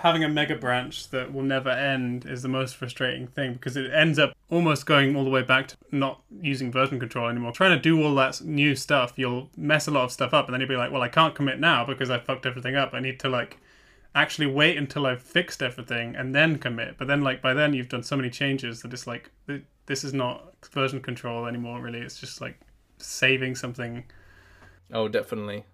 having 0.00 0.24
a 0.24 0.28
mega 0.28 0.56
branch 0.56 1.08
that 1.10 1.32
will 1.32 1.42
never 1.42 1.68
end 1.68 2.24
is 2.24 2.40
the 2.40 2.48
most 2.48 2.74
frustrating 2.74 3.26
thing 3.26 3.52
because 3.52 3.76
it 3.76 3.92
ends 3.92 4.18
up 4.18 4.34
almost 4.48 4.86
going 4.86 5.14
all 5.14 5.24
the 5.24 5.30
way 5.30 5.42
back 5.42 5.68
to 5.68 5.76
not 5.92 6.22
using 6.40 6.72
version 6.72 6.98
control 6.98 7.28
anymore. 7.28 7.52
Trying 7.52 7.76
to 7.76 7.82
do 7.82 8.02
all 8.02 8.14
that 8.14 8.40
new 8.40 8.74
stuff, 8.74 9.12
you'll 9.16 9.50
mess 9.56 9.86
a 9.86 9.90
lot 9.90 10.04
of 10.04 10.12
stuff 10.12 10.32
up, 10.32 10.46
and 10.46 10.54
then 10.54 10.60
you'll 10.60 10.68
be 10.68 10.76
like, 10.76 10.90
"Well, 10.90 11.02
I 11.02 11.08
can't 11.08 11.34
commit 11.34 11.60
now 11.60 11.84
because 11.84 12.08
I 12.08 12.18
fucked 12.18 12.46
everything 12.46 12.76
up. 12.76 12.94
I 12.94 13.00
need 13.00 13.20
to 13.20 13.28
like 13.28 13.58
actually 14.14 14.46
wait 14.46 14.78
until 14.78 15.06
I've 15.06 15.22
fixed 15.22 15.62
everything 15.62 16.16
and 16.16 16.34
then 16.34 16.58
commit." 16.58 16.96
But 16.96 17.06
then, 17.06 17.20
like 17.20 17.42
by 17.42 17.52
then, 17.52 17.74
you've 17.74 17.90
done 17.90 18.02
so 18.02 18.16
many 18.16 18.30
changes 18.30 18.80
that 18.82 18.92
it's 18.94 19.06
like 19.06 19.30
this 19.86 20.02
is 20.02 20.14
not 20.14 20.54
version 20.72 21.02
control 21.02 21.46
anymore. 21.46 21.80
Really, 21.82 22.00
it's 22.00 22.18
just 22.18 22.40
like 22.40 22.58
saving 22.98 23.54
something. 23.54 24.04
Oh, 24.92 25.08
definitely 25.08 25.64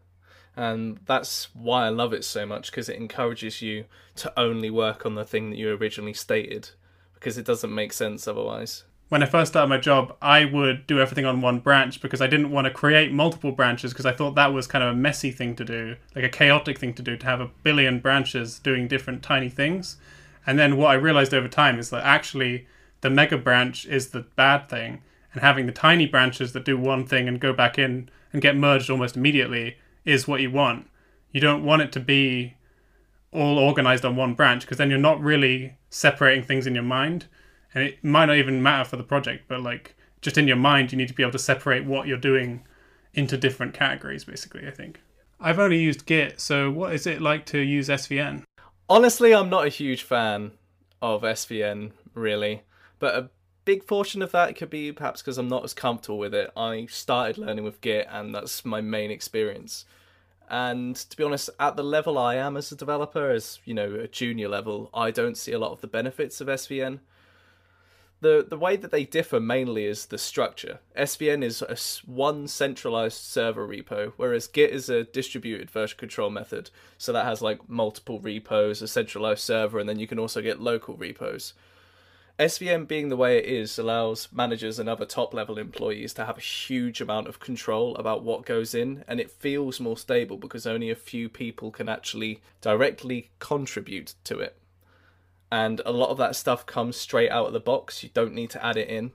and 0.56 0.98
that's 1.04 1.54
why 1.54 1.86
I 1.86 1.90
love 1.90 2.14
it 2.14 2.24
so 2.24 2.46
much 2.46 2.70
because 2.70 2.88
it 2.88 2.96
encourages 2.96 3.60
you 3.60 3.84
to 4.16 4.32
only 4.40 4.70
work 4.70 5.04
on 5.04 5.14
the 5.14 5.24
thing 5.24 5.50
that 5.50 5.56
you 5.58 5.72
originally 5.74 6.14
stated 6.14 6.70
because 7.14 7.36
it 7.36 7.44
doesn't 7.44 7.74
make 7.74 7.92
sense 7.92 8.26
otherwise. 8.26 8.84
When 9.08 9.22
I 9.22 9.26
first 9.26 9.52
started 9.52 9.68
my 9.68 9.78
job, 9.78 10.16
I 10.20 10.46
would 10.46 10.86
do 10.86 11.00
everything 11.00 11.26
on 11.26 11.40
one 11.40 11.60
branch 11.60 12.00
because 12.00 12.20
I 12.20 12.26
didn't 12.26 12.50
want 12.50 12.64
to 12.64 12.72
create 12.72 13.12
multiple 13.12 13.52
branches 13.52 13.92
because 13.92 14.06
I 14.06 14.12
thought 14.12 14.34
that 14.34 14.52
was 14.52 14.66
kind 14.66 14.82
of 14.82 14.90
a 14.90 14.96
messy 14.96 15.30
thing 15.30 15.54
to 15.56 15.64
do, 15.64 15.96
like 16.14 16.24
a 16.24 16.28
chaotic 16.28 16.78
thing 16.78 16.94
to 16.94 17.02
do, 17.02 17.16
to 17.16 17.26
have 17.26 17.40
a 17.40 17.50
billion 17.62 18.00
branches 18.00 18.58
doing 18.58 18.88
different 18.88 19.22
tiny 19.22 19.48
things. 19.48 19.98
And 20.46 20.58
then 20.58 20.76
what 20.76 20.90
I 20.90 20.94
realized 20.94 21.34
over 21.34 21.46
time 21.46 21.78
is 21.78 21.90
that 21.90 22.02
actually 22.04 22.66
the 23.02 23.10
mega 23.10 23.38
branch 23.38 23.86
is 23.86 24.08
the 24.08 24.22
bad 24.34 24.68
thing, 24.68 25.02
and 25.32 25.42
having 25.42 25.66
the 25.66 25.72
tiny 25.72 26.06
branches 26.06 26.52
that 26.52 26.64
do 26.64 26.76
one 26.76 27.06
thing 27.06 27.28
and 27.28 27.38
go 27.38 27.52
back 27.52 27.78
in 27.78 28.08
and 28.32 28.42
get 28.42 28.56
merged 28.56 28.90
almost 28.90 29.16
immediately 29.16 29.76
is 30.06 30.26
what 30.26 30.40
you 30.40 30.50
want. 30.50 30.88
You 31.32 31.40
don't 31.40 31.64
want 31.64 31.82
it 31.82 31.92
to 31.92 32.00
be 32.00 32.54
all 33.32 33.58
organized 33.58 34.04
on 34.04 34.16
one 34.16 34.32
branch 34.32 34.62
because 34.62 34.78
then 34.78 34.88
you're 34.88 34.98
not 34.98 35.20
really 35.20 35.76
separating 35.90 36.44
things 36.44 36.66
in 36.66 36.74
your 36.74 36.84
mind. 36.84 37.26
And 37.74 37.84
it 37.84 38.02
might 38.02 38.26
not 38.26 38.36
even 38.36 38.62
matter 38.62 38.88
for 38.88 38.96
the 38.96 39.02
project, 39.02 39.44
but 39.48 39.60
like 39.60 39.94
just 40.22 40.38
in 40.38 40.48
your 40.48 40.56
mind, 40.56 40.92
you 40.92 40.98
need 40.98 41.08
to 41.08 41.14
be 41.14 41.22
able 41.22 41.32
to 41.32 41.38
separate 41.38 41.84
what 41.84 42.06
you're 42.06 42.16
doing 42.16 42.64
into 43.12 43.36
different 43.36 43.74
categories, 43.74 44.24
basically, 44.24 44.66
I 44.66 44.70
think. 44.70 45.00
I've 45.38 45.58
only 45.58 45.78
used 45.78 46.06
Git, 46.06 46.40
so 46.40 46.70
what 46.70 46.94
is 46.94 47.06
it 47.06 47.20
like 47.20 47.44
to 47.46 47.58
use 47.58 47.88
SVN? 47.88 48.44
Honestly, 48.88 49.34
I'm 49.34 49.50
not 49.50 49.66
a 49.66 49.70
huge 49.70 50.02
fan 50.02 50.52
of 51.02 51.22
SVN, 51.22 51.92
really. 52.14 52.62
But 52.98 53.14
a 53.14 53.30
big 53.66 53.86
portion 53.86 54.22
of 54.22 54.32
that 54.32 54.56
could 54.56 54.70
be 54.70 54.92
perhaps 54.92 55.20
because 55.20 55.36
I'm 55.36 55.48
not 55.48 55.64
as 55.64 55.74
comfortable 55.74 56.18
with 56.18 56.32
it. 56.32 56.50
I 56.56 56.86
started 56.86 57.36
learning 57.36 57.64
with 57.64 57.82
Git, 57.82 58.06
and 58.08 58.34
that's 58.34 58.64
my 58.64 58.80
main 58.80 59.10
experience. 59.10 59.84
And 60.48 60.94
to 60.96 61.16
be 61.16 61.24
honest, 61.24 61.50
at 61.58 61.76
the 61.76 61.82
level 61.82 62.16
I 62.16 62.36
am 62.36 62.56
as 62.56 62.70
a 62.70 62.76
developer, 62.76 63.30
as 63.30 63.58
you 63.64 63.74
know, 63.74 63.94
a 63.96 64.08
junior 64.08 64.48
level, 64.48 64.88
I 64.94 65.10
don't 65.10 65.36
see 65.36 65.52
a 65.52 65.58
lot 65.58 65.72
of 65.72 65.80
the 65.80 65.88
benefits 65.88 66.40
of 66.40 66.46
SVN. 66.46 67.00
The 68.20 68.46
the 68.48 68.56
way 68.56 68.76
that 68.76 68.92
they 68.92 69.04
differ 69.04 69.40
mainly 69.40 69.84
is 69.84 70.06
the 70.06 70.16
structure. 70.16 70.78
SVN 70.96 71.42
is 71.42 71.60
a 71.60 71.76
one 72.08 72.48
centralized 72.48 73.18
server 73.18 73.66
repo, 73.66 74.12
whereas 74.16 74.46
Git 74.46 74.70
is 74.70 74.88
a 74.88 75.04
distributed 75.04 75.70
version 75.70 75.98
control 75.98 76.30
method. 76.30 76.70
So 76.96 77.12
that 77.12 77.26
has 77.26 77.42
like 77.42 77.68
multiple 77.68 78.20
repos, 78.20 78.80
a 78.80 78.88
centralized 78.88 79.42
server, 79.42 79.80
and 79.80 79.88
then 79.88 79.98
you 79.98 80.06
can 80.06 80.20
also 80.20 80.40
get 80.40 80.60
local 80.60 80.96
repos. 80.96 81.52
SVN 82.38 82.86
being 82.86 83.08
the 83.08 83.16
way 83.16 83.38
it 83.38 83.46
is 83.46 83.78
allows 83.78 84.28
managers 84.30 84.78
and 84.78 84.88
other 84.88 85.06
top 85.06 85.32
level 85.32 85.56
employees 85.56 86.12
to 86.14 86.26
have 86.26 86.36
a 86.36 86.42
huge 86.42 87.00
amount 87.00 87.28
of 87.28 87.40
control 87.40 87.96
about 87.96 88.22
what 88.22 88.44
goes 88.44 88.74
in, 88.74 89.04
and 89.08 89.18
it 89.18 89.30
feels 89.30 89.80
more 89.80 89.96
stable 89.96 90.36
because 90.36 90.66
only 90.66 90.90
a 90.90 90.96
few 90.96 91.30
people 91.30 91.70
can 91.70 91.88
actually 91.88 92.42
directly 92.60 93.30
contribute 93.38 94.14
to 94.24 94.38
it. 94.38 94.58
And 95.50 95.80
a 95.86 95.92
lot 95.92 96.10
of 96.10 96.18
that 96.18 96.36
stuff 96.36 96.66
comes 96.66 96.96
straight 96.96 97.30
out 97.30 97.46
of 97.46 97.52
the 97.54 97.60
box, 97.60 98.02
you 98.02 98.10
don't 98.12 98.34
need 98.34 98.50
to 98.50 98.64
add 98.64 98.76
it 98.76 98.88
in. 98.88 99.12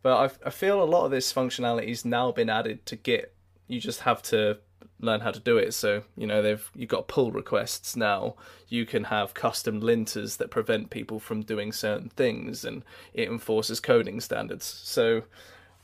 But 0.00 0.32
I, 0.42 0.46
I 0.48 0.50
feel 0.50 0.82
a 0.82 0.84
lot 0.84 1.04
of 1.04 1.10
this 1.10 1.32
functionality 1.32 1.88
has 1.88 2.04
now 2.04 2.32
been 2.32 2.48
added 2.48 2.86
to 2.86 2.96
Git. 2.96 3.34
You 3.68 3.78
just 3.78 4.00
have 4.00 4.22
to 4.24 4.58
learn 5.00 5.20
how 5.20 5.30
to 5.30 5.40
do 5.40 5.56
it. 5.58 5.74
So 5.74 6.02
you 6.16 6.26
know 6.26 6.42
they've 6.42 6.70
you've 6.74 6.88
got 6.88 7.08
pull 7.08 7.32
requests 7.32 7.96
now. 7.96 8.36
You 8.68 8.86
can 8.86 9.04
have 9.04 9.34
custom 9.34 9.80
linters 9.80 10.36
that 10.38 10.50
prevent 10.50 10.90
people 10.90 11.20
from 11.20 11.42
doing 11.42 11.72
certain 11.72 12.08
things, 12.10 12.64
and 12.64 12.84
it 13.12 13.28
enforces 13.28 13.80
coding 13.80 14.20
standards. 14.20 14.64
So 14.64 15.24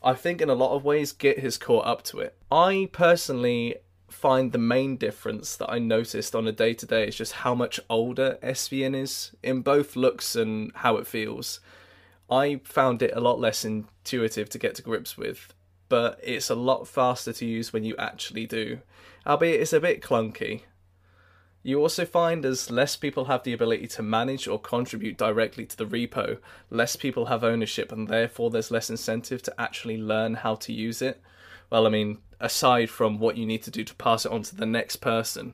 I 0.03 0.15
think 0.15 0.41
in 0.41 0.51
a 0.51 0.55
lot 0.55 0.75
of 0.75 0.85
ways 0.85 1.13
Git 1.13 1.41
has 1.41 1.59
caught 1.59 1.87
up 1.87 2.03
to 2.05 2.21
it. 2.21 2.37
I 2.51 2.89
personally 2.93 3.77
find 4.09 4.53
the 4.53 4.59
main 4.59 4.97
difference 4.97 5.57
that 5.57 5.71
I 5.71 5.79
noticed 5.79 6.35
on 6.35 6.47
a 6.49 6.53
day 6.53 6.75
to 6.75 6.87
day 6.87 7.07
is 7.07 7.17
just 7.17 7.33
how 7.33 7.55
much 7.55 7.79
older 7.91 8.39
SVN 8.43 8.97
is 8.97 9.33
in 9.43 9.61
both 9.61 9.97
looks 9.97 10.35
and 10.35 10.73
how 10.77 10.97
it 10.97 11.07
feels. 11.07 11.61
I 12.31 12.61
found 12.65 13.03
it 13.03 13.13
a 13.15 13.21
lot 13.21 13.41
less 13.41 13.65
intuitive 13.65 14.49
to 14.51 14.59
get 14.59 14.75
to 14.77 14.83
grips 14.83 15.17
with, 15.17 15.55
but 15.89 16.21
it's 16.23 16.51
a 16.51 16.55
lot 16.55 16.87
faster 16.87 17.33
to 17.33 17.47
use 17.47 17.73
when 17.73 17.85
you 17.85 17.95
actually 17.97 18.47
do 18.47 18.81
albeit 19.29 19.61
it's 19.61 19.73
a 19.73 19.81
bit 19.81 20.01
clunky. 20.01 20.63
You 21.63 21.81
also 21.81 22.07
find 22.07 22.47
as 22.47 22.71
less 22.71 22.97
people 22.97 23.27
have 23.27 23.43
the 23.43 23.53
ability 23.53 23.89
to 23.89 24.03
manage 24.03 24.49
or 24.49 24.59
contribute 24.59 25.19
directly 25.19 25.67
to 25.67 25.77
the 25.77 25.85
repo, 25.85 26.39
less 26.71 26.97
people 26.97 27.27
have 27.27 27.45
ownership, 27.45 27.93
and 27.93 28.09
therefore 28.09 28.51
there's 28.51 28.71
less 28.71 28.89
incentive 28.89 29.43
to 29.43 29.61
actually 29.61 29.99
learn 29.99 30.35
how 30.35 30.55
to 30.55 30.73
use 30.73 31.03
it. 31.03 31.21
Well, 31.69 31.87
I 31.87 31.91
mean, 31.91 32.19
aside 32.41 32.89
from 32.89 33.19
what 33.19 33.37
you 33.37 33.45
need 33.45 33.63
to 33.65 33.71
do 33.71 33.85
to 33.85 33.95
pass 33.97 34.25
it 34.25 34.33
on 34.33 34.43
to 34.45 34.57
the 34.57 34.67
next 34.67 34.97
person 34.97 35.53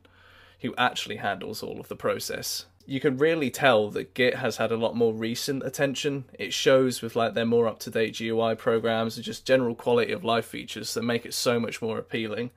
who 0.60 0.74
actually 0.78 1.16
handles 1.16 1.62
all 1.62 1.80
of 1.80 1.88
the 1.88 1.96
process. 1.96 2.66
You 2.86 3.00
can 3.00 3.16
really 3.16 3.50
tell 3.50 3.90
that 3.90 4.14
Git 4.14 4.36
has 4.36 4.58
had 4.58 4.70
a 4.70 4.76
lot 4.76 4.94
more 4.94 5.14
recent 5.14 5.64
attention. 5.64 6.24
It 6.38 6.52
shows 6.52 7.00
with 7.00 7.16
like 7.16 7.34
their 7.34 7.46
more 7.46 7.66
up 7.66 7.78
to 7.80 7.90
date 7.90 8.18
GUI 8.18 8.54
programs 8.56 9.16
and 9.16 9.24
just 9.24 9.46
general 9.46 9.74
quality 9.74 10.12
of 10.12 10.24
life 10.24 10.44
features 10.44 10.92
that 10.94 11.02
make 11.02 11.24
it 11.24 11.32
so 11.32 11.58
much 11.58 11.80
more 11.80 11.98
appealing. 11.98 12.50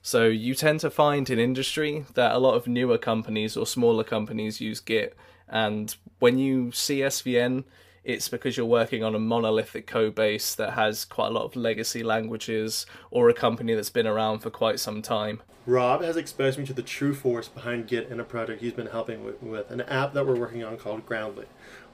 So 0.00 0.26
you 0.26 0.54
tend 0.54 0.80
to 0.80 0.90
find 0.90 1.28
in 1.30 1.38
industry 1.38 2.04
that 2.14 2.32
a 2.34 2.38
lot 2.38 2.54
of 2.54 2.66
newer 2.66 2.98
companies 2.98 3.56
or 3.56 3.66
smaller 3.66 4.04
companies 4.04 4.60
use 4.60 4.78
Git, 4.78 5.16
and 5.48 5.96
when 6.18 6.38
you 6.38 6.72
see 6.72 6.98
SVN, 6.98 7.64
it's 8.04 8.28
because 8.28 8.56
you're 8.56 8.66
working 8.66 9.02
on 9.02 9.14
a 9.14 9.18
monolithic 9.18 9.86
code 9.86 10.14
base 10.14 10.54
that 10.54 10.74
has 10.74 11.04
quite 11.04 11.28
a 11.28 11.30
lot 11.30 11.44
of 11.44 11.56
legacy 11.56 12.02
languages 12.02 12.84
or 13.10 13.28
a 13.28 13.34
company 13.34 13.74
that's 13.74 13.90
been 13.90 14.06
around 14.06 14.40
for 14.40 14.50
quite 14.50 14.78
some 14.78 15.00
time. 15.00 15.42
Rob 15.66 16.02
has 16.02 16.18
exposed 16.18 16.58
me 16.58 16.66
to 16.66 16.74
the 16.74 16.82
true 16.82 17.14
force 17.14 17.48
behind 17.48 17.86
Git 17.86 18.10
in 18.10 18.20
a 18.20 18.24
project 18.24 18.60
he's 18.60 18.74
been 18.74 18.88
helping 18.88 19.24
with, 19.24 19.42
with 19.42 19.70
an 19.70 19.80
app 19.82 20.12
that 20.12 20.26
we're 20.26 20.38
working 20.38 20.62
on 20.62 20.76
called 20.76 21.06
Groundly. 21.06 21.46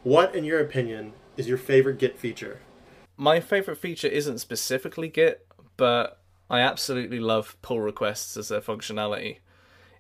What, 0.03 0.35
in 0.35 0.45
your 0.45 0.59
opinion, 0.59 1.13
is 1.37 1.47
your 1.47 1.59
favorite 1.59 1.99
Git 1.99 2.19
feature? 2.19 2.59
My 3.17 3.39
favorite 3.39 3.79
feature 3.79 4.09
isn't 4.09 4.39
specifically 4.39 5.09
Git, 5.09 5.47
but 5.77 6.21
I 6.49 6.61
absolutely 6.61 7.21
love 7.21 7.57
pull 7.63 7.81
requests 7.81 8.37
as 8.37 8.49
their 8.49 8.61
functionality. 8.61 9.39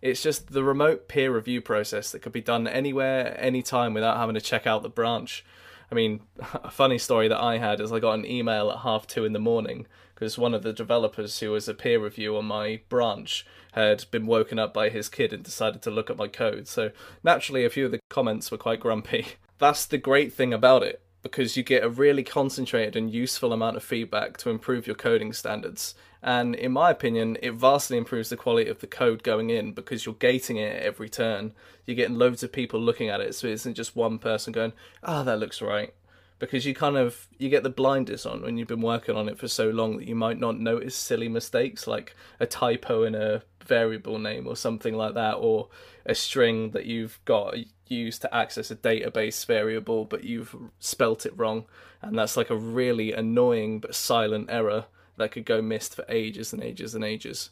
It's 0.02 0.22
just 0.22 0.50
the 0.50 0.64
remote 0.64 1.06
peer 1.06 1.32
review 1.32 1.60
process 1.60 2.10
that 2.10 2.22
could 2.22 2.32
be 2.32 2.40
done 2.40 2.66
anywhere, 2.66 3.38
anytime 3.38 3.94
without 3.94 4.16
having 4.16 4.34
to 4.34 4.40
check 4.40 4.66
out 4.66 4.82
the 4.82 4.88
branch. 4.88 5.44
I 5.90 5.94
mean, 5.94 6.20
a 6.54 6.70
funny 6.70 6.98
story 6.98 7.28
that 7.28 7.40
I 7.40 7.58
had 7.58 7.80
is 7.80 7.92
I 7.92 7.98
got 7.98 8.18
an 8.18 8.26
email 8.26 8.70
at 8.70 8.78
half 8.78 9.06
two 9.06 9.24
in 9.24 9.32
the 9.32 9.38
morning 9.38 9.86
because 10.14 10.38
one 10.38 10.54
of 10.54 10.62
the 10.62 10.72
developers 10.72 11.40
who 11.40 11.50
was 11.50 11.68
a 11.68 11.74
peer 11.74 11.98
review 11.98 12.36
on 12.36 12.44
my 12.44 12.80
branch 12.88 13.46
had 13.72 14.04
been 14.10 14.26
woken 14.26 14.58
up 14.58 14.74
by 14.74 14.90
his 14.90 15.08
kid 15.08 15.32
and 15.32 15.42
decided 15.42 15.80
to 15.82 15.90
look 15.90 16.10
at 16.10 16.16
my 16.16 16.28
code. 16.28 16.68
So 16.68 16.90
naturally, 17.24 17.64
a 17.64 17.70
few 17.70 17.86
of 17.86 17.92
the 17.92 18.00
comments 18.10 18.50
were 18.50 18.58
quite 18.58 18.80
grumpy. 18.80 19.26
That's 19.58 19.86
the 19.86 19.98
great 19.98 20.32
thing 20.32 20.52
about 20.52 20.82
it 20.82 21.02
because 21.22 21.56
you 21.56 21.62
get 21.62 21.84
a 21.84 21.88
really 21.88 22.22
concentrated 22.22 22.96
and 22.96 23.12
useful 23.12 23.52
amount 23.52 23.76
of 23.76 23.82
feedback 23.82 24.36
to 24.38 24.50
improve 24.50 24.86
your 24.86 24.96
coding 24.96 25.32
standards. 25.32 25.94
And 26.22 26.54
in 26.54 26.72
my 26.72 26.90
opinion, 26.90 27.38
it 27.42 27.52
vastly 27.52 27.96
improves 27.96 28.28
the 28.28 28.36
quality 28.36 28.68
of 28.68 28.80
the 28.80 28.86
code 28.86 29.22
going 29.22 29.50
in 29.50 29.72
because 29.72 30.04
you're 30.04 30.14
gating 30.14 30.56
it 30.56 30.82
every 30.82 31.08
turn. 31.08 31.54
You're 31.86 31.96
getting 31.96 32.16
loads 32.16 32.42
of 32.42 32.52
people 32.52 32.80
looking 32.80 33.08
at 33.08 33.20
it, 33.20 33.34
so 33.34 33.46
it 33.46 33.52
isn't 33.52 33.74
just 33.74 33.96
one 33.96 34.18
person 34.18 34.52
going, 34.52 34.72
"Ah, 35.02 35.20
oh, 35.20 35.24
that 35.24 35.38
looks 35.38 35.62
right." 35.62 35.94
Because 36.38 36.64
you 36.64 36.74
kind 36.74 36.96
of 36.96 37.28
you 37.38 37.48
get 37.48 37.62
the 37.62 37.70
blinders 37.70 38.26
on 38.26 38.42
when 38.42 38.56
you've 38.56 38.68
been 38.68 38.80
working 38.82 39.16
on 39.16 39.28
it 39.28 39.38
for 39.38 39.48
so 39.48 39.70
long 39.70 39.96
that 39.98 40.08
you 40.08 40.14
might 40.14 40.38
not 40.38 40.58
notice 40.58 40.94
silly 40.94 41.28
mistakes 41.28 41.86
like 41.86 42.14
a 42.38 42.46
typo 42.46 43.02
in 43.02 43.14
a 43.14 43.42
variable 43.64 44.18
name 44.18 44.46
or 44.46 44.56
something 44.56 44.94
like 44.94 45.14
that, 45.14 45.34
or 45.34 45.68
a 46.04 46.14
string 46.14 46.70
that 46.70 46.86
you've 46.86 47.18
got 47.24 47.56
used 47.96 48.22
to 48.22 48.34
access 48.34 48.70
a 48.70 48.76
database 48.76 49.44
variable 49.44 50.04
but 50.04 50.24
you've 50.24 50.54
spelt 50.78 51.26
it 51.26 51.36
wrong, 51.36 51.64
and 52.00 52.18
that's 52.18 52.36
like 52.36 52.50
a 52.50 52.56
really 52.56 53.12
annoying 53.12 53.80
but 53.80 53.94
silent 53.94 54.48
error 54.50 54.86
that 55.16 55.32
could 55.32 55.44
go 55.44 55.60
missed 55.60 55.94
for 55.94 56.04
ages 56.08 56.52
and 56.52 56.62
ages 56.62 56.94
and 56.94 57.04
ages. 57.04 57.50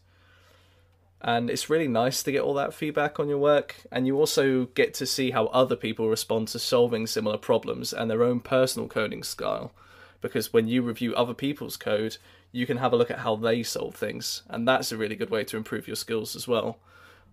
And 1.20 1.50
it's 1.50 1.68
really 1.68 1.88
nice 1.88 2.22
to 2.22 2.32
get 2.32 2.42
all 2.42 2.54
that 2.54 2.72
feedback 2.72 3.18
on 3.18 3.28
your 3.28 3.38
work, 3.38 3.76
and 3.90 4.06
you 4.06 4.16
also 4.16 4.66
get 4.66 4.94
to 4.94 5.06
see 5.06 5.32
how 5.32 5.46
other 5.46 5.74
people 5.74 6.08
respond 6.08 6.48
to 6.48 6.58
solving 6.58 7.06
similar 7.06 7.36
problems 7.36 7.92
and 7.92 8.08
their 8.08 8.22
own 8.22 8.40
personal 8.40 8.88
coding 8.88 9.24
style. 9.24 9.72
Because 10.20 10.52
when 10.52 10.68
you 10.68 10.82
review 10.82 11.14
other 11.14 11.34
people's 11.34 11.76
code, 11.76 12.18
you 12.52 12.66
can 12.66 12.76
have 12.78 12.92
a 12.92 12.96
look 12.96 13.10
at 13.10 13.20
how 13.20 13.36
they 13.36 13.62
solve 13.62 13.96
things, 13.96 14.42
and 14.48 14.66
that's 14.66 14.92
a 14.92 14.96
really 14.96 15.16
good 15.16 15.30
way 15.30 15.44
to 15.44 15.56
improve 15.56 15.88
your 15.88 15.96
skills 15.96 16.36
as 16.36 16.46
well. 16.46 16.78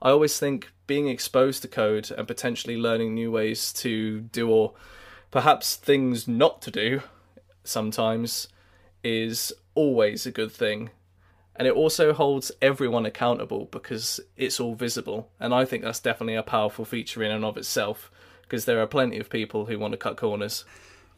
I 0.02 0.10
always 0.10 0.40
think 0.40 0.72
being 0.88 1.08
exposed 1.08 1.62
to 1.62 1.68
code 1.68 2.12
and 2.12 2.28
potentially 2.28 2.78
learning 2.78 3.14
new 3.14 3.32
ways 3.32 3.74
to 3.74 4.22
do 4.22 4.50
or 4.50 4.74
perhaps 5.32 5.76
things 5.76 6.28
not 6.28 6.62
to 6.64 6.72
do 6.72 7.02
sometimes 7.64 8.48
is 9.04 9.52
always 9.74 10.26
a 10.26 10.32
good 10.32 10.52
thing. 10.52 10.90
And 11.56 11.68
it 11.68 11.74
also 11.74 12.14
holds 12.14 12.52
everyone 12.62 13.06
accountable 13.06 13.70
because 13.72 14.20
it's 14.36 14.60
all 14.60 14.76
visible. 14.76 15.30
And 15.40 15.54
I 15.54 15.66
think 15.66 15.84
that's 15.84 16.00
definitely 16.00 16.36
a 16.36 16.44
powerful 16.44 16.86
feature 16.86 17.24
in 17.24 17.32
and 17.32 17.46
of 17.46 17.58
itself 17.58 18.12
because 18.42 18.66
there 18.66 18.82
are 18.82 18.88
plenty 18.88 19.18
of 19.20 19.30
people 19.30 19.66
who 19.66 19.80
want 19.80 19.94
to 19.94 19.98
cut 19.98 20.18
corners. 20.18 20.66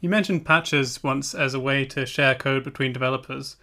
You 0.00 0.08
mentioned 0.08 0.46
patches 0.46 1.02
once 1.02 1.34
as 1.34 1.54
a 1.54 1.60
way 1.60 1.84
to 1.86 2.06
share 2.06 2.36
code 2.36 2.62
between 2.62 2.92
developers. 2.92 3.56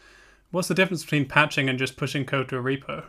What's 0.52 0.68
the 0.68 0.74
difference 0.74 1.04
between 1.04 1.26
patching 1.28 1.70
and 1.70 1.80
just 1.80 1.96
pushing 1.96 2.26
code 2.26 2.50
to 2.50 2.58
a 2.58 2.62
repo? 2.62 3.06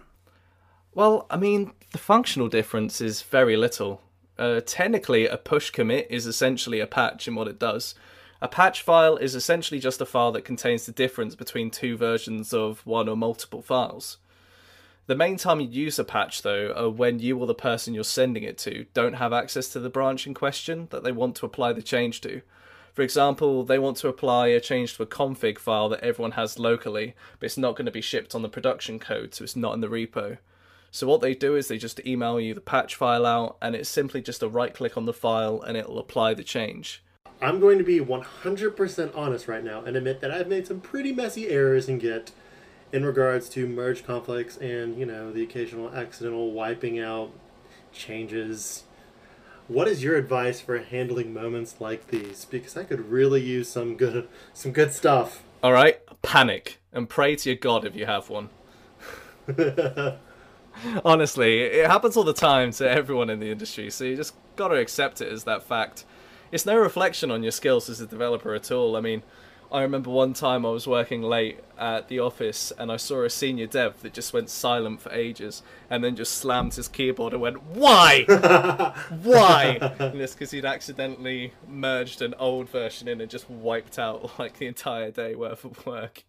Well, 0.97 1.27
I 1.29 1.37
mean, 1.37 1.73
the 1.93 1.99
functional 1.99 2.49
difference 2.49 3.03
is 3.03 3.21
very 3.21 3.55
little. 3.55 4.01
Uh, 4.39 4.63
technically, 4.65 5.27
a 5.27 5.37
push 5.37 5.69
commit 5.69 6.07
is 6.09 6.25
essentially 6.25 6.81
a 6.81 6.87
patch 6.87 7.29
in 7.29 7.35
what 7.35 7.49
it 7.49 7.59
does. 7.59 7.95
A 8.41 8.49
patch 8.49 8.81
file 8.81 9.19
is 9.19 9.35
essentially 9.35 9.79
just 9.79 10.01
a 10.01 10.07
file 10.07 10.33
that 10.33 10.47
contains 10.47 10.87
the 10.87 10.93
difference 10.93 11.35
between 11.35 11.71
two 11.71 11.99
versions 11.99 12.55
of 12.55 12.81
one 12.87 13.11
or 13.11 13.17
multiple 13.17 13.61
files. 13.61 14.17
The 15.07 15.15
main 15.15 15.37
time 15.37 15.61
you 15.61 15.69
use 15.69 15.99
a 15.99 16.05
patch, 16.05 16.41
though, 16.41 16.73
are 16.75 16.89
when 16.89 17.19
you 17.19 17.37
or 17.37 17.47
the 17.47 17.55
person 17.55 17.93
you're 17.93 18.03
sending 18.03 18.45
it 18.45 18.57
to 18.61 18.87
don't 18.95 19.17
have 19.17 19.35
access 19.35 19.69
to 19.75 19.81
the 19.81 19.91
branch 19.91 20.27
in 20.27 20.33
question 20.33 20.89
that 20.93 21.05
they 21.05 21.13
want 21.13 21.37
to 21.37 21.47
apply 21.47 21.75
the 21.75 21.83
change 21.83 22.23
to. 22.23 22.41
For 22.95 23.03
example, 23.03 23.65
they 23.65 23.79
want 23.79 23.99
to 23.99 24.09
apply 24.09 24.47
a 24.47 24.61
change 24.61 24.97
to 24.97 25.03
a 25.03 25.07
config 25.07 25.59
file 25.59 25.91
that 25.91 26.03
everyone 26.03 26.33
has 26.33 26.59
locally, 26.59 27.15
but 27.39 27.45
it's 27.45 27.59
not 27.59 27.77
going 27.77 27.85
to 27.85 27.93
be 27.93 28.01
shipped 28.01 28.35
on 28.35 28.41
the 28.41 28.49
production 28.49 28.99
code, 28.99 29.35
so 29.35 29.45
it's 29.45 29.57
not 29.57 29.75
in 29.75 29.83
the 29.83 29.89
repo. 29.89 30.39
So 30.91 31.07
what 31.07 31.21
they 31.21 31.35
do 31.35 31.57
is 31.57 31.69
they 31.69 31.79
just 31.79 32.05
email 32.07 32.41
you 32.41 32.55
the 32.55 32.61
patch 32.61 32.95
file 32.95 33.27
out, 33.27 33.57
and 33.61 33.75
it's 33.75 33.89
simply 33.89 34.23
just 34.23 34.43
a 34.43 34.49
right 34.49 34.73
click 34.73 34.97
on 34.97 35.05
the 35.05 35.13
file 35.13 35.61
and 35.61 35.77
it'll 35.77 35.99
apply 35.99 36.35
the 36.35 36.45
change. 36.45 37.03
I'm 37.43 37.61
going 37.61 37.79
to 37.79 37.85
be 37.85 38.01
100% 38.01 39.17
honest 39.17 39.47
right 39.47 39.63
now 39.63 39.83
and 39.85 39.97
admit 39.97 40.21
that 40.21 40.31
I've 40.31 40.49
made 40.49 40.67
some 40.67 40.81
pretty 40.81 41.13
messy 41.13 41.49
errors 41.49 41.89
in 41.89 41.99
Git, 41.99 42.33
in 42.93 43.05
regards 43.05 43.49
to 43.51 43.67
merge 43.67 44.05
conflicts 44.05 44.57
and 44.57 44.99
you 44.99 45.05
know 45.05 45.33
the 45.33 45.43
occasional 45.43 45.95
accidental 45.95 46.53
wiping 46.53 46.99
out 46.99 47.31
changes. 47.93 48.85
What 49.69 49.89
is 49.89 50.03
your 50.03 50.17
advice 50.17 50.61
for 50.61 50.79
handling 50.79 51.35
moments 51.35 51.81
like 51.81 52.09
these? 52.09 52.45
Because 52.45 52.77
I 52.77 52.85
could 52.85 53.11
really 53.11 53.43
use 53.43 53.69
some 53.69 53.97
good 53.97 54.29
some 54.55 54.73
good 54.73 54.93
stuff. 54.93 55.43
All 55.63 55.73
right, 55.73 56.01
panic 56.23 56.79
and 56.93 57.09
pray 57.09 57.37
to 57.37 57.51
your 57.51 57.59
god 57.59 57.85
if 57.85 57.97
you 57.97 58.07
have 58.07 58.31
one. 58.31 58.49
Honestly, 61.05 61.61
it 61.61 61.87
happens 61.87 62.17
all 62.17 62.25
the 62.25 62.33
time 62.33 62.73
to 62.73 62.89
everyone 62.89 63.31
in 63.31 63.41
the 63.41 63.51
industry, 63.51 63.91
so 63.91 64.05
you 64.05 64.17
just 64.17 64.35
got 64.57 64.69
to 64.69 64.77
accept 64.77 65.21
it 65.21 65.33
as 65.33 65.45
that 65.45 65.63
fact. 65.63 66.05
It's 66.53 66.67
no 66.67 66.77
reflection 66.79 67.31
on 67.31 67.43
your 67.43 67.53
skills 67.53 67.89
as 67.89 68.01
a 68.01 68.07
developer 68.07 68.55
at 68.55 68.71
all. 68.71 68.97
I 68.97 69.01
mean, 69.01 69.23
I 69.71 69.83
remember 69.83 70.11
one 70.11 70.33
time 70.33 70.65
I 70.65 70.71
was 70.71 70.87
working 70.87 71.23
late 71.23 71.59
at 71.77 72.09
the 72.09 72.21
office 72.21 72.73
and 72.79 72.91
I 72.93 72.97
saw 72.97 73.25
a 73.25 73.31
senior 73.31 73.67
dev 73.67 74.01
that 74.03 74.13
just 74.13 74.33
went 74.33 74.49
silent 74.49 75.01
for 75.01 75.11
ages 75.11 75.63
and 75.91 76.05
then 76.05 76.15
just 76.15 76.37
slammed 76.37 76.75
his 76.75 76.87
keyboard 76.87 77.33
and 77.33 77.43
went, 77.43 77.63
Why? 77.65 78.25
Why? 79.23 79.79
And 79.99 80.21
it's 80.21 80.35
because 80.35 80.53
he'd 80.53 80.65
accidentally 80.65 81.53
merged 81.69 82.23
an 82.23 82.35
old 82.39 82.69
version 82.71 83.09
in 83.09 83.21
and 83.21 83.31
just 83.31 83.51
wiped 83.51 83.99
out 83.99 84.39
like 84.39 84.59
the 84.59 84.67
entire 84.67 85.11
day 85.11 85.35
worth 85.35 85.65
of 85.65 85.85
work. 85.85 86.25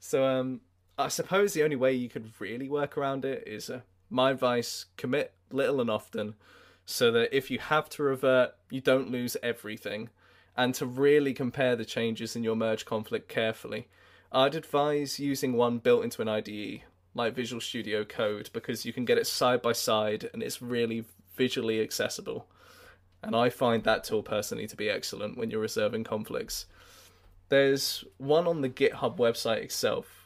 So, 0.00 0.24
um, 0.24 0.60
I 1.00 1.06
suppose 1.06 1.52
the 1.52 1.62
only 1.62 1.76
way 1.76 1.92
you 1.92 2.08
could 2.08 2.32
really 2.40 2.68
work 2.68 2.98
around 2.98 3.24
it 3.24 3.44
is 3.46 3.70
uh, 3.70 3.82
my 4.10 4.32
advice 4.32 4.86
commit 4.96 5.32
little 5.52 5.80
and 5.80 5.88
often 5.88 6.34
so 6.84 7.12
that 7.12 7.36
if 7.36 7.52
you 7.52 7.60
have 7.60 7.88
to 7.90 8.02
revert, 8.02 8.56
you 8.68 8.80
don't 8.80 9.12
lose 9.12 9.36
everything 9.40 10.08
and 10.56 10.74
to 10.74 10.86
really 10.86 11.32
compare 11.32 11.76
the 11.76 11.84
changes 11.84 12.34
in 12.34 12.42
your 12.42 12.56
merge 12.56 12.84
conflict 12.84 13.28
carefully. 13.28 13.86
I'd 14.32 14.56
advise 14.56 15.20
using 15.20 15.52
one 15.52 15.78
built 15.78 16.02
into 16.02 16.20
an 16.20 16.28
IDE, 16.28 16.82
like 17.14 17.32
Visual 17.32 17.60
Studio 17.60 18.04
Code, 18.04 18.50
because 18.52 18.84
you 18.84 18.92
can 18.92 19.04
get 19.04 19.18
it 19.18 19.26
side 19.28 19.62
by 19.62 19.74
side 19.74 20.28
and 20.32 20.42
it's 20.42 20.60
really 20.60 21.04
visually 21.36 21.80
accessible. 21.80 22.48
And 23.22 23.36
I 23.36 23.50
find 23.50 23.84
that 23.84 24.02
tool 24.02 24.24
personally 24.24 24.66
to 24.66 24.76
be 24.76 24.90
excellent 24.90 25.38
when 25.38 25.48
you're 25.48 25.60
reserving 25.60 26.02
conflicts. 26.02 26.66
There's 27.50 28.02
one 28.16 28.48
on 28.48 28.62
the 28.62 28.68
GitHub 28.68 29.16
website 29.16 29.62
itself 29.62 30.17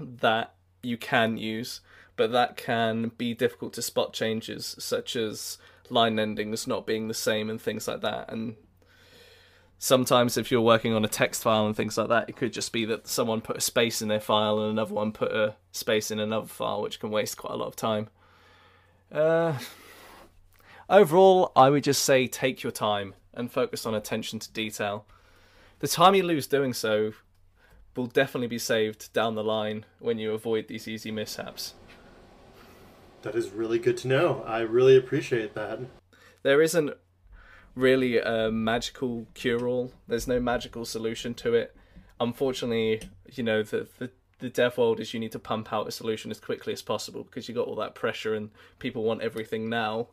that 0.00 0.54
you 0.82 0.96
can 0.96 1.36
use, 1.36 1.80
but 2.16 2.32
that 2.32 2.56
can 2.56 3.12
be 3.18 3.34
difficult 3.34 3.72
to 3.74 3.82
spot 3.82 4.12
changes, 4.12 4.76
such 4.78 5.16
as 5.16 5.58
line 5.90 6.18
endings 6.18 6.66
not 6.66 6.86
being 6.86 7.08
the 7.08 7.14
same 7.14 7.48
and 7.48 7.60
things 7.60 7.88
like 7.88 8.00
that. 8.02 8.30
And 8.30 8.56
sometimes 9.78 10.36
if 10.36 10.50
you're 10.50 10.60
working 10.60 10.92
on 10.92 11.04
a 11.04 11.08
text 11.08 11.42
file 11.42 11.66
and 11.66 11.76
things 11.76 11.96
like 11.96 12.08
that, 12.08 12.28
it 12.28 12.36
could 12.36 12.52
just 12.52 12.72
be 12.72 12.84
that 12.86 13.06
someone 13.06 13.40
put 13.40 13.56
a 13.56 13.60
space 13.60 14.02
in 14.02 14.08
their 14.08 14.20
file 14.20 14.58
and 14.60 14.72
another 14.72 14.94
one 14.94 15.12
put 15.12 15.32
a 15.32 15.56
space 15.72 16.10
in 16.10 16.18
another 16.18 16.48
file, 16.48 16.82
which 16.82 17.00
can 17.00 17.10
waste 17.10 17.36
quite 17.36 17.54
a 17.54 17.56
lot 17.56 17.68
of 17.68 17.76
time. 17.76 18.08
Uh, 19.10 19.58
overall, 20.90 21.52
I 21.56 21.70
would 21.70 21.84
just 21.84 22.02
say 22.02 22.26
take 22.26 22.62
your 22.62 22.72
time 22.72 23.14
and 23.32 23.50
focus 23.50 23.86
on 23.86 23.94
attention 23.94 24.38
to 24.40 24.52
detail. 24.52 25.06
The 25.78 25.88
time 25.88 26.14
you 26.14 26.24
lose 26.24 26.48
doing 26.48 26.74
so 26.74 27.12
will 27.98 28.06
definitely 28.06 28.46
be 28.46 28.58
saved 28.58 29.12
down 29.12 29.34
the 29.34 29.44
line 29.44 29.84
when 29.98 30.18
you 30.18 30.32
avoid 30.32 30.68
these 30.68 30.86
easy 30.86 31.10
mishaps. 31.10 31.74
That 33.22 33.34
is 33.34 33.50
really 33.50 33.80
good 33.80 33.96
to 33.98 34.08
know. 34.08 34.44
I 34.46 34.60
really 34.60 34.96
appreciate 34.96 35.54
that. 35.54 35.80
There 36.44 36.62
isn't 36.62 36.92
really 37.74 38.18
a 38.20 38.50
magical 38.52 39.26
cure 39.34 39.66
all. 39.66 39.92
There's 40.06 40.28
no 40.28 40.38
magical 40.38 40.84
solution 40.84 41.34
to 41.34 41.54
it. 41.54 41.76
Unfortunately, 42.20 43.02
you 43.32 43.42
know, 43.42 43.62
the, 43.62 43.88
the 43.98 44.10
the 44.40 44.48
dev 44.48 44.78
world 44.78 45.00
is 45.00 45.12
you 45.12 45.18
need 45.18 45.32
to 45.32 45.38
pump 45.40 45.72
out 45.72 45.88
a 45.88 45.90
solution 45.90 46.30
as 46.30 46.38
quickly 46.38 46.72
as 46.72 46.80
possible 46.80 47.24
because 47.24 47.48
you 47.48 47.54
got 47.56 47.66
all 47.66 47.74
that 47.74 47.96
pressure 47.96 48.34
and 48.34 48.50
people 48.78 49.02
want 49.02 49.20
everything 49.20 49.68
now. 49.68 50.06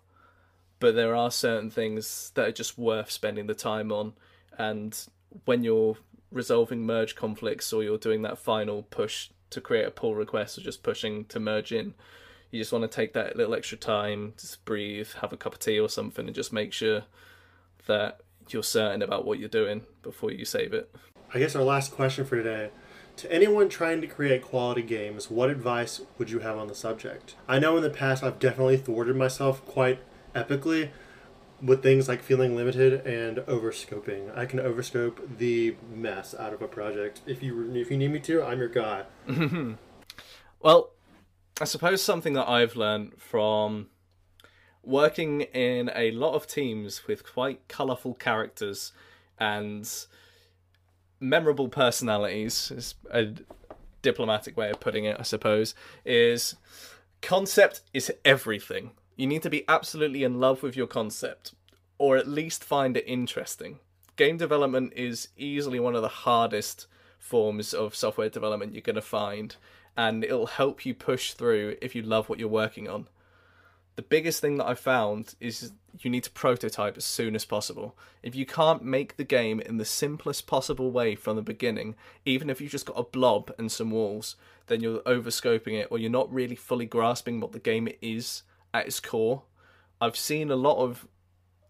But 0.79 0.95
there 0.95 1.15
are 1.15 1.29
certain 1.29 1.69
things 1.69 2.31
that 2.33 2.47
are 2.47 2.51
just 2.51 2.75
worth 2.75 3.11
spending 3.11 3.45
the 3.45 3.53
time 3.53 3.91
on, 3.91 4.13
and 4.57 4.97
when 5.45 5.63
you're 5.63 5.97
resolving 6.32 6.86
merge 6.86 7.15
conflicts 7.15 7.71
or 7.71 7.84
you're 7.84 7.97
doing 7.97 8.21
that 8.23 8.38
final 8.38 8.84
push 8.84 9.30
to 9.49 9.61
create 9.61 9.86
a 9.86 9.91
pull 9.91 10.15
request 10.15 10.57
or 10.57 10.61
just 10.61 10.84
pushing 10.84 11.26
to 11.26 11.39
merge 11.39 11.71
in, 11.71 11.93
you 12.51 12.59
just 12.59 12.71
want 12.71 12.84
to 12.84 12.93
take 12.93 13.13
that 13.13 13.36
little 13.36 13.53
extra 13.53 13.78
time, 13.78 14.34
just 14.38 14.63
breathe, 14.65 15.09
have 15.21 15.34
a 15.34 15.38
cup 15.38 15.53
of 15.53 15.59
tea 15.59 15.80
or 15.80 15.89
something, 15.89 16.26
and 16.26 16.36
just 16.36 16.53
make 16.53 16.73
sure 16.73 17.03
that 17.88 18.21
you're 18.49 18.63
certain 18.63 19.01
about 19.01 19.26
what 19.26 19.39
you're 19.39 19.49
doing 19.49 19.82
before 20.03 20.32
you 20.32 20.45
save 20.45 20.73
it. 20.73 20.93
I 21.34 21.39
guess 21.39 21.55
our 21.55 21.63
last 21.63 21.91
question 21.91 22.26
for 22.26 22.38
today. 22.38 22.69
To 23.17 23.32
anyone 23.32 23.69
trying 23.69 24.01
to 24.01 24.07
create 24.07 24.41
quality 24.41 24.82
games, 24.82 25.32
what 25.32 25.49
advice 25.49 26.01
would 26.17 26.30
you 26.30 26.39
have 26.39 26.57
on 26.57 26.67
the 26.67 26.76
subject? 26.76 27.36
I 27.47 27.59
know 27.59 27.78
in 27.78 27.84
the 27.84 27.89
past 27.89 28.23
I've 28.23 28.39
definitely 28.39 28.78
thwarted 28.78 29.15
myself 29.15 29.65
quite 29.65 29.99
epically 30.36 30.89
with 31.61 31.81
things 31.81 32.07
like 32.07 32.21
feeling 32.21 32.55
limited 32.55 33.05
and 33.05 33.39
overscoping. 33.39 34.29
I 34.31 34.45
can 34.45 34.59
overscope 34.59 35.37
the 35.37 35.75
mess 35.93 36.35
out 36.37 36.53
of 36.53 36.61
a 36.61 36.67
project. 36.67 37.21
If 37.25 37.41
you 37.41 37.73
if 37.75 37.89
you 37.89 37.97
need 37.97 38.11
me 38.11 38.19
to, 38.21 38.43
I'm 38.43 38.59
your 38.59 38.69
guy. 38.69 39.03
well, 40.59 40.91
I 41.59 41.65
suppose 41.65 42.03
something 42.03 42.33
that 42.33 42.49
I've 42.49 42.75
learned 42.75 43.13
from 43.17 43.87
working 44.83 45.41
in 45.41 45.89
a 45.95 46.11
lot 46.11 46.33
of 46.33 46.47
teams 46.47 47.07
with 47.07 47.25
quite 47.25 47.67
colourful 47.67 48.13
characters 48.13 48.91
and 49.39 49.89
memorable 51.19 51.67
personalities 51.69 52.71
is 52.71 52.95
a 53.11 53.33
diplomatic 54.01 54.55
way 54.55 54.69
of 54.69 54.79
putting 54.79 55.05
it, 55.05 55.17
I 55.19 55.23
suppose, 55.23 55.73
is 56.05 56.55
concept 57.21 57.81
is 57.93 58.11
everything. 58.23 58.91
You 59.16 59.28
need 59.28 59.43
to 59.43 59.49
be 59.49 59.63
absolutely 59.68 60.24
in 60.24 60.39
love 60.39 60.63
with 60.63 60.76
your 60.76 60.88
concept, 60.88 61.53
or 61.97 62.18
at 62.18 62.28
least 62.28 62.63
find 62.63 62.97
it 62.97 63.05
interesting. 63.07 63.80
Game 64.16 64.38
development 64.38 64.93
is 64.95 65.30
easily 65.38 65.80
one 65.80 65.95
of 65.95 66.01
the 66.01 66.07
hardest 66.07 66.88
forms 67.18 67.74
of 67.74 67.95
software 67.95 68.30
development 68.30 68.74
you're 68.74 68.82
going 68.82 68.95
to 68.95 69.01
find, 69.01 69.55
and 69.95 70.24
it'll 70.24 70.47
help 70.47 70.86
you 70.86 70.93
push 70.93 71.34
through 71.34 71.76
if 71.82 71.95
you 71.95 72.01
love 72.01 72.30
what 72.30 72.39
you're 72.39 72.47
working 72.47 72.89
on 72.89 73.07
the 73.95 74.01
biggest 74.01 74.41
thing 74.41 74.57
that 74.57 74.68
I 74.68 74.74
found 74.76 75.36
is 75.39 75.72
you 75.99 76.09
need 76.09 76.26
to 76.26 76.32
prototype 76.32 76.97
as 76.97 77.05
soon 77.05 77.34
as 77.34 77.45
possible. 77.45 77.95
If 78.22 78.36
you 78.36 78.45
can't 78.45 78.84
make 78.84 79.16
the 79.16 79.24
game 79.24 79.61
in 79.61 79.78
the 79.78 79.86
simplest 79.86 80.47
possible 80.47 80.91
way 80.91 81.16
from 81.16 81.38
the 81.38 81.41
beginning, 81.41 81.95
even 82.26 82.49
if 82.49 82.59
you've 82.59 82.72
just 82.72 82.86
got 82.86 82.99
a 82.99 83.03
blob 83.03 83.53
and 83.57 83.72
some 83.72 83.91
walls, 83.91 84.36
then 84.68 84.82
you're 84.82 85.01
overscoping 85.05 85.76
it 85.76 85.88
or 85.89 85.97
you're 85.97 86.09
not 86.09 86.34
really 86.34 86.55
fully 86.55 86.86
grasping 86.86 87.39
what 87.39 87.53
the 87.53 87.59
game 87.59 87.88
is 88.01 88.43
at 88.76 88.88
its 88.88 88.99
core. 88.99 89.43
I've 90.01 90.17
seen 90.17 90.51
a 90.51 90.55
lot 90.55 90.78
of 90.78 91.07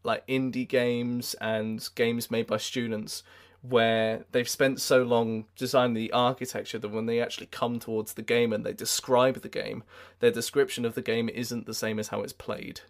like 0.03 0.26
indie 0.28 0.68
games 0.68 1.36
and 1.36 1.88
games 1.95 2.32
made 2.32 2.47
by 2.47 2.58
students 2.58 3.24
where 3.62 4.26
they've 4.32 4.49
spent 4.49 4.80
so 4.80 5.03
long 5.03 5.45
designing 5.56 5.95
the 5.95 6.12
architecture 6.12 6.78
that 6.78 6.89
when 6.89 7.06
they 7.08 7.20
actually 7.20 7.47
come 7.47 7.80
towards 7.80 8.14
the 8.14 8.22
game 8.22 8.53
and 8.53 8.64
they 8.64 8.74
describe 8.74 9.41
the 9.41 9.49
game, 9.49 9.84
their 10.20 10.32
description 10.32 10.86
of 10.86 10.93
the 10.93 11.01
game 11.01 11.30
isn't 11.30 11.66
the 11.66 11.74
same 11.74 11.97
as 11.97 12.10
how 12.10 12.22
it's 12.22 12.34
played. 12.34 12.82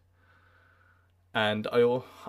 And 1.33 1.67
I, 1.71 1.79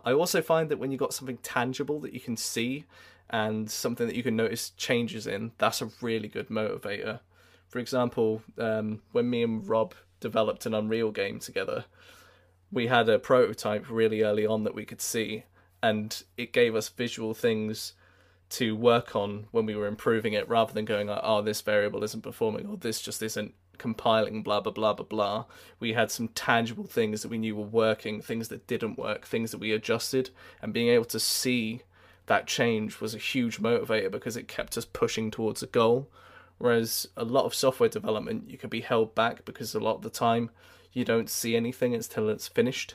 I 0.05 0.13
also 0.13 0.43
find 0.43 0.69
that 0.69 0.79
when 0.79 0.91
you've 0.91 1.01
got 1.01 1.15
something 1.15 1.39
tangible 1.39 2.01
that 2.01 2.13
you 2.13 2.21
can 2.21 2.37
see 2.37 2.85
and 3.31 3.71
something 3.71 4.07
that 4.07 4.17
you 4.17 4.23
can 4.23 4.37
notice 4.37 4.71
changes 4.71 5.27
in, 5.27 5.53
that's 5.59 5.83
a 5.83 5.91
really 6.01 6.29
good 6.29 6.49
motivator. 6.49 7.21
For 7.69 7.79
example, 7.81 8.43
um, 8.59 9.03
when 9.13 9.29
me 9.29 9.43
and 9.43 9.67
Rob 9.69 9.95
developed 10.21 10.67
an 10.67 10.75
Unreal 10.75 11.11
game 11.11 11.39
together, 11.39 11.85
we 12.73 12.89
had 12.89 13.09
a 13.09 13.19
prototype 13.19 13.89
really 13.89 14.23
early 14.23 14.47
on 14.47 14.65
that 14.65 14.75
we 14.75 14.85
could 14.85 15.01
see, 15.01 15.45
and 15.83 16.23
it 16.37 16.53
gave 16.53 16.75
us 16.75 16.89
visual 16.89 17.35
things 17.35 17.93
to 18.49 18.77
work 18.77 19.17
on 19.17 19.47
when 19.51 19.67
we 19.67 19.75
were 19.75 19.87
improving 19.87 20.33
it 20.33 20.49
rather 20.49 20.73
than 20.73 20.85
going 20.85 21.09
like, 21.09 21.21
oh, 21.23 21.43
this 21.43 21.61
variable 21.61 22.05
isn't 22.05 22.23
performing 22.23 22.67
or 22.67 22.77
this 22.77 23.01
just 23.01 23.23
isn't 23.23 23.55
compiling, 23.79 24.43
blah, 24.43 24.61
blah, 24.61 24.73
blah, 24.73 24.93
blah, 24.93 25.07
blah. 25.07 25.45
We 25.81 25.93
had 25.93 26.11
some 26.11 26.29
tangible 26.29 26.87
things 26.87 27.23
that 27.23 27.29
we 27.29 27.39
knew 27.39 27.57
were 27.57 27.65
working, 27.65 28.21
things 28.21 28.49
that 28.49 28.67
didn't 28.67 28.99
work, 28.99 29.27
things 29.27 29.51
that 29.51 29.59
we 29.59 29.73
adjusted, 29.73 30.31
and 30.63 30.73
being 30.73 30.89
able 30.89 31.05
to 31.07 31.21
see 31.21 31.83
that 32.27 32.47
change 32.47 33.01
was 33.01 33.15
a 33.15 33.19
huge 33.19 33.61
motivator 33.61 34.11
because 34.11 34.37
it 34.37 34.49
kept 34.49 34.77
us 34.77 34.85
pushing 34.85 35.31
towards 35.31 35.63
a 35.63 35.67
goal. 35.67 36.09
Whereas 36.59 37.09
a 37.17 37.25
lot 37.25 37.45
of 37.45 37.55
software 37.55 37.89
development, 37.89 38.51
you 38.51 38.59
can 38.59 38.71
be 38.71 38.81
held 38.81 39.15
back 39.15 39.45
because 39.45 39.75
a 39.75 39.81
lot 39.81 39.97
of 39.97 40.03
the 40.03 40.11
time 40.11 40.51
you 40.93 41.05
don't 41.05 41.29
see 41.29 41.55
anything 41.57 41.95
until 41.95 42.29
it's 42.29 42.49
finished. 42.49 42.95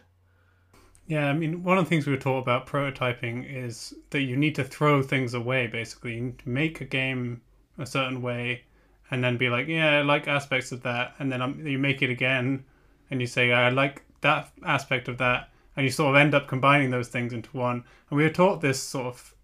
Yeah, 1.07 1.27
I 1.27 1.33
mean, 1.33 1.63
one 1.63 1.77
of 1.77 1.85
the 1.85 1.89
things 1.89 2.07
we 2.07 2.13
were 2.13 2.19
taught 2.19 2.39
about 2.39 2.67
prototyping 2.67 3.45
is 3.47 3.93
that 4.11 4.21
you 4.21 4.35
need 4.35 4.55
to 4.55 4.63
throw 4.63 5.01
things 5.01 5.33
away, 5.33 5.67
basically. 5.67 6.15
You 6.15 6.21
need 6.21 6.39
to 6.39 6.49
make 6.49 6.81
a 6.81 6.85
game 6.85 7.41
a 7.77 7.85
certain 7.85 8.21
way 8.21 8.63
and 9.11 9.23
then 9.23 9.37
be 9.37 9.49
like, 9.49 9.67
yeah, 9.67 9.99
I 9.99 10.01
like 10.01 10.27
aspects 10.27 10.71
of 10.71 10.81
that. 10.83 11.15
And 11.19 11.31
then 11.31 11.41
um, 11.41 11.67
you 11.67 11.77
make 11.77 12.01
it 12.01 12.09
again 12.09 12.63
and 13.09 13.19
you 13.19 13.27
say, 13.27 13.51
I 13.51 13.69
like 13.69 14.03
that 14.21 14.49
aspect 14.65 15.07
of 15.09 15.17
that. 15.17 15.49
And 15.75 15.85
you 15.85 15.91
sort 15.91 16.15
of 16.15 16.19
end 16.19 16.33
up 16.33 16.47
combining 16.47 16.91
those 16.91 17.09
things 17.09 17.33
into 17.33 17.49
one. 17.55 17.83
And 18.09 18.17
we 18.17 18.23
were 18.23 18.29
taught 18.29 18.61
this 18.61 18.81
sort 18.81 19.07
of 19.07 19.35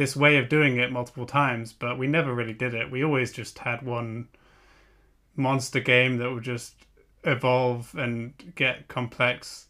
this 0.00 0.16
way 0.16 0.38
of 0.38 0.48
doing 0.48 0.78
it 0.78 0.90
multiple 0.90 1.26
times, 1.26 1.74
but 1.74 1.98
we 1.98 2.06
never 2.06 2.34
really 2.34 2.54
did 2.54 2.72
it. 2.72 2.90
We 2.90 3.04
always 3.04 3.32
just 3.32 3.58
had 3.58 3.82
one 3.82 4.28
monster 5.36 5.78
game 5.78 6.16
that 6.16 6.32
would 6.32 6.42
just 6.42 6.72
evolve 7.24 7.94
and 7.94 8.32
get 8.54 8.88
complex 8.88 9.66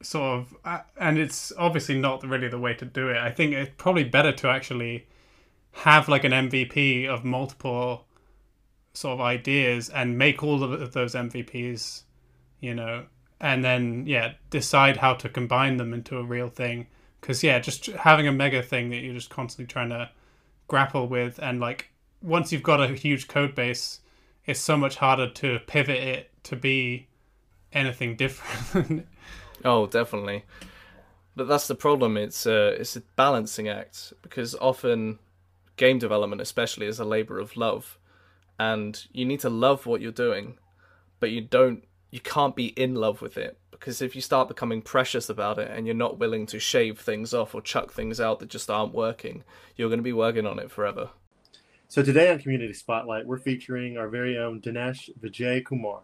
sort 0.00 0.38
of 0.38 0.56
uh, 0.64 0.80
and 0.98 1.18
it's 1.18 1.52
obviously 1.58 1.98
not 1.98 2.26
really 2.26 2.48
the 2.48 2.58
way 2.58 2.72
to 2.74 2.84
do 2.84 3.08
it 3.08 3.18
i 3.18 3.30
think 3.30 3.52
it's 3.52 3.70
probably 3.76 4.02
better 4.02 4.32
to 4.32 4.48
actually 4.48 5.06
have 5.70 6.08
like 6.08 6.24
an 6.24 6.32
mvp 6.32 7.06
of 7.06 7.24
multiple 7.24 8.06
sort 8.94 9.12
of 9.12 9.20
ideas 9.20 9.88
and 9.90 10.18
make 10.18 10.42
all 10.42 10.64
of 10.64 10.92
those 10.92 11.14
mvps 11.14 12.02
you 12.58 12.74
know 12.74 13.04
and 13.38 13.62
then 13.62 14.04
yeah 14.06 14.32
decide 14.50 14.96
how 14.96 15.14
to 15.14 15.28
combine 15.28 15.76
them 15.76 15.94
into 15.94 16.18
a 16.18 16.24
real 16.24 16.48
thing 16.48 16.86
because 17.22 17.42
yeah 17.42 17.58
just 17.58 17.86
having 17.86 18.28
a 18.28 18.32
mega 18.32 18.62
thing 18.62 18.90
that 18.90 18.98
you're 18.98 19.14
just 19.14 19.30
constantly 19.30 19.66
trying 19.72 19.88
to 19.88 20.10
grapple 20.68 21.08
with 21.08 21.38
and 21.38 21.58
like 21.58 21.90
once 22.20 22.52
you've 22.52 22.62
got 22.62 22.82
a 22.82 22.88
huge 22.88 23.28
code 23.28 23.54
base 23.54 24.00
it's 24.44 24.60
so 24.60 24.76
much 24.76 24.96
harder 24.96 25.30
to 25.30 25.58
pivot 25.66 26.02
it 26.02 26.30
to 26.42 26.54
be 26.54 27.06
anything 27.72 28.14
different 28.14 29.06
Oh, 29.64 29.86
definitely. 29.86 30.44
But 31.36 31.48
that's 31.48 31.68
the 31.68 31.74
problem. 31.74 32.16
It's 32.16 32.46
a 32.46 32.68
it's 32.68 32.96
a 32.96 33.02
balancing 33.16 33.68
act 33.68 34.12
because 34.22 34.54
often 34.56 35.18
game 35.76 35.98
development, 35.98 36.42
especially, 36.42 36.86
is 36.86 37.00
a 37.00 37.04
labor 37.04 37.38
of 37.38 37.56
love, 37.56 37.98
and 38.58 39.02
you 39.12 39.24
need 39.24 39.40
to 39.40 39.50
love 39.50 39.86
what 39.86 40.00
you're 40.00 40.12
doing, 40.12 40.58
but 41.20 41.30
you 41.30 41.40
don't. 41.40 41.84
You 42.10 42.20
can't 42.20 42.54
be 42.54 42.66
in 42.66 42.94
love 42.94 43.22
with 43.22 43.38
it 43.38 43.58
because 43.82 44.00
if 44.00 44.14
you 44.14 44.20
start 44.20 44.46
becoming 44.46 44.80
precious 44.80 45.28
about 45.28 45.58
it 45.58 45.68
and 45.68 45.86
you're 45.86 45.96
not 45.96 46.16
willing 46.16 46.46
to 46.46 46.60
shave 46.60 47.00
things 47.00 47.34
off 47.34 47.52
or 47.52 47.60
chuck 47.60 47.92
things 47.92 48.20
out 48.20 48.38
that 48.38 48.48
just 48.48 48.70
aren't 48.70 48.94
working, 48.94 49.42
you're 49.74 49.88
going 49.88 49.98
to 49.98 50.04
be 50.04 50.12
working 50.12 50.46
on 50.46 50.60
it 50.60 50.70
forever. 50.70 51.10
So 51.88 52.00
today 52.00 52.30
on 52.30 52.38
Community 52.38 52.74
Spotlight, 52.74 53.26
we're 53.26 53.38
featuring 53.38 53.98
our 53.98 54.06
very 54.06 54.38
own 54.38 54.60
Dinesh 54.60 55.10
Vijaykumar. 55.20 56.02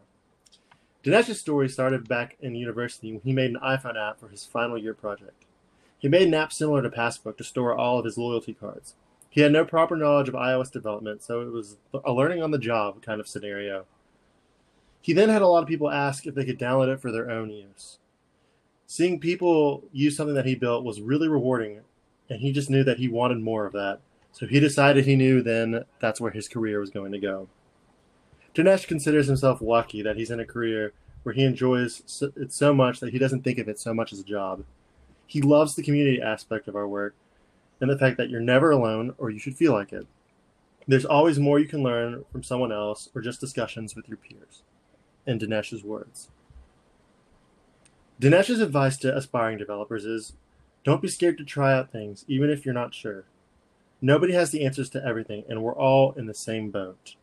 Dinesh's 1.05 1.39
story 1.39 1.69
started 1.69 2.09
back 2.09 2.37
in 2.41 2.57
university 2.57 3.13
when 3.13 3.21
he 3.21 3.33
made 3.33 3.51
an 3.51 3.61
iPhone 3.63 3.97
app 3.97 4.19
for 4.19 4.27
his 4.27 4.45
final 4.45 4.77
year 4.77 4.93
project. 4.93 5.45
He 6.01 6.09
made 6.09 6.27
an 6.27 6.35
app 6.35 6.53
similar 6.53 6.83
to 6.83 6.91
Passbook 6.91 7.39
to 7.39 7.45
store 7.45 7.79
all 7.79 8.01
of 8.01 8.05
his 8.05 8.19
loyalty 8.19 8.55
cards. 8.55 8.95
He 9.31 9.43
had 9.43 9.53
no 9.53 9.65
proper 9.65 9.95
knowledge 9.95 10.29
of 10.29 10.35
iOS 10.35 10.73
development, 10.73 11.23
so 11.23 11.43
it 11.43 11.53
was 11.53 11.77
a 12.05 12.11
learning 12.11 12.43
on 12.43 12.51
the 12.51 12.59
job 12.59 13.03
kind 13.03 13.21
of 13.21 13.29
scenario. 13.29 13.85
He 15.01 15.13
then 15.13 15.29
had 15.29 15.43
a 15.43 15.49
lot 15.49 15.63
of 15.63 15.69
people 15.69 15.91
ask 15.91 16.27
if 16.27 16.35
they 16.35 16.45
could 16.45 16.59
download 16.59 16.93
it 16.93 17.01
for 17.01 17.13
their 17.13 17.31
own 17.31 17.51
use. 17.51 17.99
Seeing 18.87 19.21
people 19.21 19.85
use 19.93 20.17
something 20.17 20.35
that 20.35 20.47
he 20.47 20.55
built 20.55 20.85
was 20.85 21.01
really 21.01 21.29
rewarding, 21.29 21.81
and 22.29 22.41
he 22.41 22.53
just 22.53 22.71
knew 22.71 22.85
that 22.85 22.99
he 22.99 23.09
wanted 23.09 23.39
more 23.39 23.67
of 23.67 23.73
that. 23.73 24.01
So 24.33 24.47
he 24.47 24.61
decided 24.61 25.05
he 25.05 25.17
knew 25.17 25.43
then 25.43 25.85
that's 26.01 26.21
where 26.21 26.31
his 26.31 26.49
career 26.49 26.81
was 26.81 26.91
going 26.91 27.13
to 27.13 27.19
go. 27.19 27.49
Dinesh 28.55 28.87
considers 28.87 29.27
himself 29.27 29.61
lucky 29.61 30.03
that 30.03 30.17
he's 30.17 30.31
in 30.31 30.41
a 30.41 30.45
career 30.45 30.93
where 31.23 31.35
he 31.35 31.45
enjoys 31.45 32.23
it 32.37 32.53
so 32.53 32.73
much 32.73 33.01
that 33.01 33.13
he 33.13 33.19
doesn't 33.19 33.43
think 33.43 33.59
of 33.59 33.69
it 33.69 33.79
so 33.79 33.93
much 33.93 34.13
as 34.13 34.21
a 34.21 34.25
job. 34.25 34.65
He 35.27 35.43
loves 35.43 35.75
the 35.75 35.83
community 35.83 36.23
aspect 36.23 36.69
of 36.69 36.75
our 36.75 36.89
work 36.89 37.15
and 37.81 37.91
the 37.91 37.99
fact 37.99 38.17
that 38.17 38.31
you're 38.31 38.41
never 38.41 38.71
alone 38.71 39.15
or 39.19 39.31
you 39.31 39.39
should 39.39 39.57
feel 39.57 39.73
like 39.73 39.93
it. 39.93 40.07
There's 40.87 41.05
always 41.05 41.39
more 41.39 41.59
you 41.59 41.69
can 41.69 41.83
learn 41.83 42.25
from 42.33 42.43
someone 42.43 42.73
else 42.73 43.11
or 43.15 43.21
just 43.21 43.41
discussions 43.41 43.95
with 43.95 44.09
your 44.09 44.17
peers. 44.17 44.63
In 45.29 45.39
Dinesh's 45.39 45.85
words. 45.85 46.31
Dinesh's 48.21 48.61
advice 48.61 48.97
to 48.97 49.15
aspiring 49.15 49.59
developers 49.59 50.05
is 50.05 50.33
don't 50.85 51.03
be 51.03 51.09
scared 51.09 51.37
to 51.39 51.45
try 51.45 51.73
out 51.73 51.93
things, 51.93 52.25
even 52.27 52.49
if 52.49 52.65
you're 52.65 52.73
not 52.75 52.95
sure. 52.95 53.27
Nobody 54.01 54.33
has 54.33 54.51
the 54.51 54.65
answers 54.65 54.89
to 54.91 55.05
everything, 55.05 55.45
and 55.47 55.63
we're 55.63 55.77
all 55.77 56.13
in 56.13 56.27
the 56.27 56.35
same 56.35 56.71
boat. 56.71 57.15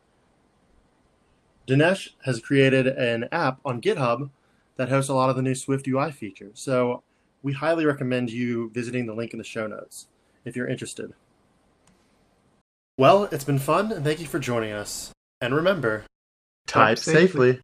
Dinesh 1.66 2.10
has 2.24 2.40
created 2.40 2.86
an 2.86 3.28
app 3.32 3.58
on 3.64 3.80
GitHub 3.80 4.30
that 4.76 4.88
hosts 4.88 5.10
a 5.10 5.14
lot 5.14 5.28
of 5.28 5.34
the 5.34 5.42
new 5.42 5.54
SwiftUI 5.54 6.14
features. 6.14 6.60
So 6.60 7.02
we 7.42 7.54
highly 7.54 7.84
recommend 7.84 8.30
you 8.30 8.70
visiting 8.70 9.06
the 9.06 9.14
link 9.14 9.32
in 9.32 9.38
the 9.38 9.44
show 9.44 9.66
notes 9.66 10.06
if 10.44 10.54
you're 10.54 10.68
interested. 10.68 11.12
Well, 12.98 13.24
it's 13.24 13.44
been 13.44 13.58
fun, 13.58 13.90
and 13.90 14.04
thank 14.04 14.20
you 14.20 14.26
for 14.26 14.38
joining 14.38 14.72
us. 14.72 15.10
And 15.40 15.54
remember, 15.54 16.04
type, 16.66 16.96
type 16.96 16.98
safely. 16.98 17.52
safely. 17.54 17.62